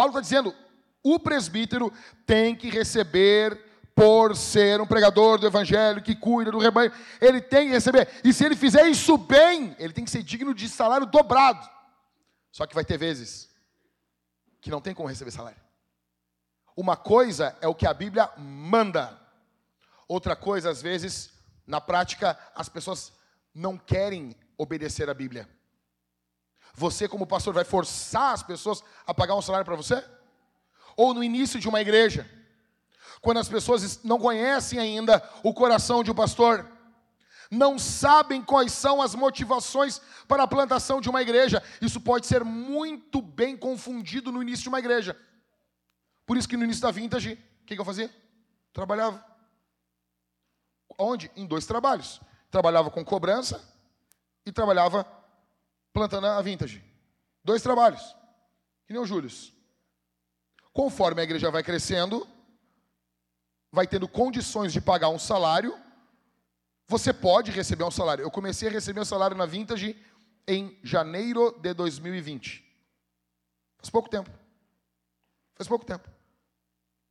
[0.00, 0.56] Paulo está dizendo,
[1.04, 1.92] o presbítero
[2.24, 3.62] tem que receber
[3.94, 6.90] por ser um pregador do evangelho que cuida do rebanho,
[7.20, 8.08] ele tem que receber.
[8.24, 11.68] E se ele fizer isso bem, ele tem que ser digno de salário dobrado.
[12.50, 13.50] Só que vai ter vezes
[14.62, 15.60] que não tem como receber salário.
[16.74, 19.20] Uma coisa é o que a Bíblia manda.
[20.08, 21.30] Outra coisa, às vezes,
[21.66, 23.12] na prática, as pessoas
[23.54, 25.46] não querem obedecer a Bíblia.
[26.74, 30.02] Você, como pastor, vai forçar as pessoas a pagar um salário para você?
[30.96, 32.28] Ou no início de uma igreja,
[33.20, 36.66] quando as pessoas não conhecem ainda o coração de um pastor,
[37.50, 42.44] não sabem quais são as motivações para a plantação de uma igreja, isso pode ser
[42.44, 45.18] muito bem confundido no início de uma igreja.
[46.24, 47.32] Por isso que no início da vintage,
[47.62, 48.08] o que, eu fazia?
[48.72, 49.24] Trabalhava.
[50.96, 51.30] Onde?
[51.34, 52.20] Em dois trabalhos.
[52.50, 53.60] Trabalhava com cobrança
[54.46, 55.04] e trabalhava
[55.92, 56.84] plantando a vintage.
[57.44, 58.16] Dois trabalhos.
[58.86, 59.30] Que nem o Júlio.
[60.72, 62.26] Conforme a igreja vai crescendo,
[63.72, 65.78] vai tendo condições de pagar um salário,
[66.86, 68.22] você pode receber um salário.
[68.22, 69.96] Eu comecei a receber um salário na Vintage
[70.46, 72.64] em janeiro de 2020.
[73.78, 74.30] Faz pouco tempo.
[75.54, 76.08] Faz pouco tempo.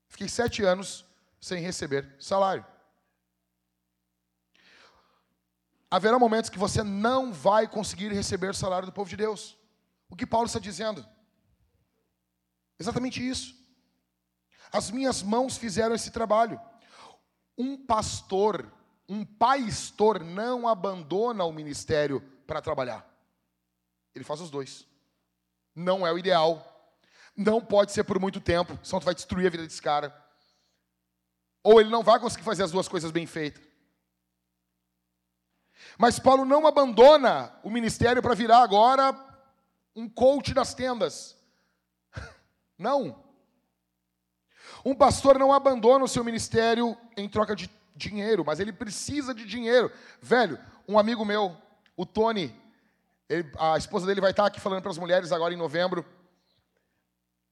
[0.09, 1.05] Fiquei sete anos
[1.39, 2.65] sem receber salário.
[5.91, 9.57] Haverá momentos que você não vai conseguir receber o salário do povo de Deus.
[10.09, 11.05] O que Paulo está dizendo?
[12.79, 13.55] Exatamente isso.
[14.71, 16.61] As minhas mãos fizeram esse trabalho.
[17.57, 18.71] Um pastor,
[19.07, 23.05] um pastor não abandona o ministério para trabalhar.
[24.13, 24.85] Ele faz os dois.
[25.75, 26.65] Não é o ideal.
[27.35, 30.15] Não pode ser por muito tempo, senão tu vai destruir a vida desse cara.
[31.63, 33.68] Ou ele não vai conseguir fazer as duas coisas bem feitas.
[36.01, 39.13] Mas Paulo não abandona o ministério para virar agora
[39.93, 41.37] um coach das tendas.
[42.79, 43.21] Não.
[44.85, 49.45] Um pastor não abandona o seu ministério em troca de dinheiro, mas ele precisa de
[49.45, 49.91] dinheiro.
[50.21, 50.57] Velho,
[50.87, 51.57] um amigo meu,
[51.97, 52.55] o Tony,
[53.27, 56.05] ele, a esposa dele vai estar aqui falando para as mulheres agora em novembro.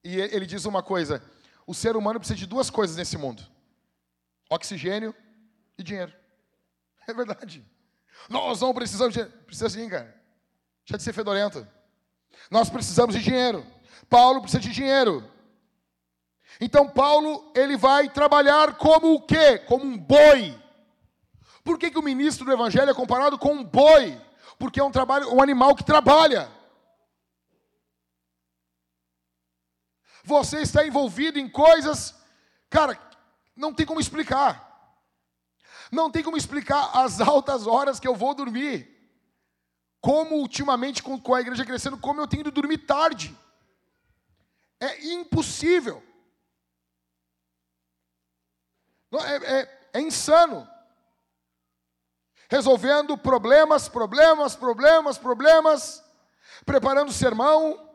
[0.05, 1.21] E ele diz uma coisa:
[1.65, 3.45] o ser humano precisa de duas coisas nesse mundo:
[4.49, 5.13] oxigênio
[5.77, 6.13] e dinheiro.
[7.09, 7.65] É verdade.
[8.29, 9.23] Nós não precisamos de.
[9.25, 10.15] Precisa sim, cara.
[10.85, 11.67] Deixa de ser fedorento.
[12.49, 13.65] Nós precisamos de dinheiro.
[14.09, 15.29] Paulo precisa de dinheiro.
[16.59, 19.59] Então Paulo, ele vai trabalhar como o quê?
[19.59, 20.57] Como um boi.
[21.63, 24.19] Por que, que o ministro do evangelho é comparado com um boi?
[24.57, 26.49] Porque é um trabalho, um animal que trabalha.
[30.23, 32.15] Você está envolvido em coisas,
[32.69, 32.99] cara,
[33.55, 34.66] não tem como explicar.
[35.91, 38.95] Não tem como explicar as altas horas que eu vou dormir.
[40.01, 43.37] Como ultimamente com a igreja crescendo, como eu tenho de dormir tarde.
[44.79, 46.03] É impossível.
[49.11, 50.67] É, é, é insano.
[52.49, 56.03] Resolvendo problemas, problemas, problemas, problemas,
[56.65, 57.89] preparando sermão,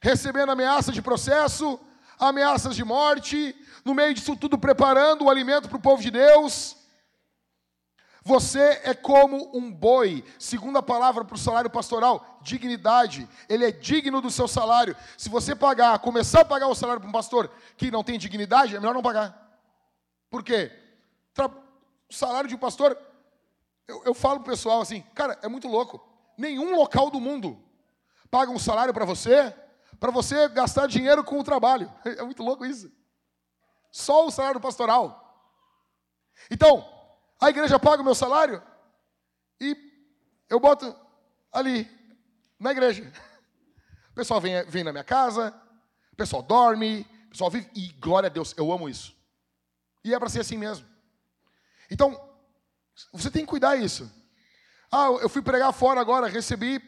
[0.00, 1.80] recebendo ameaça de processo,
[2.18, 6.76] ameaças de morte, no meio disso tudo preparando o alimento para o povo de Deus.
[8.28, 13.26] Você é como um boi, segundo a palavra para o salário pastoral, dignidade.
[13.48, 14.94] Ele é digno do seu salário.
[15.16, 18.76] Se você pagar, começar a pagar o salário para um pastor que não tem dignidade,
[18.76, 19.58] é melhor não pagar.
[20.28, 20.70] Por quê?
[22.06, 22.98] O salário de um pastor,
[23.86, 25.98] eu, eu falo pro pessoal assim, cara, é muito louco.
[26.36, 27.58] Nenhum local do mundo
[28.30, 29.54] paga um salário para você,
[29.98, 31.90] para você gastar dinheiro com o trabalho.
[32.04, 32.92] É muito louco isso.
[33.90, 35.50] Só o salário pastoral.
[36.50, 36.97] Então,
[37.40, 38.62] a igreja paga o meu salário
[39.60, 39.76] e
[40.48, 40.94] eu boto
[41.52, 41.88] ali,
[42.58, 43.12] na igreja.
[44.10, 45.54] O pessoal vem, vem na minha casa,
[46.12, 49.14] o pessoal dorme, o pessoal vive, e glória a Deus, eu amo isso.
[50.02, 50.86] E é para ser assim mesmo.
[51.90, 52.20] Então,
[53.12, 54.10] você tem que cuidar isso.
[54.90, 56.80] Ah, eu fui pregar fora agora, recebi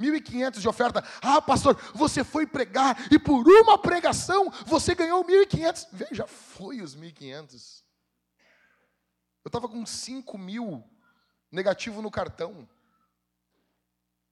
[0.00, 1.04] 1.500 de oferta.
[1.20, 5.88] Ah, pastor, você foi pregar e por uma pregação você ganhou 1.500.
[5.92, 7.83] Veja, foi os 1.500.
[9.44, 10.82] Eu estava com 5 mil
[11.50, 12.68] negativo no cartão.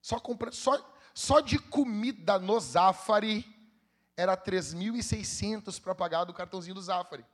[0.01, 3.47] Só, compra, só, só de comida no Zafari
[4.16, 7.24] era 3.600 para pagar do cartãozinho do Zafari.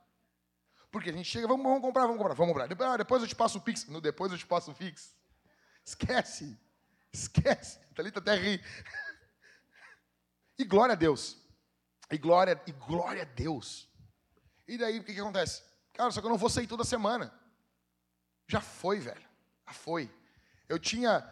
[0.91, 2.67] Porque a gente chega, vamos, vamos comprar, vamos comprar, vamos comprar.
[2.67, 3.85] Depois, ah, depois eu te passo o Pix.
[3.87, 5.15] No depois eu te passo o Pix.
[5.85, 6.59] Esquece.
[7.13, 7.79] Esquece.
[7.95, 8.61] Thalita até ri.
[10.57, 11.37] E glória a Deus.
[12.11, 13.87] E glória, e glória a Deus.
[14.67, 15.63] E daí o que, que acontece?
[15.93, 17.38] Cara, só que eu não vou sair toda semana.
[18.49, 19.21] Já foi, velho.
[19.67, 20.11] Já foi.
[20.67, 21.23] Eu tinha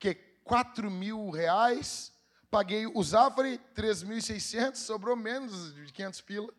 [0.00, 2.12] que 4 mil reais,
[2.50, 6.52] paguei o Zafari 3.600, sobrou menos de 500 pila.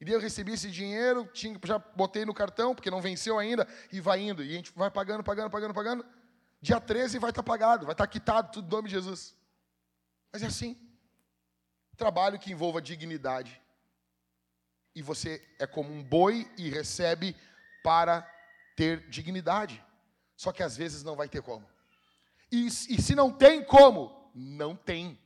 [0.00, 3.66] E daí eu recebi esse dinheiro, tinha, já botei no cartão, porque não venceu ainda,
[3.92, 4.42] e vai indo.
[4.42, 6.04] E a gente vai pagando, pagando, pagando, pagando.
[6.60, 9.36] Dia 13 vai estar tá pagado, vai estar tá quitado, tudo em nome de Jesus.
[10.32, 10.76] Mas é assim.
[11.96, 13.62] Trabalho que envolva dignidade.
[14.96, 17.36] E você é como um boi e recebe
[17.84, 18.33] para
[18.74, 19.82] ter dignidade.
[20.36, 21.66] Só que às vezes não vai ter como.
[22.50, 25.18] E, e se não tem como, não tem.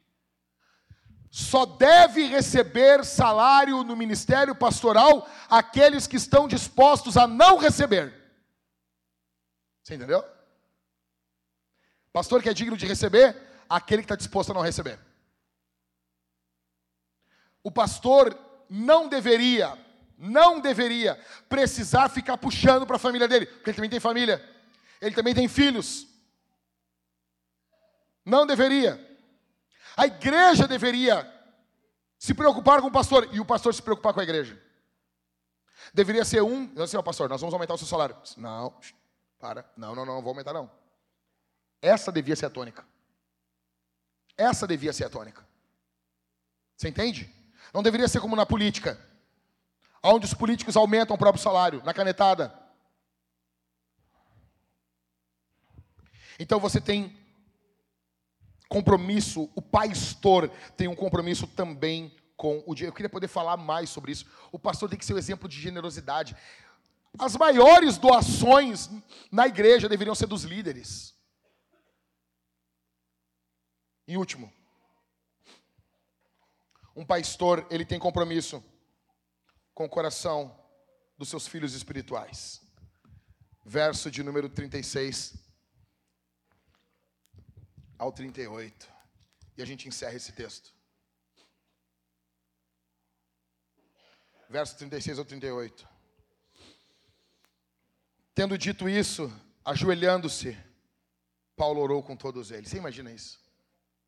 [1.30, 8.14] Só deve receber salário no ministério pastoral aqueles que estão dispostos a não receber.
[9.82, 10.24] Você entendeu?
[12.12, 13.36] Pastor que é digno de receber,
[13.68, 14.98] aquele que está disposto a não receber.
[17.62, 18.38] O pastor
[18.68, 19.76] não deveria,
[20.19, 21.15] não deveria
[21.49, 24.45] precisar ficar puxando para a família dele, porque ele também tem família,
[25.01, 26.09] ele também tem filhos.
[28.24, 29.07] Não deveria.
[29.97, 31.32] A igreja deveria
[32.19, 34.61] se preocupar com o pastor e o pastor se preocupar com a igreja.
[35.95, 38.16] Deveria ser um, assim, ó, pastor, nós vamos aumentar o seu salário.
[38.36, 38.74] Não,
[39.39, 40.70] para, não, não, não, não vou aumentar não.
[41.81, 42.85] Essa devia ser a tônica.
[44.36, 45.47] Essa devia ser a tônica.
[46.77, 47.32] Você entende?
[47.73, 49.01] Não deveria ser como na política,
[50.02, 52.54] onde os políticos aumentam o próprio salário, na canetada.
[56.38, 57.16] Então você tem
[58.68, 62.86] compromisso, o pastor tem um compromisso também com o dia.
[62.86, 64.26] Eu queria poder falar mais sobre isso.
[64.52, 66.36] O pastor tem que ser um exemplo de generosidade.
[67.18, 68.88] As maiores doações
[69.32, 71.16] na igreja deveriam ser dos líderes.
[74.06, 74.52] E último,
[76.94, 78.62] um pastor, ele tem compromisso
[79.78, 80.52] com o coração
[81.16, 82.60] dos seus filhos espirituais.
[83.64, 85.34] Verso de número 36
[87.96, 88.92] ao 38.
[89.56, 90.74] E a gente encerra esse texto.
[94.50, 95.88] Verso 36 ao 38.
[98.34, 99.32] Tendo dito isso,
[99.64, 100.59] ajoelhando-se,
[101.55, 102.68] Paulo orou com todos eles.
[102.68, 103.38] Você imagina isso?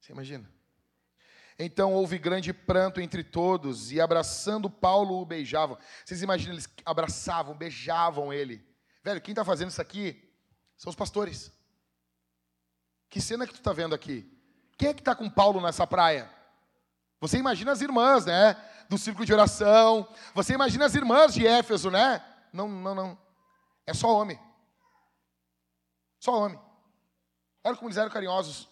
[0.01, 0.53] Você imagina?
[1.63, 5.77] Então houve grande pranto entre todos, e abraçando Paulo o beijavam.
[6.03, 8.67] Vocês imaginam, eles abraçavam, beijavam ele.
[9.05, 10.27] Velho, quem está fazendo isso aqui
[10.75, 11.53] são os pastores.
[13.11, 14.27] Que cena que tu está vendo aqui?
[14.79, 16.31] Quem é que está com Paulo nessa praia?
[17.21, 18.57] Você imagina as irmãs, né?
[18.89, 20.09] Do círculo de oração.
[20.35, 22.25] Você imagina as irmãs de Éfeso, né?
[22.55, 23.19] Não, não, não.
[23.87, 24.41] É só homem.
[26.19, 26.59] Só homem.
[27.63, 28.70] Olha como eles eram carinhosos.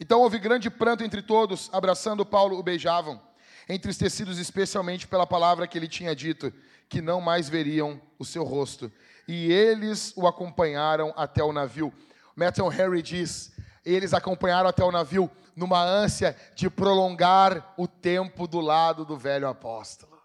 [0.00, 3.20] Então houve grande pranto entre todos, abraçando Paulo o beijavam,
[3.68, 6.52] entristecidos especialmente pela palavra que ele tinha dito,
[6.88, 8.90] que não mais veriam o seu rosto.
[9.26, 11.92] E eles o acompanharam até o navio.
[12.36, 13.52] Matthew Harry diz:
[13.84, 19.48] eles acompanharam até o navio numa ânsia de prolongar o tempo do lado do velho
[19.48, 20.16] apóstolo.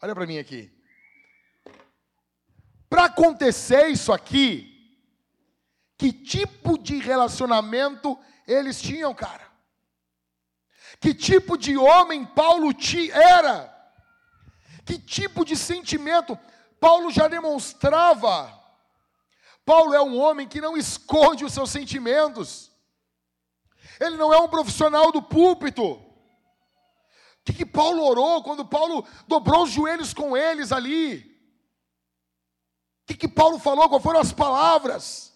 [0.00, 0.70] Olha para mim aqui.
[2.88, 4.70] Para acontecer isso aqui,
[5.98, 8.16] que tipo de relacionamento
[8.46, 9.44] eles tinham, cara.
[11.00, 12.70] Que tipo de homem Paulo
[13.12, 13.72] era?
[14.84, 16.38] Que tipo de sentimento
[16.78, 18.64] Paulo já demonstrava?
[19.64, 22.70] Paulo é um homem que não esconde os seus sentimentos.
[23.98, 25.84] Ele não é um profissional do púlpito.
[25.84, 26.04] O
[27.44, 31.18] que, que Paulo orou quando Paulo dobrou os joelhos com eles ali?
[33.02, 33.88] O que, que Paulo falou?
[33.88, 35.33] Quais foram as palavras?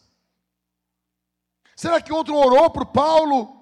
[1.78, 3.54] Será que outro orou por Paulo?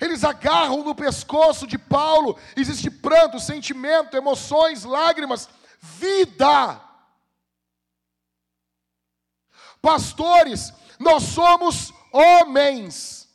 [0.00, 5.48] Eles agarram no pescoço de Paulo, existe pranto, sentimento, emoções, lágrimas,
[5.80, 6.80] vida.
[9.82, 13.28] Pastores, nós somos homens.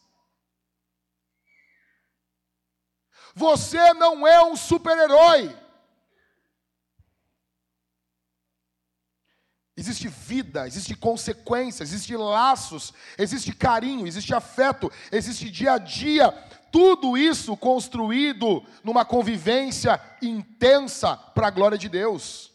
[3.36, 5.54] Você não é um super-herói.
[9.76, 16.31] Existe vida, existe consequência, existe laços, existe carinho, existe afeto, existe dia a dia.
[16.72, 22.52] Tudo isso construído numa convivência intensa para a glória de Deus.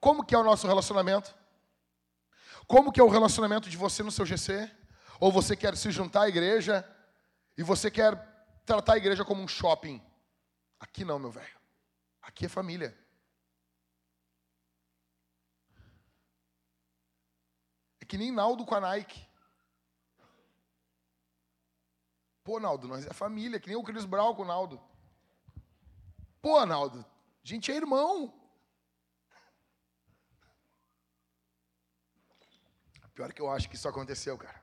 [0.00, 1.34] Como que é o nosso relacionamento?
[2.66, 4.70] Como que é o relacionamento de você no seu GC?
[5.20, 6.88] Ou você quer se juntar à igreja
[7.56, 8.16] e você quer
[8.64, 10.00] tratar a igreja como um shopping?
[10.80, 11.56] Aqui não, meu velho.
[12.20, 13.01] Aqui é família.
[18.12, 19.26] Que nem Naldo com a Nike.
[22.44, 24.78] Pô, Naldo, nós é família, que nem o Cris Brau com o Naldo.
[26.42, 26.98] Pô, Naldo,
[27.42, 28.30] a gente é irmão.
[33.14, 34.62] Pior que eu acho que isso aconteceu, cara.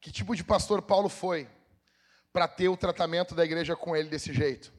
[0.00, 1.48] Que tipo de pastor Paulo foi
[2.32, 4.75] para ter o tratamento da igreja com ele desse jeito?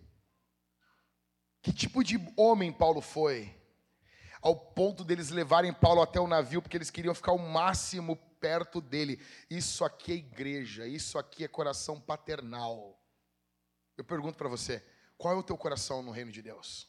[1.67, 3.53] Que tipo de homem Paulo foi
[4.41, 8.79] ao ponto deles levarem Paulo até o navio, porque eles queriam ficar o máximo perto
[8.79, 9.21] dele.
[9.49, 12.97] Isso aqui é igreja, isso aqui é coração paternal.
[13.97, 14.81] Eu pergunto para você,
[15.17, 16.87] qual é o teu coração no reino de Deus?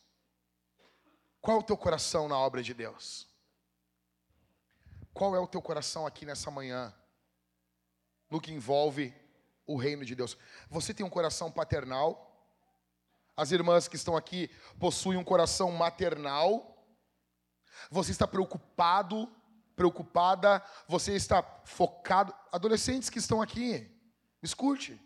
[1.41, 3.27] Qual é o teu coração na obra de Deus?
[5.13, 6.95] Qual é o teu coração aqui nessa manhã,
[8.31, 9.13] no que envolve
[9.67, 10.39] o reino de Deus?
[10.71, 12.28] Você tem um coração paternal?
[13.39, 14.51] As irmãs que estão aqui
[14.81, 16.77] possuem um coração maternal?
[17.89, 19.32] Você está preocupado,
[19.77, 22.35] preocupada, você está focado.
[22.51, 23.89] Adolescentes que estão aqui,
[24.43, 25.01] escute.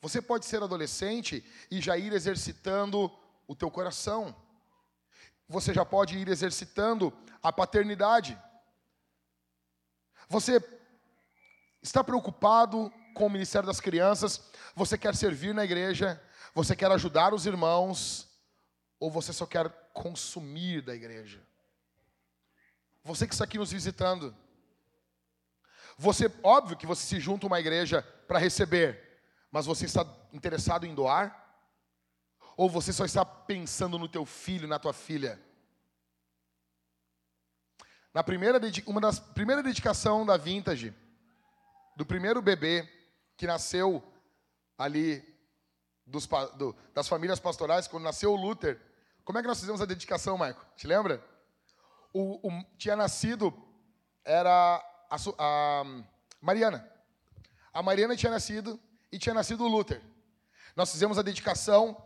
[0.00, 3.10] Você pode ser adolescente e já ir exercitando
[3.48, 4.32] o teu coração.
[5.48, 7.12] Você já pode ir exercitando
[7.42, 8.40] a paternidade.
[10.28, 10.62] Você
[11.82, 16.22] está preocupado com o ministério das crianças, você quer servir na igreja,
[16.54, 18.28] você quer ajudar os irmãos,
[19.00, 21.42] ou você só quer consumir da igreja?
[23.02, 24.34] Você que está aqui nos visitando.
[25.98, 29.20] Você, óbvio que você se junta a uma igreja para receber,
[29.50, 31.42] mas você está interessado em doar?
[32.56, 35.42] Ou você só está pensando no teu filho, na tua filha?
[38.12, 40.94] Na primeira, uma das primeira dedicação da Vintage,
[41.96, 42.88] do primeiro bebê
[43.36, 44.02] que nasceu
[44.78, 45.33] ali
[46.06, 46.26] dos,
[46.56, 48.80] do, das famílias pastorais, quando nasceu o Luther,
[49.24, 50.64] como é que nós fizemos a dedicação, Maico?
[50.76, 51.24] Te lembra?
[52.12, 53.52] O, o, tinha nascido,
[54.24, 55.84] era a, a,
[56.40, 56.88] Mariana.
[57.72, 58.78] A Mariana tinha nascido
[59.10, 60.02] e tinha nascido o Luther.
[60.76, 61.96] Nós fizemos a dedicação,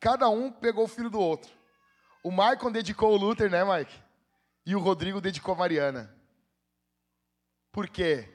[0.00, 1.50] cada um pegou o filho do outro.
[2.22, 4.02] O Maicon dedicou o Luther, né, Mike?
[4.66, 6.14] E o Rodrigo dedicou a Mariana.
[7.70, 8.28] Por quê?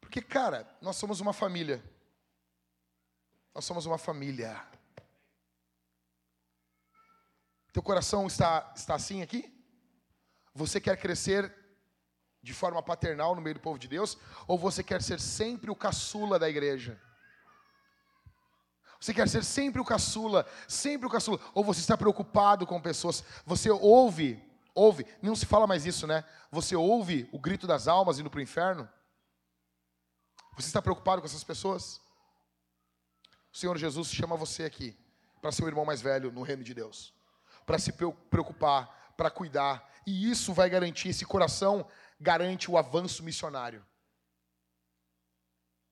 [0.00, 1.82] Porque, cara, nós somos uma família.
[3.54, 4.60] Nós somos uma família.
[7.72, 9.52] Teu coração está, está assim aqui?
[10.54, 11.54] Você quer crescer
[12.42, 14.16] de forma paternal no meio do povo de Deus?
[14.46, 17.00] Ou você quer ser sempre o caçula da igreja?
[19.00, 21.40] Você quer ser sempre o caçula, sempre o caçula.
[21.54, 23.24] Ou você está preocupado com pessoas.
[23.46, 24.42] Você ouve,
[24.74, 26.24] ouve, não se fala mais isso, né?
[26.50, 28.88] Você ouve o grito das almas indo para o inferno?
[30.56, 32.00] Você está preocupado com essas pessoas?
[33.52, 34.96] O Senhor Jesus chama você aqui
[35.40, 37.14] para ser o irmão mais velho no reino de Deus
[37.70, 39.88] para se preocupar, para cuidar.
[40.04, 41.86] E isso vai garantir, esse coração
[42.18, 43.86] garante o avanço missionário.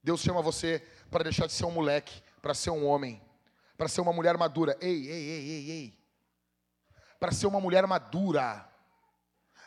[0.03, 3.23] Deus chama você para deixar de ser um moleque, para ser um homem,
[3.77, 4.77] para ser uma mulher madura.
[4.81, 5.99] Ei, ei, ei, ei, ei.
[7.21, 8.69] Para ser uma mulher madura.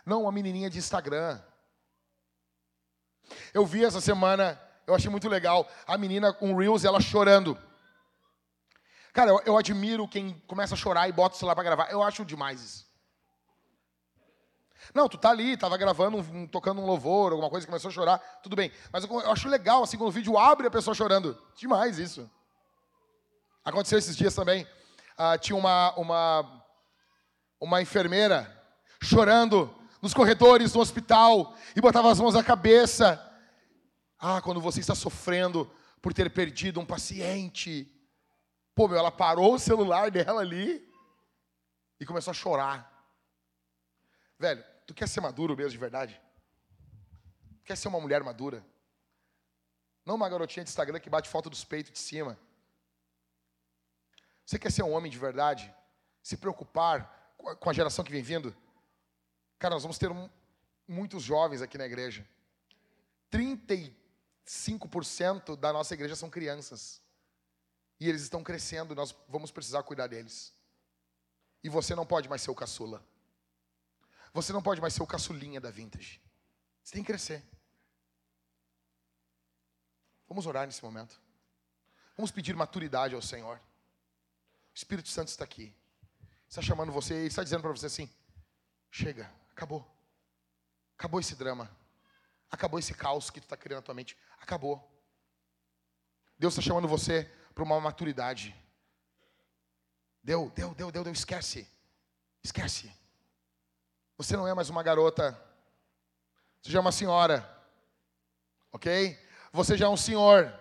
[0.06, 1.42] Não uma menininha de Instagram.
[3.54, 7.58] Eu vi essa semana, eu achei muito legal, a menina com Reels, ela chorando.
[9.14, 11.92] Cara, eu, eu admiro quem começa a chorar e bota o celular para gravar.
[11.92, 12.92] Eu acho demais isso.
[14.94, 18.18] Não, tu tá ali, tava gravando, um, tocando um louvor, alguma coisa, começou a chorar,
[18.42, 18.72] tudo bem.
[18.92, 21.38] Mas eu, eu acho legal, assim, quando o vídeo abre a pessoa chorando.
[21.56, 22.30] Demais isso.
[23.64, 24.68] Aconteceu esses dias também.
[25.18, 26.64] Ah, tinha uma, uma,
[27.60, 28.60] uma enfermeira
[29.02, 33.22] chorando nos corredores do hospital e botava as mãos na cabeça.
[34.20, 35.70] Ah, quando você está sofrendo
[36.02, 37.88] por ter perdido um paciente,
[38.74, 40.88] Pô, meu, ela parou o celular dela ali
[42.00, 42.90] e começou a chorar.
[44.40, 46.20] Velho, tu quer ser maduro mesmo de verdade?
[47.64, 48.66] Quer ser uma mulher madura?
[50.06, 52.40] Não uma garotinha de Instagram que bate foto dos peitos de cima.
[54.46, 55.74] Você quer ser um homem de verdade?
[56.24, 58.56] Se preocupar com a geração que vem vindo?
[59.60, 60.30] Cara, nós vamos ter um,
[60.88, 62.28] muitos jovens aqui na igreja.
[63.32, 67.02] 35% da nossa igreja são crianças.
[68.02, 70.52] E eles estão crescendo, nós vamos precisar cuidar deles.
[71.64, 73.06] E você não pode mais ser o caçula.
[74.34, 76.20] Você não pode mais ser o caçulinha da vintage.
[76.84, 77.44] Você tem que crescer.
[80.28, 81.22] Vamos orar nesse momento.
[82.18, 83.58] Vamos pedir maturidade ao Senhor.
[83.58, 83.62] O
[84.76, 85.72] Espírito Santo está aqui.
[86.50, 88.10] Está chamando você e está dizendo para você assim:
[88.90, 89.88] chega, acabou.
[90.98, 91.70] Acabou esse drama.
[92.50, 94.18] Acabou esse caos que tu está criando na tua mente.
[94.40, 94.92] Acabou.
[96.40, 98.56] Deus está chamando você para uma maturidade.
[100.24, 101.14] Deu, deu, deu, deu, deu.
[101.14, 101.68] Esquece.
[102.44, 102.92] Esquece.
[104.18, 105.40] Você não é mais uma garota.
[106.62, 107.48] Você já é uma senhora.
[108.72, 109.18] Ok?
[109.52, 110.54] Você já é um senhor.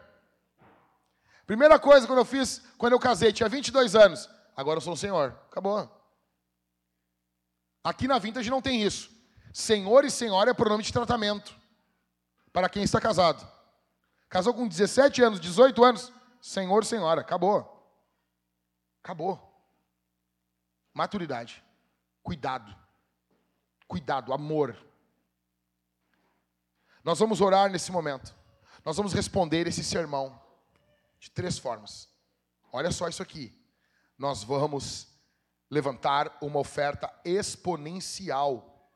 [1.47, 4.29] Primeira coisa quando eu fiz, quando eu casei, tinha 22 anos.
[4.57, 5.39] Agora eu sou um senhor.
[5.51, 5.91] Acabou.
[7.83, 9.11] Aqui na Vintage não tem isso.
[9.53, 11.55] Senhor e senhora é pronome de tratamento.
[12.53, 13.47] Para quem está casado.
[14.29, 16.13] Casou com 17 anos, 18 anos.
[16.41, 17.21] Senhor, senhora.
[17.21, 17.81] Acabou.
[19.03, 19.39] Acabou.
[20.93, 21.63] Maturidade.
[22.23, 22.75] Cuidado.
[23.87, 24.77] Cuidado, amor.
[27.03, 28.35] Nós vamos orar nesse momento.
[28.85, 30.41] Nós vamos responder esse sermão
[31.19, 32.09] de três formas.
[32.73, 33.57] Olha só isso aqui.
[34.17, 35.09] Nós vamos
[35.71, 38.91] levantar uma oferta exponencial,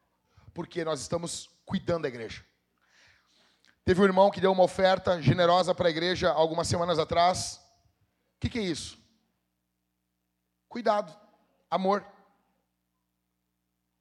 [0.52, 2.44] porque nós estamos cuidando da igreja.
[3.84, 7.56] Teve um irmão que deu uma oferta generosa para a igreja algumas semanas atrás.
[8.36, 8.98] O que, que é isso?
[10.68, 11.14] Cuidado,
[11.70, 12.04] amor.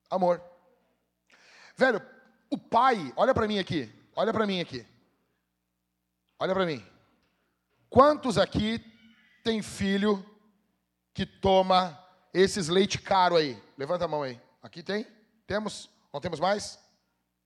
[0.09, 0.41] Amor.
[1.75, 2.01] Velho,
[2.49, 4.87] o pai, olha para mim aqui, olha para mim aqui.
[6.39, 6.85] Olha para mim.
[7.89, 8.79] Quantos aqui
[9.43, 10.25] tem filho
[11.13, 11.97] que toma
[12.33, 13.61] esses leite caro aí?
[13.77, 14.41] Levanta a mão aí.
[14.61, 15.05] Aqui tem?
[15.45, 15.89] Temos?
[16.11, 16.82] Não temos mais?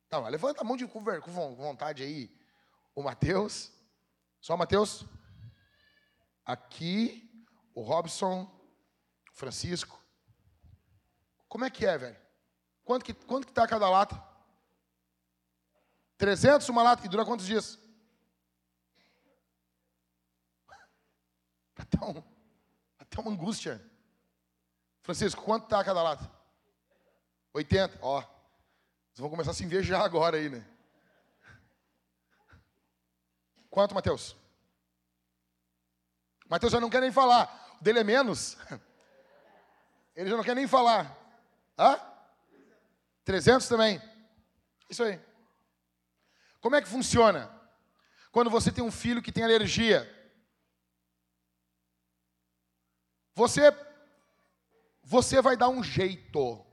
[0.10, 2.32] Tá, levanta a mão de com vontade aí.
[2.96, 3.72] O Mateus.
[4.40, 5.06] Só o Mateus?
[6.46, 8.50] Aqui, o Robson,
[9.34, 10.02] Francisco.
[11.50, 12.18] Como é que é, velho?
[12.86, 14.22] Quanto que, quanto que tá cada lata?
[16.18, 17.78] 300 uma lata que dura quantos dias?
[21.76, 22.24] Até, um,
[22.98, 23.80] até uma angústia.
[25.04, 26.32] Francisco, quanto está cada lata?
[27.54, 28.00] 80.
[28.02, 28.24] Ó,
[29.18, 30.64] vocês vão começar a se invejar agora aí, né?
[33.68, 34.38] Quanto, Mateus?
[36.48, 37.76] Mateus já não quer nem falar.
[37.82, 38.56] O dele é menos.
[40.16, 41.18] Ele já não quer nem falar.
[41.80, 42.00] Hã?
[43.26, 44.00] 300 também.
[44.88, 45.20] Isso aí.
[46.62, 47.52] Como é que funciona?
[48.32, 50.08] Quando você tem um filho que tem alergia,
[53.34, 53.62] Você
[55.02, 56.67] você vai dar um jeito.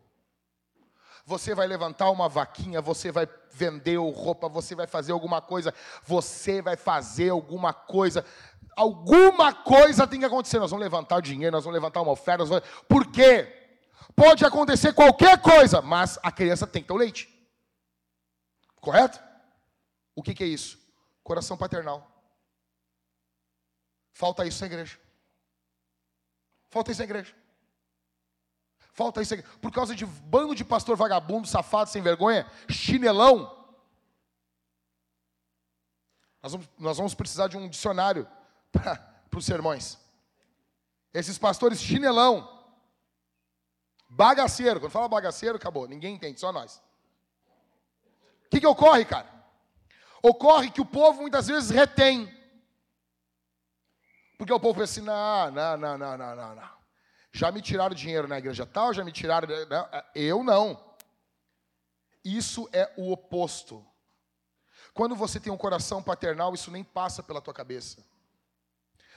[1.26, 5.72] Você vai levantar uma vaquinha, você vai vender roupa, você vai fazer alguma coisa,
[6.04, 8.24] você vai fazer alguma coisa.
[8.76, 10.58] Alguma coisa tem que acontecer.
[10.58, 12.44] Nós vamos levantar dinheiro, nós vamos levantar uma oferta.
[12.44, 12.68] Vamos...
[12.86, 13.64] Por quê?
[14.14, 17.28] Pode acontecer qualquer coisa, mas a criança tem que ter o leite.
[18.80, 19.18] Correto?
[20.14, 20.78] O que, que é isso?
[21.22, 22.06] Coração paternal.
[24.12, 24.98] Falta isso na igreja.
[26.68, 27.34] Falta isso na igreja.
[28.94, 29.52] Falta isso igreja.
[29.60, 33.62] Por causa de bando de pastor vagabundo, safado, sem vergonha, chinelão.
[36.42, 38.26] Nós vamos, nós vamos precisar de um dicionário
[38.72, 39.98] para os sermões.
[41.12, 42.48] Esses pastores chinelão,
[44.08, 44.80] bagaceiro.
[44.80, 45.86] Quando fala bagaceiro, acabou.
[45.86, 46.82] Ninguém entende, só nós.
[48.46, 49.28] O que, que ocorre, cara?
[50.22, 52.32] Ocorre que o povo muitas vezes retém
[54.36, 56.83] porque o povo pensa assim, não, não, não, não, não, não.
[57.34, 59.48] Já me tiraram dinheiro na igreja tal, já me tiraram.
[59.68, 60.94] Não, é, eu não.
[62.24, 63.84] Isso é o oposto.
[64.94, 68.06] Quando você tem um coração paternal, isso nem passa pela tua cabeça.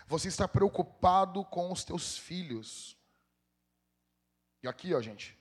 [0.07, 2.97] Você está preocupado com os teus filhos.
[4.63, 5.37] E aqui, ó, gente,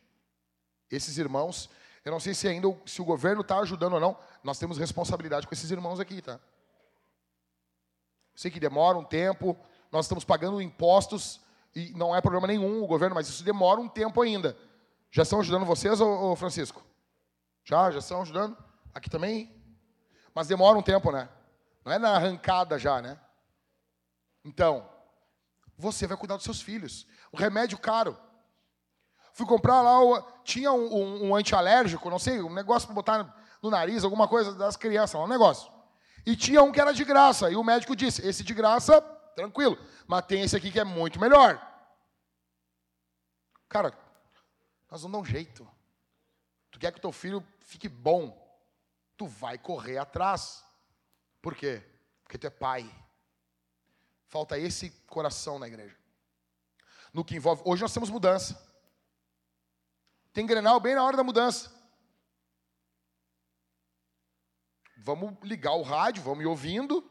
[0.90, 1.70] esses irmãos,
[2.04, 5.46] eu não sei se ainda se o governo está ajudando ou não, nós temos responsabilidade
[5.46, 6.38] com esses irmãos aqui, tá?
[8.34, 9.56] sei que demora um tempo,
[9.90, 11.40] nós estamos pagando impostos
[11.76, 14.56] e não é problema nenhum o governo, mas isso demora um tempo ainda.
[15.10, 16.82] Já estão ajudando vocês, ô, ô Francisco?
[17.62, 17.90] Já?
[17.90, 18.56] Já estão ajudando?
[18.94, 19.54] Aqui também?
[20.34, 21.28] Mas demora um tempo, né?
[21.84, 23.20] Não é na arrancada já, né?
[24.42, 24.88] Então,
[25.76, 27.06] você vai cuidar dos seus filhos.
[27.30, 28.18] O remédio caro.
[29.34, 30.00] Fui comprar lá,
[30.44, 34.54] tinha um, um, um antialérgico, não sei, um negócio para botar no nariz, alguma coisa
[34.54, 35.70] das crianças, um negócio.
[36.24, 37.50] E tinha um que era de graça.
[37.50, 39.04] E o médico disse: esse de graça,
[39.36, 39.78] tranquilo.
[40.06, 41.60] Mas tem esse aqui que é muito melhor.
[43.68, 43.96] Cara,
[44.90, 45.68] nós vamos dar um jeito.
[46.70, 48.34] Tu quer que o teu filho fique bom.
[49.16, 50.64] Tu vai correr atrás.
[51.40, 51.82] Por quê?
[52.22, 52.90] Porque tu é pai.
[54.26, 55.96] Falta esse coração na igreja.
[57.12, 57.62] No que envolve.
[57.64, 58.64] Hoje nós temos mudança.
[60.32, 61.74] Tem grenal bem na hora da mudança.
[64.96, 67.08] Vamos ligar o rádio, vamos ir ouvindo,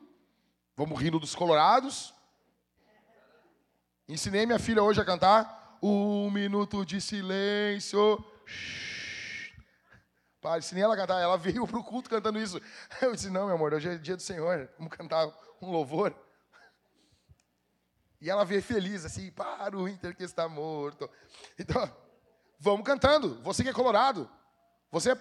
[0.76, 2.14] vamos rindo dos colorados,
[4.07, 8.23] Ensinei minha filha hoje a cantar um minuto de silêncio.
[10.40, 11.19] Pai, ensinei ela a cantar.
[11.19, 12.61] Ela veio para o culto cantando isso.
[13.02, 14.69] Eu disse: Não, meu amor, hoje é dia do Senhor.
[14.77, 15.26] Vamos cantar
[15.60, 16.15] um louvor.
[18.22, 21.10] E ela veio feliz, assim, para o Inter que está morto.
[21.57, 21.91] Então,
[22.60, 23.41] vamos cantando.
[23.41, 24.30] Você que é colorado,
[24.91, 25.15] você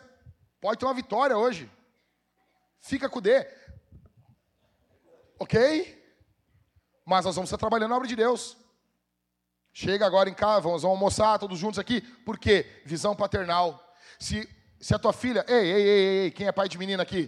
[0.60, 1.70] pode ter uma vitória hoje.
[2.80, 3.46] Fica com o D.
[5.38, 6.04] Ok?
[7.02, 8.62] Mas nós vamos estar trabalhando na obra de Deus.
[9.76, 12.00] Chega agora em casa, vamos almoçar todos juntos aqui.
[12.00, 12.80] Por quê?
[12.86, 13.84] Visão paternal.
[14.20, 14.48] Se,
[14.80, 15.44] se a tua filha.
[15.48, 17.26] Ei, ei, ei, ei, quem é pai de menina aqui?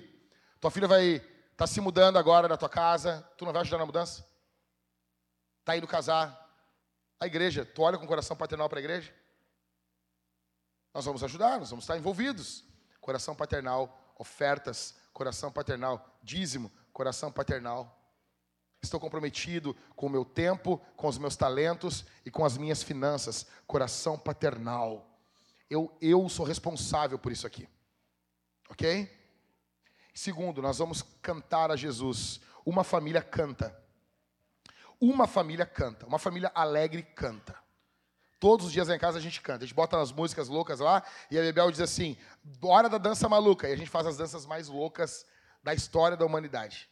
[0.60, 1.20] Tua filha vai
[1.56, 3.28] tá se mudando agora da tua casa.
[3.36, 4.24] Tu não vai ajudar na mudança?
[5.58, 6.40] Está indo casar.
[7.18, 9.12] A igreja, tu olha com o coração paternal para a igreja?
[10.94, 12.62] Nós vamos ajudar, nós vamos estar envolvidos.
[13.00, 18.05] Coração paternal, ofertas, coração paternal, dízimo, coração paternal.
[18.86, 23.46] Estou comprometido com o meu tempo, com os meus talentos e com as minhas finanças.
[23.66, 25.06] Coração paternal.
[25.68, 27.68] Eu, eu sou responsável por isso aqui.
[28.70, 29.10] Ok?
[30.14, 32.40] Segundo, nós vamos cantar a Jesus.
[32.64, 33.76] Uma família canta.
[35.00, 36.06] Uma família canta.
[36.06, 37.54] Uma família alegre canta.
[38.38, 39.64] Todos os dias em casa a gente canta.
[39.64, 42.16] A gente bota as músicas loucas lá e a Bebel diz assim:
[42.62, 43.68] hora da dança maluca.
[43.68, 45.26] E a gente faz as danças mais loucas
[45.62, 46.88] da história da humanidade.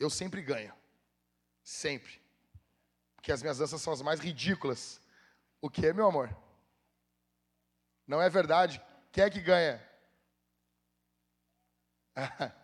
[0.00, 0.72] Eu sempre ganho.
[1.68, 2.18] Sempre.
[3.14, 4.98] Porque as minhas danças são as mais ridículas.
[5.60, 6.34] O que meu amor?
[8.06, 8.82] Não é verdade?
[9.12, 9.86] Quem é que ganha?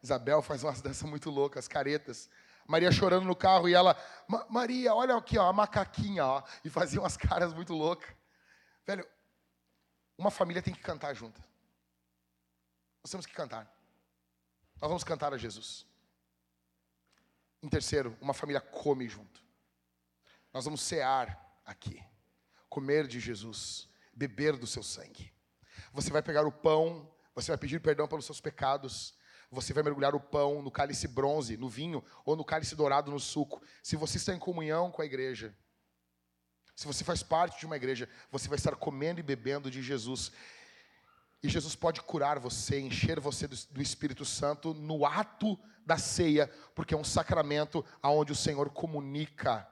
[0.00, 2.30] Isabel faz umas danças muito loucas, caretas.
[2.68, 3.96] Maria chorando no carro e ela,
[4.48, 8.14] Maria, olha aqui, ó, a macaquinha, ó, e fazia umas caras muito loucas.
[8.86, 9.04] Velho,
[10.16, 11.42] uma família tem que cantar junto.
[13.02, 13.64] Nós temos que cantar.
[14.80, 15.89] Nós vamos cantar a Jesus.
[17.62, 19.44] Em terceiro, uma família come junto.
[20.52, 22.02] Nós vamos cear aqui,
[22.68, 25.32] comer de Jesus, beber do seu sangue.
[25.92, 29.14] Você vai pegar o pão, você vai pedir perdão pelos seus pecados,
[29.50, 33.18] você vai mergulhar o pão no cálice bronze, no vinho, ou no cálice dourado, no
[33.18, 33.62] suco.
[33.82, 35.56] Se você está em comunhão com a igreja,
[36.76, 40.32] se você faz parte de uma igreja, você vai estar comendo e bebendo de Jesus.
[41.42, 45.58] E Jesus pode curar você, encher você do, do, Espírito Santo no ato
[45.90, 49.68] da ceia, porque é um sacramento aonde o Senhor comunica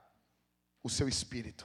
[0.83, 1.65] o seu espírito.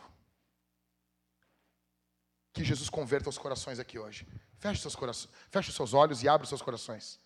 [2.54, 4.28] Que Jesus converta os corações aqui hoje.
[4.60, 7.20] Feche seus corações, feche os seus olhos e abra os seus corações.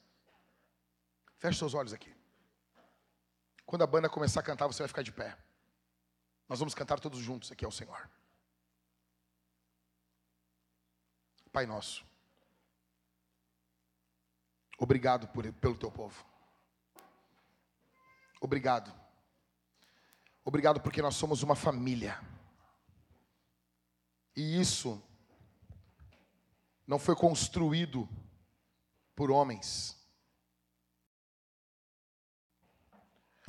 [1.37, 2.15] Feche seus olhos aqui.
[3.65, 5.37] Quando a banda começar a cantar, você vai ficar de pé.
[6.47, 8.09] Nós vamos cantar todos juntos aqui ao Senhor.
[11.51, 12.05] Pai nosso.
[14.77, 16.25] Obrigado por, pelo teu povo.
[18.39, 18.93] Obrigado.
[20.43, 22.19] Obrigado porque nós somos uma família.
[24.35, 25.01] E isso
[26.85, 28.07] não foi construído
[29.15, 29.97] por homens.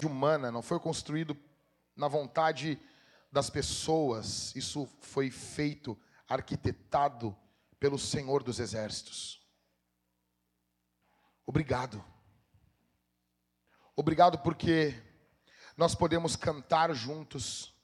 [0.02, 1.36] Humana, não foi construído
[1.94, 2.81] na vontade
[3.31, 4.55] das pessoas.
[4.56, 7.36] Isso foi feito, arquitetado
[7.78, 9.47] pelo Senhor dos Exércitos.
[11.47, 12.05] Obrigado.
[14.00, 14.94] Obrigado porque
[15.76, 17.74] nós podemos cantar juntos,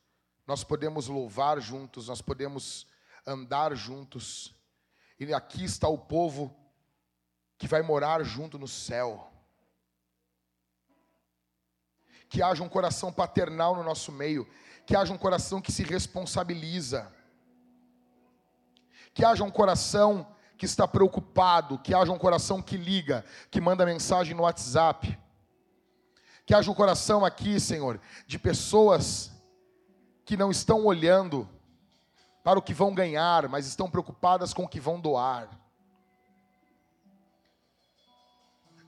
[0.47, 2.87] nós podemos louvar juntos, nós podemos
[3.27, 4.55] andar juntos.
[5.19, 6.57] E aqui está o povo
[7.59, 9.29] que vai morar junto no céu.
[12.29, 14.49] Que haja um coração paternal no nosso meio,
[14.87, 17.13] que haja um coração que se responsabiliza,
[19.13, 23.85] que haja um coração que está preocupado, que haja um coração que liga, que manda
[23.85, 25.24] mensagem no WhatsApp.
[26.47, 29.31] Que haja um coração aqui, Senhor, de pessoas
[30.25, 31.49] que não estão olhando
[32.43, 35.49] para o que vão ganhar, mas estão preocupadas com o que vão doar.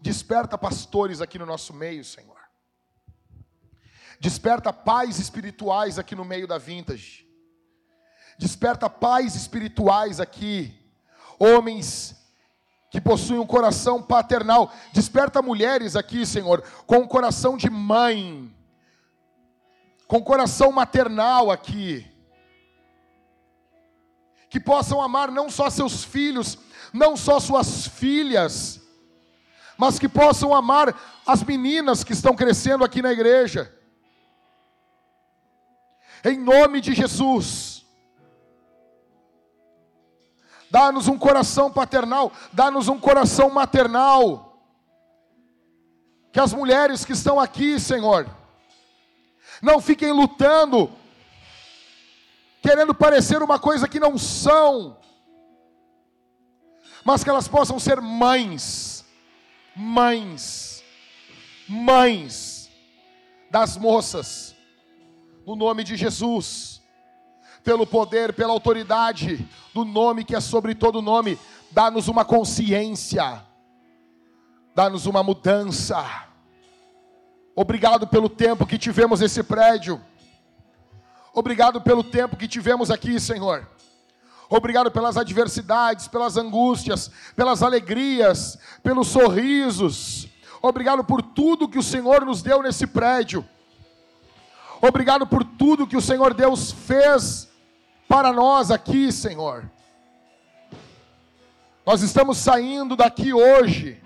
[0.01, 2.37] Desperta pastores aqui no nosso meio, Senhor.
[4.21, 7.27] Desperta pais espirituais aqui no meio da vintage.
[8.39, 10.79] Desperta pais espirituais aqui
[11.39, 12.15] homens
[12.97, 14.73] que possuem um coração paternal.
[14.91, 18.51] Desperta mulheres aqui, Senhor, com um coração de mãe,
[20.09, 22.11] com coração maternal aqui.
[24.49, 26.59] Que possam amar não só seus filhos,
[26.91, 28.81] não só suas filhas,
[29.77, 33.71] mas que possam amar as meninas que estão crescendo aqui na igreja.
[36.25, 37.76] Em nome de Jesus.
[40.71, 44.61] Dá-nos um coração paternal, dá-nos um coração maternal.
[46.33, 48.29] Que as mulheres que estão aqui, Senhor,
[49.63, 50.91] Não fiquem lutando,
[52.61, 54.99] querendo parecer uma coisa que não são,
[57.05, 59.05] mas que elas possam ser mães,
[59.75, 60.83] mães,
[61.69, 62.71] mães
[63.51, 64.55] das moças,
[65.47, 66.76] no nome de Jesus,
[67.67, 71.39] pelo poder, pela autoridade do nome que é sobre todo nome,
[71.71, 73.43] dá-nos uma consciência,
[74.75, 76.27] dá-nos uma mudança
[77.59, 79.99] Obrigado pelo tempo que tivemos esse prédio.
[81.33, 83.67] Obrigado pelo tempo que tivemos aqui, Senhor.
[84.51, 90.29] Obrigado pelas adversidades, pelas angústias, pelas alegrias, pelos sorrisos.
[90.61, 93.43] Obrigado por tudo que o Senhor nos deu nesse prédio.
[94.83, 97.49] Obrigado por tudo que o Senhor Deus fez
[98.09, 99.71] para nós aqui, Senhor.
[101.85, 104.03] Nós estamos saindo daqui hoje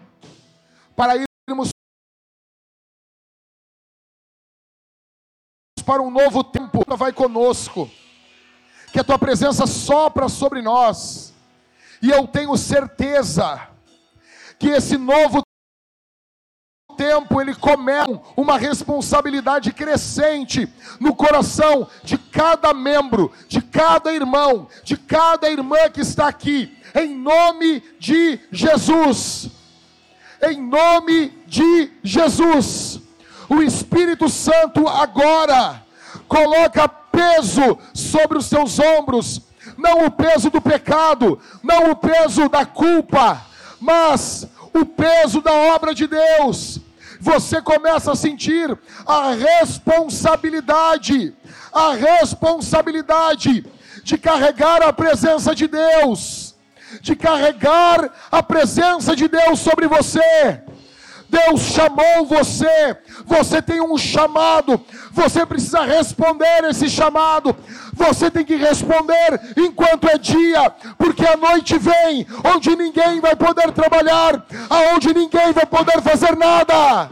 [0.94, 1.14] para
[1.48, 1.70] irmos
[5.84, 6.84] para um novo tempo.
[6.96, 7.90] Vai conosco.
[8.92, 11.32] Que a tua presença sopra sobre nós.
[12.02, 13.68] E eu tenho certeza
[14.58, 15.42] que esse novo
[17.10, 20.68] tempo ele começa uma responsabilidade crescente
[20.98, 27.14] no coração de cada membro, de cada irmão, de cada irmã que está aqui, em
[27.14, 29.48] nome de Jesus.
[30.42, 33.00] Em nome de Jesus
[33.50, 35.82] o Espírito Santo agora
[36.28, 39.42] coloca peso sobre os seus ombros,
[39.76, 43.44] não o peso do pecado, não o peso da culpa,
[43.80, 46.78] mas o peso da obra de Deus.
[47.20, 48.76] Você começa a sentir
[49.06, 51.34] a responsabilidade,
[51.72, 53.66] a responsabilidade
[54.02, 56.54] de carregar a presença de Deus,
[57.02, 60.62] de carregar a presença de Deus sobre você.
[61.28, 64.84] Deus chamou você, você tem um chamado,
[65.20, 67.54] você precisa responder esse chamado,
[67.92, 73.70] você tem que responder enquanto é dia, porque a noite vem, onde ninguém vai poder
[73.72, 77.10] trabalhar, aonde ninguém vai poder fazer nada.